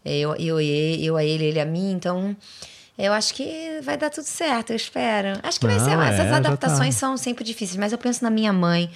Eu, 0.06 0.36
eu, 0.36 0.62
e- 0.62 1.04
eu 1.04 1.18
a 1.18 1.24
ele, 1.24 1.46
ele 1.46 1.60
a 1.60 1.66
mim. 1.66 1.92
Então 1.94 2.36
eu 2.98 3.12
acho 3.14 3.34
que 3.34 3.80
vai 3.84 3.98
dar 3.98 4.12
tudo 4.12 4.26
certo, 4.26 4.70
eu 4.70 4.76
espero. 4.76 5.40
Acho 5.42 5.60
que 5.60 5.66
vai 5.66 5.80
ser. 5.80 5.92
é, 5.98 6.10
Essas 6.10 6.30
já 6.30 6.38
adaptações 6.38 6.94
tá. 6.94 7.00
são 7.00 7.18
sempre 7.18 7.44
difíceis, 7.44 7.78
mas 7.78 7.92
eu 7.92 7.98
penso 7.98 8.24
na 8.24 8.30
minha 8.30 8.54
mãe, 8.54 8.90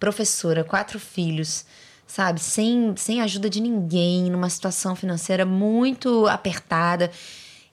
professora, 0.00 0.64
quatro 0.64 0.98
filhos, 0.98 1.64
sabe? 2.06 2.40
Sem, 2.40 2.94
sem 2.96 3.20
ajuda 3.20 3.48
de 3.48 3.60
ninguém, 3.60 4.30
numa 4.30 4.48
situação 4.50 4.96
financeira 4.96 5.46
muito 5.46 6.26
apertada. 6.26 7.10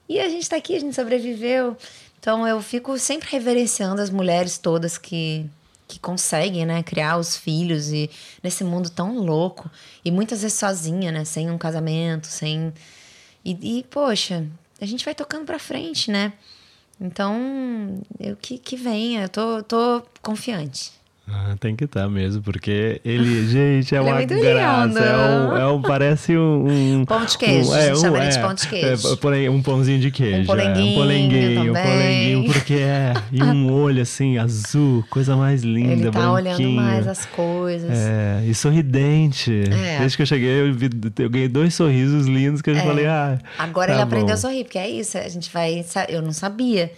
E 0.07 0.19
a 0.19 0.29
gente 0.29 0.47
tá 0.47 0.57
aqui, 0.57 0.75
a 0.75 0.79
gente 0.79 0.95
sobreviveu. 0.95 1.75
Então 2.19 2.47
eu 2.47 2.61
fico 2.61 2.99
sempre 2.99 3.29
reverenciando 3.31 4.01
as 4.01 4.09
mulheres 4.09 4.57
todas 4.57 4.97
que, 4.97 5.45
que 5.87 5.99
conseguem, 5.99 6.65
né, 6.65 6.83
criar 6.83 7.17
os 7.17 7.37
filhos 7.37 7.89
e 7.89 8.09
nesse 8.43 8.63
mundo 8.63 8.89
tão 8.89 9.17
louco. 9.17 9.71
E 10.03 10.11
muitas 10.11 10.41
vezes 10.41 10.59
sozinha, 10.59 11.11
né? 11.11 11.25
Sem 11.25 11.49
um 11.49 11.57
casamento, 11.57 12.27
sem. 12.27 12.73
E, 13.43 13.79
e, 13.79 13.83
poxa, 13.83 14.45
a 14.81 14.85
gente 14.85 15.05
vai 15.05 15.15
tocando 15.15 15.45
pra 15.45 15.57
frente, 15.57 16.11
né? 16.11 16.33
Então, 16.99 18.01
eu 18.19 18.35
que, 18.35 18.57
que 18.57 18.75
venha, 18.75 19.23
eu 19.23 19.29
tô, 19.29 19.63
tô 19.63 20.03
confiante. 20.21 20.96
Ah, 21.29 21.55
tem 21.59 21.75
que 21.75 21.83
estar 21.83 22.07
mesmo, 22.07 22.41
porque 22.41 23.01
ele, 23.03 23.47
gente, 23.49 23.93
é 23.93 23.97
Ele 23.99 24.07
é 24.07 24.11
uma 24.11 24.15
muito 24.17 24.33
graça. 24.39 24.87
lindo. 24.87 24.99
É 24.99 25.17
um, 25.17 25.57
é 25.57 25.67
um- 25.67 25.81
parece 25.81 26.37
um, 26.37 26.99
um- 27.01 27.03
Pão 27.07 27.25
de 27.25 27.37
queijo, 27.37 27.69
um- 27.69 27.73
gente 27.73 28.07
um- 28.07 28.15
ele 28.15 28.27
de 28.29 28.39
pão 28.39 28.53
de 28.53 28.67
queijo. 28.67 29.07
é, 29.45 29.49
um 29.49 29.61
pãozinho 29.61 29.99
de 29.99 30.09
queijo. 30.09 30.43
Um 30.43 30.45
polenguinho 30.45 30.87
é, 30.87 30.91
um 30.91 30.95
polenguinho, 30.95 31.71
um 31.71 31.73
polenguinho, 31.73 32.53
porque 32.53 32.73
é. 32.75 33.13
E 33.29 33.43
um 33.43 33.69
olho 33.75 34.01
assim, 34.01 34.37
azul, 34.37 35.03
coisa 35.09 35.35
mais 35.35 35.63
linda, 35.63 35.91
Ele 36.07 36.11
tá 36.11 36.31
olhando 36.31 36.69
mais 36.71 37.05
as 37.05 37.25
coisas. 37.25 37.91
É, 37.91 38.43
e 38.47 38.53
sorridente. 38.55 39.63
É. 39.69 39.99
Desde 39.99 40.15
que 40.15 40.23
eu 40.23 40.27
cheguei, 40.27 40.61
eu, 40.61 40.73
vi- 40.73 40.89
eu 41.19 41.29
ganhei 41.29 41.49
dois 41.49 41.73
sorrisos 41.73 42.25
lindos 42.27 42.61
que 42.61 42.69
eu 42.69 42.75
falei, 42.77 43.05
ah. 43.05 43.37
Agora 43.59 43.87
tá 43.87 43.93
ele 43.95 44.01
aprendeu 44.01 44.27
bom. 44.27 44.33
a 44.33 44.37
sorrir, 44.37 44.63
porque 44.63 44.79
é 44.79 44.89
isso, 44.89 45.17
a 45.17 45.27
gente 45.27 45.51
vai. 45.51 45.83
Eu 46.07 46.21
não 46.21 46.31
sabia 46.31 46.89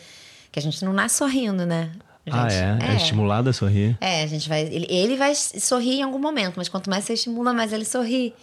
que 0.52 0.60
a 0.60 0.62
gente 0.62 0.86
não 0.86 0.94
nasce 0.94 1.18
sorrindo, 1.18 1.65
né? 1.65 1.89
Ah, 2.29 2.47
gente- 2.49 2.84
é? 2.84 2.91
É, 2.91 2.95
estimulado 2.95 3.49
a 3.49 3.53
sorrir. 3.53 3.97
É, 4.01 4.23
a 4.23 4.27
gente 4.27 4.47
vai. 4.47 4.62
Ele, 4.63 4.86
ele 4.89 5.15
vai 5.17 5.34
sorrir 5.36 5.99
em 5.99 6.03
algum 6.03 6.19
momento, 6.19 6.55
mas 6.58 6.69
quanto 6.69 6.89
mais 6.89 7.03
você 7.05 7.13
estimula, 7.13 7.53
mais 7.53 7.73
ele 7.73 7.86
sorri. 7.86 8.34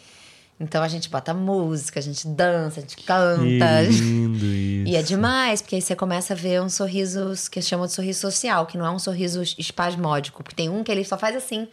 Então 0.58 0.82
a 0.82 0.88
gente 0.88 1.10
bota 1.10 1.34
música, 1.34 2.00
a 2.00 2.02
gente 2.02 2.26
dança, 2.26 2.80
a 2.80 2.82
gente 2.82 2.96
Que 2.96 3.04
canta. 3.04 3.82
lindo 3.82 4.44
isso. 4.46 4.86
E 4.88 4.96
é 4.96 5.02
demais, 5.02 5.60
porque 5.60 5.74
aí 5.76 5.82
você 5.82 5.94
começa 5.96 6.32
a 6.32 6.36
ver 6.36 6.62
uns 6.62 6.74
sorrisos 6.74 7.48
que 7.48 7.60
chamam 7.60 7.86
de 7.86 7.92
sorriso 7.92 8.20
social, 8.20 8.64
que 8.66 8.78
não 8.78 8.86
é 8.86 8.90
um 8.90 8.98
sorriso 8.98 9.42
espasmódico. 9.58 10.42
Porque 10.42 10.54
tem 10.56 10.68
um 10.70 10.82
que 10.84 10.90
ele 10.90 11.04
só 11.04 11.18
faz 11.18 11.36
assim, 11.36 11.66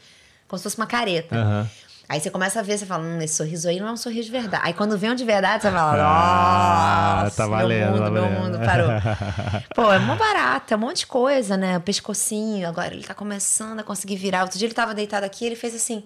como 0.48 0.58
se 0.58 0.64
fosse 0.64 0.76
uma 0.78 0.88
careta. 0.88 1.36
Aham. 1.36 1.70
Aí 2.10 2.20
você 2.20 2.30
começa 2.30 2.60
a 2.60 2.64
ver, 2.64 2.78
você 2.78 2.86
fala, 2.86 3.04
hum, 3.04 3.20
esse 3.22 3.36
sorriso 3.36 3.68
aí 3.68 3.80
não 3.80 3.88
é 3.88 3.92
um 3.92 3.98
sorriso 3.98 4.26
de 4.26 4.32
verdade. 4.32 4.64
Aí 4.66 4.74
quando 4.74 4.98
vem 4.98 5.12
um 5.12 5.16
de 5.16 5.24
verdade, 5.24 5.64
você 5.64 5.72
fala, 5.72 5.94
Ah, 6.04 7.22
nossa, 7.24 7.36
tá 7.38 7.48
valendo, 7.48 7.80
meu 7.80 7.92
mundo, 7.92 8.04
tá 8.04 8.12
meu 8.12 8.24
valendo. 8.24 8.40
mundo 8.42 8.60
parou. 8.66 8.90
Pô, 9.74 9.92
é 9.92 10.00
mó 10.00 10.16
barato, 10.16 10.74
é 10.74 10.78
um 10.78 10.80
monte 10.82 10.98
de 11.00 11.08
coisa, 11.08 11.56
né? 11.58 11.78
O 11.78 11.82
pescocinho, 11.82 12.68
agora 12.68 12.94
ele 12.94 13.04
tá 13.04 13.14
começando 13.14 13.80
a 13.80 13.84
conseguir 13.84 14.18
virar. 14.18 14.42
Outro 14.44 14.60
dia 14.60 14.68
ele 14.68 14.76
tava 14.76 14.94
deitado 14.94 15.24
aqui, 15.24 15.46
ele 15.46 15.56
fez 15.56 15.74
assim, 15.74 16.04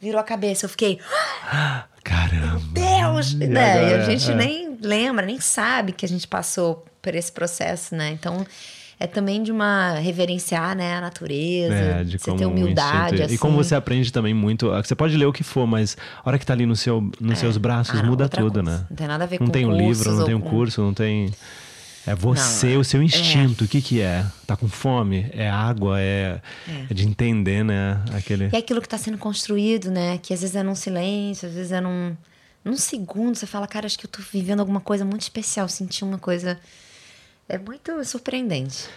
virou 0.00 0.20
a 0.20 0.24
cabeça. 0.24 0.64
Eu 0.64 0.70
fiquei, 0.70 0.98
Caramba. 2.04 2.60
Deus! 2.72 3.32
E 3.32 3.36
né? 3.46 3.90
E 3.90 3.94
a 3.94 4.00
gente 4.04 4.30
É. 4.30 4.34
nem 4.34 4.78
lembra, 4.80 5.24
nem 5.26 5.38
sabe 5.40 5.92
que 5.92 6.04
a 6.04 6.08
gente 6.08 6.26
passou 6.26 6.84
por 7.00 7.14
esse 7.14 7.30
processo, 7.30 7.94
né? 7.94 8.10
Então, 8.10 8.44
é 9.02 9.06
também 9.06 9.42
de 9.42 9.50
uma 9.50 9.94
reverenciar, 9.94 10.76
né, 10.76 10.94
a 10.96 11.00
natureza, 11.00 11.74
É, 11.74 12.04
de 12.04 12.18
você 12.18 12.32
ter 12.32 12.46
humildade, 12.46 13.22
assim. 13.22 13.34
E 13.34 13.38
como 13.38 13.56
você 13.56 13.74
aprende 13.74 14.12
também 14.12 14.32
muito. 14.32 14.70
Você 14.70 14.94
pode 14.94 15.16
ler 15.16 15.26
o 15.26 15.32
que 15.32 15.42
for, 15.42 15.66
mas 15.66 15.96
a 16.24 16.28
hora 16.28 16.38
que 16.38 16.46
tá 16.46 16.52
ali 16.52 16.66
no 16.66 16.76
seu, 16.76 17.10
nos 17.20 17.38
seus 17.38 17.56
braços, 17.56 17.98
Ah, 17.98 18.02
não, 18.02 18.10
muda 18.10 18.28
tudo, 18.28 18.62
coisa. 18.62 18.78
né? 18.80 18.86
Não 18.88 18.96
tem 18.96 19.06
nada 19.08 19.24
a 19.24 19.26
ver 19.26 19.40
Não 19.40 19.46
com 19.46 19.52
tem 19.52 19.66
um 19.66 19.76
livro, 19.76 20.10
não 20.12 20.18
ou 20.20 20.24
tem 20.24 20.34
um 20.34 20.40
curso, 20.40 20.80
não 20.82 20.94
tem. 20.94 21.32
É 22.06 22.14
você, 22.16 22.74
Não, 22.74 22.80
o 22.80 22.84
seu 22.84 23.00
é. 23.00 23.04
instinto. 23.04 23.64
O 23.64 23.68
que 23.68 23.80
que 23.80 24.00
é? 24.00 24.24
Tá 24.46 24.56
com 24.56 24.66
fome? 24.68 25.26
É 25.32 25.48
água? 25.48 26.00
É, 26.00 26.40
é 26.90 26.94
de 26.94 27.06
entender, 27.06 27.64
né? 27.64 28.00
Aquele. 28.12 28.48
E 28.52 28.56
é 28.56 28.58
aquilo 28.58 28.80
que 28.80 28.86
está 28.88 28.98
sendo 28.98 29.16
construído, 29.18 29.88
né? 29.90 30.18
Que 30.18 30.34
às 30.34 30.40
vezes 30.40 30.56
é 30.56 30.62
num 30.64 30.74
silêncio, 30.74 31.48
às 31.48 31.54
vezes 31.54 31.70
é 31.70 31.80
num, 31.80 32.16
num 32.64 32.76
segundo. 32.76 33.36
Você 33.36 33.46
fala, 33.46 33.68
cara, 33.68 33.86
acho 33.86 33.96
que 33.98 34.06
eu 34.06 34.10
tô 34.10 34.20
vivendo 34.32 34.58
alguma 34.60 34.80
coisa 34.80 35.04
muito 35.04 35.20
especial. 35.22 35.68
Senti 35.68 36.02
uma 36.02 36.18
coisa. 36.18 36.58
É 37.48 37.58
muito 37.58 38.02
surpreendente. 38.04 38.88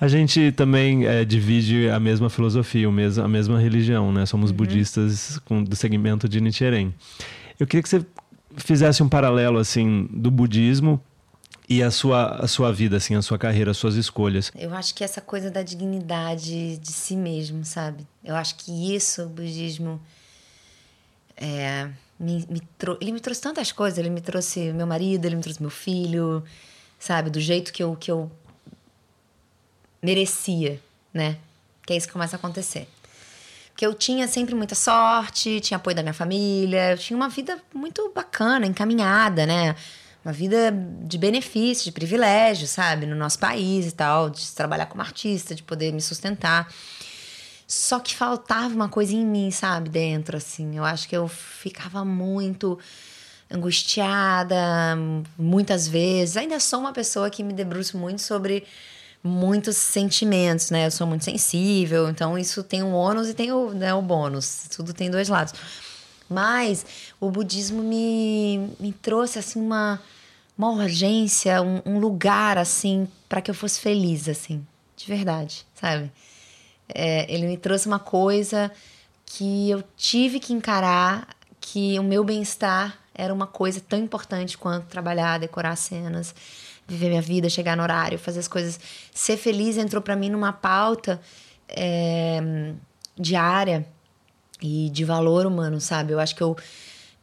A 0.00 0.08
gente 0.08 0.52
também 0.52 1.06
é, 1.06 1.24
divide 1.24 1.88
a 1.88 1.98
mesma 2.00 2.28
filosofia, 2.28 2.86
a 2.88 3.28
mesma 3.28 3.58
religião, 3.58 4.12
né? 4.12 4.26
Somos 4.26 4.50
Uhum. 4.50 4.56
budistas 4.56 5.38
com, 5.44 5.62
do 5.62 5.74
segmento 5.76 6.28
de 6.28 6.40
Nichiren. 6.40 6.92
Eu 7.58 7.66
queria 7.66 7.82
que 7.82 7.88
você 7.88 8.04
fizesse 8.56 9.02
um 9.02 9.08
paralelo, 9.08 9.58
assim, 9.58 10.08
do 10.12 10.30
budismo 10.30 11.00
e 11.68 11.82
a 11.82 11.90
sua, 11.90 12.36
a 12.44 12.48
sua 12.48 12.72
vida, 12.72 12.96
assim, 12.96 13.14
a 13.14 13.22
sua 13.22 13.38
carreira, 13.38 13.70
as 13.70 13.76
suas 13.78 13.94
escolhas. 13.94 14.52
Eu 14.54 14.74
acho 14.74 14.94
que 14.94 15.02
essa 15.04 15.20
coisa 15.20 15.50
da 15.50 15.62
dignidade 15.62 16.76
de 16.76 16.92
si 16.92 17.16
mesmo, 17.16 17.64
sabe? 17.64 18.06
Eu 18.22 18.34
acho 18.34 18.56
que 18.56 18.94
isso, 18.94 19.22
o 19.22 19.28
budismo, 19.28 20.00
é, 21.36 21.88
me, 22.18 22.44
me 22.50 22.60
ele 23.00 23.12
me 23.12 23.20
trouxe 23.20 23.40
tantas 23.40 23.72
coisas. 23.72 23.98
Ele 23.98 24.10
me 24.10 24.20
trouxe 24.20 24.72
meu 24.72 24.86
marido, 24.86 25.24
ele 25.24 25.36
me 25.36 25.42
trouxe 25.42 25.60
meu 25.62 25.70
filho, 25.70 26.42
sabe? 27.04 27.28
Do 27.28 27.38
jeito 27.38 27.70
que 27.70 27.82
eu, 27.82 27.94
que 27.94 28.10
eu 28.10 28.32
merecia, 30.02 30.80
né? 31.12 31.36
Que 31.86 31.92
é 31.92 31.96
isso 31.96 32.06
que 32.06 32.12
começa 32.14 32.36
a 32.36 32.38
acontecer. 32.38 32.88
Porque 33.68 33.84
eu 33.84 33.92
tinha 33.92 34.26
sempre 34.26 34.54
muita 34.54 34.74
sorte, 34.74 35.60
tinha 35.60 35.76
apoio 35.76 35.94
da 35.94 36.02
minha 36.02 36.14
família, 36.14 36.92
eu 36.92 36.98
tinha 36.98 37.14
uma 37.14 37.28
vida 37.28 37.60
muito 37.74 38.10
bacana, 38.14 38.66
encaminhada, 38.66 39.44
né? 39.44 39.76
Uma 40.24 40.32
vida 40.32 40.72
de 41.02 41.18
benefício, 41.18 41.84
de 41.84 41.92
privilégio, 41.92 42.66
sabe? 42.66 43.04
No 43.04 43.14
nosso 43.14 43.38
país 43.38 43.88
e 43.88 43.92
tal, 43.92 44.30
de 44.30 44.50
trabalhar 44.52 44.86
como 44.86 45.02
artista, 45.02 45.54
de 45.54 45.62
poder 45.62 45.92
me 45.92 46.00
sustentar. 46.00 46.72
Só 47.66 48.00
que 48.00 48.14
faltava 48.14 48.74
uma 48.74 48.88
coisa 48.88 49.12
em 49.12 49.26
mim, 49.26 49.50
sabe? 49.50 49.90
Dentro, 49.90 50.38
assim. 50.38 50.78
Eu 50.78 50.84
acho 50.84 51.06
que 51.06 51.14
eu 51.14 51.28
ficava 51.28 52.02
muito 52.02 52.78
angustiada, 53.54 54.96
muitas 55.38 55.86
vezes. 55.86 56.36
Ainda 56.36 56.58
sou 56.58 56.80
uma 56.80 56.92
pessoa 56.92 57.30
que 57.30 57.42
me 57.42 57.52
debruço 57.52 57.96
muito 57.96 58.20
sobre 58.20 58.64
muitos 59.22 59.76
sentimentos, 59.76 60.70
né? 60.70 60.86
Eu 60.86 60.90
sou 60.90 61.06
muito 61.06 61.24
sensível, 61.24 62.08
então 62.10 62.36
isso 62.36 62.62
tem 62.62 62.82
um 62.82 62.92
ônus 62.92 63.28
e 63.28 63.34
tem 63.34 63.52
o, 63.52 63.70
né, 63.70 63.94
o 63.94 64.02
bônus. 64.02 64.66
Tudo 64.74 64.92
tem 64.92 65.10
dois 65.10 65.28
lados. 65.28 65.54
Mas 66.28 66.84
o 67.20 67.30
budismo 67.30 67.82
me, 67.82 68.70
me 68.78 68.92
trouxe 68.92 69.38
assim 69.38 69.60
uma, 69.60 70.00
uma 70.58 70.70
urgência, 70.70 71.62
um, 71.62 71.80
um 71.86 71.98
lugar 71.98 72.58
assim 72.58 73.08
para 73.28 73.40
que 73.40 73.50
eu 73.50 73.54
fosse 73.54 73.80
feliz, 73.80 74.28
assim, 74.28 74.66
de 74.96 75.06
verdade, 75.06 75.66
sabe? 75.74 76.10
É, 76.88 77.32
ele 77.32 77.46
me 77.46 77.56
trouxe 77.56 77.86
uma 77.86 77.98
coisa 77.98 78.70
que 79.24 79.70
eu 79.70 79.82
tive 79.96 80.38
que 80.38 80.52
encarar 80.52 81.26
que 81.60 81.98
o 81.98 82.02
meu 82.02 82.22
bem-estar 82.22 83.03
era 83.14 83.32
uma 83.32 83.46
coisa 83.46 83.80
tão 83.80 83.98
importante 83.98 84.58
quanto 84.58 84.86
trabalhar, 84.86 85.38
decorar 85.38 85.76
cenas, 85.76 86.34
viver 86.86 87.08
minha 87.08 87.22
vida, 87.22 87.48
chegar 87.48 87.76
no 87.76 87.82
horário, 87.82 88.18
fazer 88.18 88.40
as 88.40 88.48
coisas. 88.48 88.78
Ser 89.12 89.36
feliz 89.36 89.76
entrou 89.76 90.02
para 90.02 90.16
mim 90.16 90.30
numa 90.30 90.52
pauta 90.52 91.20
é, 91.68 92.72
diária 93.16 93.86
e 94.60 94.90
de 94.90 95.04
valor 95.04 95.46
humano, 95.46 95.80
sabe? 95.80 96.12
Eu 96.12 96.20
acho 96.20 96.34
que 96.34 96.42
eu 96.42 96.56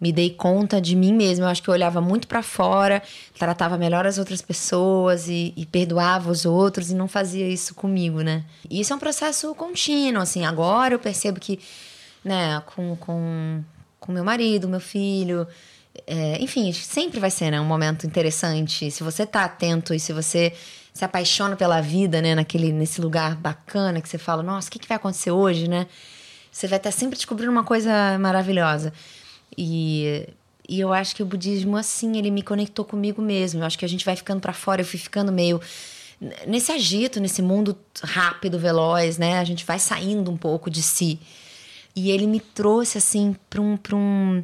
me 0.01 0.12
dei 0.12 0.32
conta 0.32 0.82
de 0.82 0.95
mim 0.95 1.13
mesma. 1.13 1.45
Eu 1.45 1.49
acho 1.49 1.62
que 1.62 1.69
eu 1.69 1.73
olhava 1.73 2.01
muito 2.01 2.27
para 2.27 2.41
fora, 2.41 3.04
tratava 3.38 3.77
melhor 3.77 4.08
as 4.08 4.17
outras 4.17 4.41
pessoas 4.41 5.27
e, 5.27 5.54
e, 5.56 5.65
perdoava 5.65 6.32
os 6.32 6.43
outros 6.43 6.89
e 6.89 6.95
não 6.95 7.08
fazia 7.08 7.47
isso 7.47 7.75
comigo, 7.75 8.21
né? 8.21 8.43
E 8.67 8.80
isso 8.82 8.91
é 8.91 8.95
um 8.95 8.99
processo 8.99 9.54
contínuo, 9.54 10.21
assim. 10.21 10.43
Agora 10.43 10.95
eu 10.95 10.99
percebo 10.99 11.39
que, 11.39 11.60
né, 12.25 12.62
com, 12.75 12.95
com, 12.95 13.63
com 13.99 14.12
meu 14.12 14.23
marido, 14.23 14.67
meu 14.67 14.80
filho, 14.80 15.47
é, 16.08 16.41
enfim, 16.41 16.71
sempre 16.71 17.19
vai 17.19 17.30
ser, 17.30 17.51
né, 17.51 17.60
um 17.60 17.65
momento 17.65 18.06
interessante. 18.06 18.89
Se 18.91 19.04
você 19.04 19.25
tá 19.25 19.43
atento 19.45 19.93
e 19.93 19.99
se 19.99 20.13
você 20.13 20.54
se 20.93 21.06
apaixona 21.06 21.56
pela 21.56 21.82
vida, 21.82 22.21
né, 22.21 22.36
naquele, 22.36 22.71
nesse 22.71 23.01
lugar 23.01 23.36
bacana 23.36 24.01
que 24.01 24.10
você 24.10 24.17
fala, 24.17 24.43
nossa, 24.43 24.67
o 24.67 24.71
que, 24.71 24.80
que 24.80 24.88
vai 24.88 24.97
acontecer 24.97 25.32
hoje, 25.32 25.67
né? 25.67 25.88
Você 26.51 26.67
vai 26.67 26.77
estar 26.77 26.91
sempre 26.91 27.15
descobrindo 27.15 27.51
uma 27.51 27.63
coisa 27.63 28.17
maravilhosa. 28.19 28.91
E, 29.58 30.27
e 30.67 30.80
eu 30.80 30.91
acho 30.91 31.15
que 31.15 31.23
o 31.23 31.25
budismo, 31.25 31.77
assim, 31.77 32.17
ele 32.17 32.30
me 32.30 32.41
conectou 32.41 32.84
comigo 32.84 33.21
mesmo. 33.21 33.62
Eu 33.62 33.65
acho 33.65 33.80
que 33.80 33.86
a 33.86 33.88
gente 33.88 34.04
vai 34.04 34.15
ficando 34.15 34.41
para 34.41 34.51
fora, 34.51 34.82
eu 34.82 34.86
fui 34.86 34.99
ficando 34.99 35.32
meio 35.32 35.62
nesse 36.45 36.71
agito, 36.71 37.19
nesse 37.19 37.41
mundo 37.41 37.75
rápido, 38.04 38.60
veloz, 38.60 39.17
né? 39.17 39.39
A 39.39 39.43
gente 39.43 39.65
vai 39.65 39.80
saindo 39.80 40.30
um 40.30 40.38
pouco 40.38 40.69
de 40.69 40.84
si. 40.84 41.19
E 41.95 42.10
ele 42.10 42.25
me 42.25 42.39
trouxe, 42.39 42.97
assim, 42.97 43.36
para 43.49 43.62
um, 43.62 43.77
um, 43.93 44.43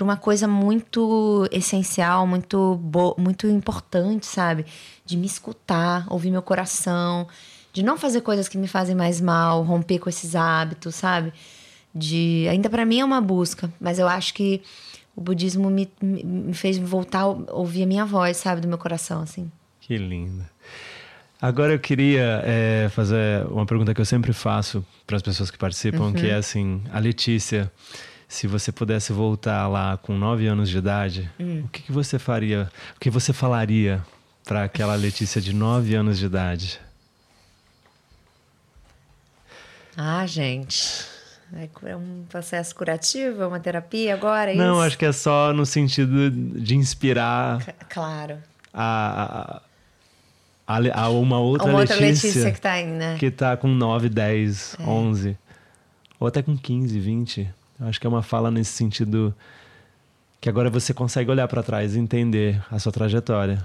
uma 0.00 0.16
coisa 0.16 0.48
muito 0.48 1.48
essencial, 1.52 2.26
muito, 2.26 2.80
muito 3.16 3.46
importante, 3.46 4.26
sabe? 4.26 4.66
De 5.04 5.16
me 5.16 5.26
escutar, 5.26 6.06
ouvir 6.10 6.30
meu 6.30 6.42
coração, 6.42 7.28
de 7.72 7.82
não 7.82 7.96
fazer 7.96 8.20
coisas 8.22 8.48
que 8.48 8.58
me 8.58 8.66
fazem 8.66 8.94
mais 8.94 9.20
mal, 9.20 9.62
romper 9.62 9.98
com 9.98 10.08
esses 10.08 10.34
hábitos, 10.34 10.94
sabe? 10.96 11.32
De 11.94 12.46
ainda 12.50 12.68
para 12.68 12.84
mim 12.84 13.00
é 13.00 13.04
uma 13.04 13.20
busca, 13.20 13.72
mas 13.80 13.98
eu 13.98 14.08
acho 14.08 14.34
que 14.34 14.62
o 15.14 15.20
budismo 15.20 15.68
me, 15.70 15.88
me 16.00 16.54
fez 16.54 16.78
voltar 16.78 17.22
a 17.22 17.26
ouvir 17.26 17.82
a 17.82 17.86
minha 17.86 18.04
voz, 18.04 18.36
sabe, 18.36 18.60
do 18.60 18.68
meu 18.68 18.78
coração, 18.78 19.22
assim. 19.22 19.50
Que 19.80 19.96
linda. 19.96 20.48
Agora 21.40 21.72
eu 21.72 21.78
queria 21.78 22.42
é, 22.44 22.88
fazer 22.90 23.46
uma 23.46 23.64
pergunta 23.64 23.94
que 23.94 24.00
eu 24.00 24.04
sempre 24.04 24.32
faço 24.32 24.84
para 25.06 25.16
as 25.16 25.22
pessoas 25.22 25.50
que 25.50 25.58
participam, 25.58 26.04
uhum. 26.06 26.12
que 26.12 26.26
é 26.26 26.34
assim, 26.34 26.82
a 26.92 26.98
Letícia, 26.98 27.70
se 28.26 28.46
você 28.48 28.72
pudesse 28.72 29.12
voltar 29.12 29.68
lá 29.68 29.96
com 29.96 30.18
nove 30.18 30.46
anos 30.48 30.68
de 30.68 30.78
idade, 30.78 31.30
Hum. 31.38 31.62
o 31.64 31.68
que, 31.68 31.82
que 31.82 31.92
você 31.92 32.18
faria? 32.18 32.68
O 32.96 33.00
que 33.00 33.08
você 33.08 33.32
falaria 33.32 34.02
para 34.44 34.64
aquela 34.64 34.96
Letícia 34.96 35.40
de 35.40 35.54
nove 35.54 35.94
anos 35.94 36.18
de 36.18 36.26
idade? 36.26 36.80
Ah, 39.96 40.26
gente. 40.26 41.06
É 41.84 41.96
um 41.96 42.24
processo 42.28 42.74
curativo? 42.74 43.42
É 43.42 43.46
uma 43.46 43.58
terapia 43.58 44.12
agora? 44.12 44.52
É 44.52 44.54
Não, 44.54 44.74
isso? 44.74 44.82
acho 44.82 44.98
que 44.98 45.06
é 45.06 45.12
só 45.12 45.52
no 45.52 45.64
sentido 45.64 46.30
de 46.30 46.76
inspirar 46.76 47.62
C 47.62 47.74
claro. 47.88 48.38
a, 48.72 49.56
a, 49.56 49.62
a, 50.68 51.04
a 51.04 51.08
uma 51.08 51.40
outra 51.40 51.66
uma 51.66 51.78
outra 51.80 51.96
Letícia, 51.96 52.28
Letícia 52.28 52.52
que 52.52 52.60
tá 52.60 52.72
aí, 52.72 52.86
né? 52.86 53.16
que 53.18 53.30
tá 53.30 53.56
com 53.56 53.68
9, 53.68 54.10
10, 54.10 54.76
é. 54.78 54.82
11. 54.82 55.38
Ou 56.20 56.28
até 56.28 56.42
com 56.42 56.58
15, 56.58 57.00
20. 57.00 57.54
Eu 57.80 57.86
acho 57.86 57.98
que 57.98 58.06
é 58.06 58.10
uma 58.10 58.22
fala 58.22 58.50
nesse 58.50 58.72
sentido 58.72 59.34
que 60.38 60.48
agora 60.48 60.68
você 60.68 60.92
consegue 60.92 61.30
olhar 61.30 61.48
para 61.48 61.62
trás 61.62 61.96
e 61.96 61.98
entender 61.98 62.62
a 62.70 62.78
sua 62.78 62.92
trajetória. 62.92 63.64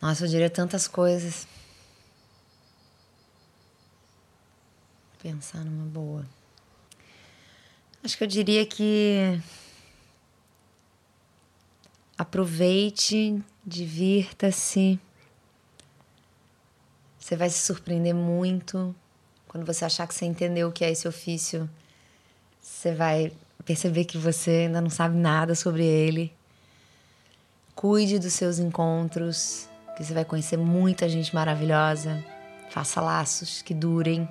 Nossa, 0.00 0.26
eu 0.26 0.28
diria 0.28 0.50
tantas 0.50 0.86
coisas. 0.86 1.48
Pensar 5.22 5.64
numa 5.64 5.86
boa. 5.86 6.26
Acho 8.04 8.18
que 8.18 8.24
eu 8.24 8.28
diria 8.28 8.66
que 8.66 9.40
aproveite, 12.18 13.42
divirta-se. 13.64 15.00
Você 17.26 17.34
vai 17.34 17.50
se 17.50 17.58
surpreender 17.58 18.14
muito 18.14 18.94
quando 19.48 19.66
você 19.66 19.84
achar 19.84 20.06
que 20.06 20.14
você 20.14 20.24
entendeu 20.24 20.68
o 20.68 20.72
que 20.72 20.84
é 20.84 20.92
esse 20.92 21.08
ofício. 21.08 21.68
Você 22.60 22.94
vai 22.94 23.32
perceber 23.64 24.04
que 24.04 24.16
você 24.16 24.66
ainda 24.66 24.80
não 24.80 24.88
sabe 24.88 25.16
nada 25.16 25.56
sobre 25.56 25.84
ele. 25.84 26.32
Cuide 27.74 28.20
dos 28.20 28.32
seus 28.32 28.60
encontros, 28.60 29.68
que 29.96 30.04
você 30.04 30.14
vai 30.14 30.24
conhecer 30.24 30.56
muita 30.56 31.08
gente 31.08 31.34
maravilhosa. 31.34 32.24
Faça 32.70 33.00
laços 33.00 33.60
que 33.60 33.74
durem. 33.74 34.28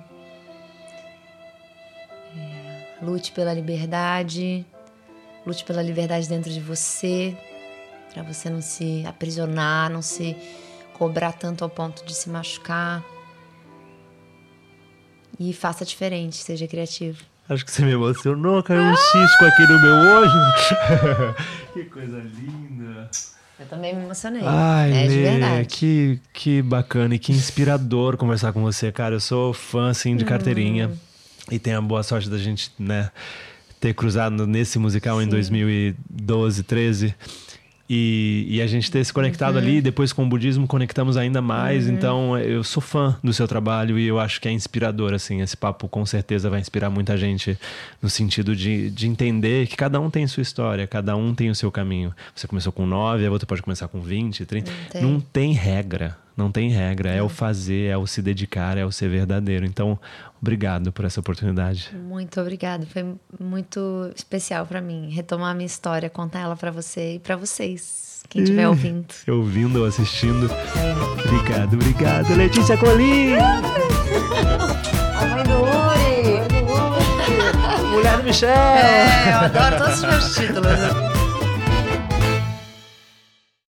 É, 2.34 3.04
Lute 3.04 3.30
pela 3.32 3.52
liberdade, 3.52 4.64
lute 5.44 5.66
pela 5.66 5.82
liberdade 5.82 6.26
dentro 6.26 6.50
de 6.50 6.60
você, 6.60 7.36
para 8.14 8.22
você 8.22 8.48
não 8.48 8.62
se 8.62 9.04
aprisionar, 9.06 9.90
não 9.90 10.00
se 10.00 10.34
cobrar 10.96 11.32
tanto 11.32 11.62
ao 11.62 11.68
ponto 11.68 12.04
de 12.04 12.14
se 12.14 12.28
machucar. 12.30 13.04
E 15.38 15.52
faça 15.52 15.84
diferente, 15.84 16.36
seja 16.36 16.66
criativo. 16.66 17.22
Acho 17.48 17.64
que 17.64 17.70
você 17.70 17.84
me 17.84 17.92
emocionou, 17.92 18.62
caiu 18.62 18.82
um 18.82 18.96
cisco 18.96 19.44
aqui 19.44 19.62
no 19.66 19.80
meu 19.80 19.94
olho. 19.94 21.34
que 21.74 21.84
coisa 21.84 22.18
linda. 22.18 23.10
Eu 23.60 23.66
também 23.66 23.94
me 23.94 24.04
emocionei. 24.04 24.42
Ai, 24.44 24.92
é 24.92 25.06
de 25.06 25.22
verdade. 25.22 25.68
Que, 25.68 26.20
que 26.32 26.62
bacana 26.62 27.14
e 27.14 27.18
que 27.18 27.32
inspirador 27.32 28.16
conversar 28.16 28.52
com 28.52 28.62
você, 28.62 28.90
cara. 28.90 29.14
Eu 29.14 29.20
sou 29.20 29.52
fã, 29.52 29.90
assim, 29.90 30.16
de 30.16 30.24
carteirinha. 30.24 30.90
E 31.50 31.58
tenho 31.58 31.78
a 31.78 31.82
boa 31.82 32.02
sorte 32.02 32.28
da 32.28 32.38
gente, 32.38 32.72
né, 32.78 33.10
ter 33.78 33.94
cruzado 33.94 34.46
nesse 34.46 34.78
musical 34.78 35.22
em 35.22 35.28
2012, 35.28 36.62
13. 36.64 37.14
E, 37.88 38.46
e 38.48 38.60
a 38.60 38.66
gente 38.66 38.90
ter 38.90 39.04
se 39.04 39.12
conectado 39.12 39.56
ali, 39.58 39.80
depois 39.80 40.12
com 40.12 40.24
o 40.24 40.28
budismo 40.28 40.66
conectamos 40.66 41.16
ainda 41.16 41.40
mais. 41.40 41.88
Então, 41.88 42.36
eu 42.36 42.64
sou 42.64 42.82
fã 42.82 43.16
do 43.22 43.32
seu 43.32 43.46
trabalho 43.46 43.98
e 43.98 44.06
eu 44.06 44.18
acho 44.18 44.40
que 44.40 44.48
é 44.48 44.52
inspirador, 44.52 45.14
assim. 45.14 45.40
Esse 45.40 45.56
papo 45.56 45.88
com 45.88 46.04
certeza 46.04 46.50
vai 46.50 46.60
inspirar 46.60 46.90
muita 46.90 47.16
gente 47.16 47.56
no 48.02 48.10
sentido 48.10 48.56
de, 48.56 48.90
de 48.90 49.06
entender 49.06 49.66
que 49.68 49.76
cada 49.76 50.00
um 50.00 50.10
tem 50.10 50.26
sua 50.26 50.42
história, 50.42 50.86
cada 50.86 51.16
um 51.16 51.34
tem 51.34 51.48
o 51.48 51.54
seu 51.54 51.70
caminho. 51.70 52.12
Você 52.34 52.46
começou 52.48 52.72
com 52.72 52.84
9, 52.84 53.24
a 53.24 53.30
outra 53.30 53.46
pode 53.46 53.62
começar 53.62 53.86
com 53.88 54.00
20, 54.00 54.44
30. 54.44 54.70
Não 54.70 54.88
tem. 54.90 55.02
Não 55.02 55.20
tem 55.20 55.52
regra. 55.52 56.25
Não 56.36 56.52
tem 56.52 56.68
regra. 56.68 57.10
É 57.10 57.22
o 57.22 57.28
fazer, 57.28 57.86
é 57.90 57.96
o 57.96 58.06
se 58.06 58.20
dedicar, 58.20 58.76
é 58.76 58.84
o 58.84 58.92
ser 58.92 59.08
verdadeiro. 59.08 59.64
Então, 59.64 59.98
obrigado 60.40 60.92
por 60.92 61.04
essa 61.06 61.18
oportunidade. 61.18 61.90
Muito 61.96 62.38
obrigada. 62.40 62.84
Foi 62.84 63.14
muito 63.40 64.10
especial 64.14 64.66
pra 64.66 64.82
mim 64.82 65.08
retomar 65.08 65.52
a 65.52 65.54
minha 65.54 65.66
história, 65.66 66.10
contar 66.10 66.40
ela 66.40 66.54
pra 66.54 66.70
você 66.70 67.14
e 67.14 67.18
pra 67.18 67.36
vocês, 67.36 68.22
quem 68.28 68.42
estiver 68.42 68.68
ouvindo. 68.68 69.06
Ouvindo 69.28 69.80
ou 69.80 69.86
assistindo. 69.86 70.50
Obrigado, 71.24 71.72
obrigado. 71.74 72.34
Letícia 72.34 72.76
Colim! 72.76 73.36
A 73.36 75.26
mãe 75.26 75.42
do 75.42 75.54
Uri! 75.62 76.36
Mulher 77.90 78.18
do 78.18 78.24
Michel! 78.24 78.50
É, 78.50 79.32
eu 79.32 79.38
adoro 79.38 79.78
todos 79.78 79.94
os 79.94 80.04
meus 80.04 80.34
títulos. 80.34 81.15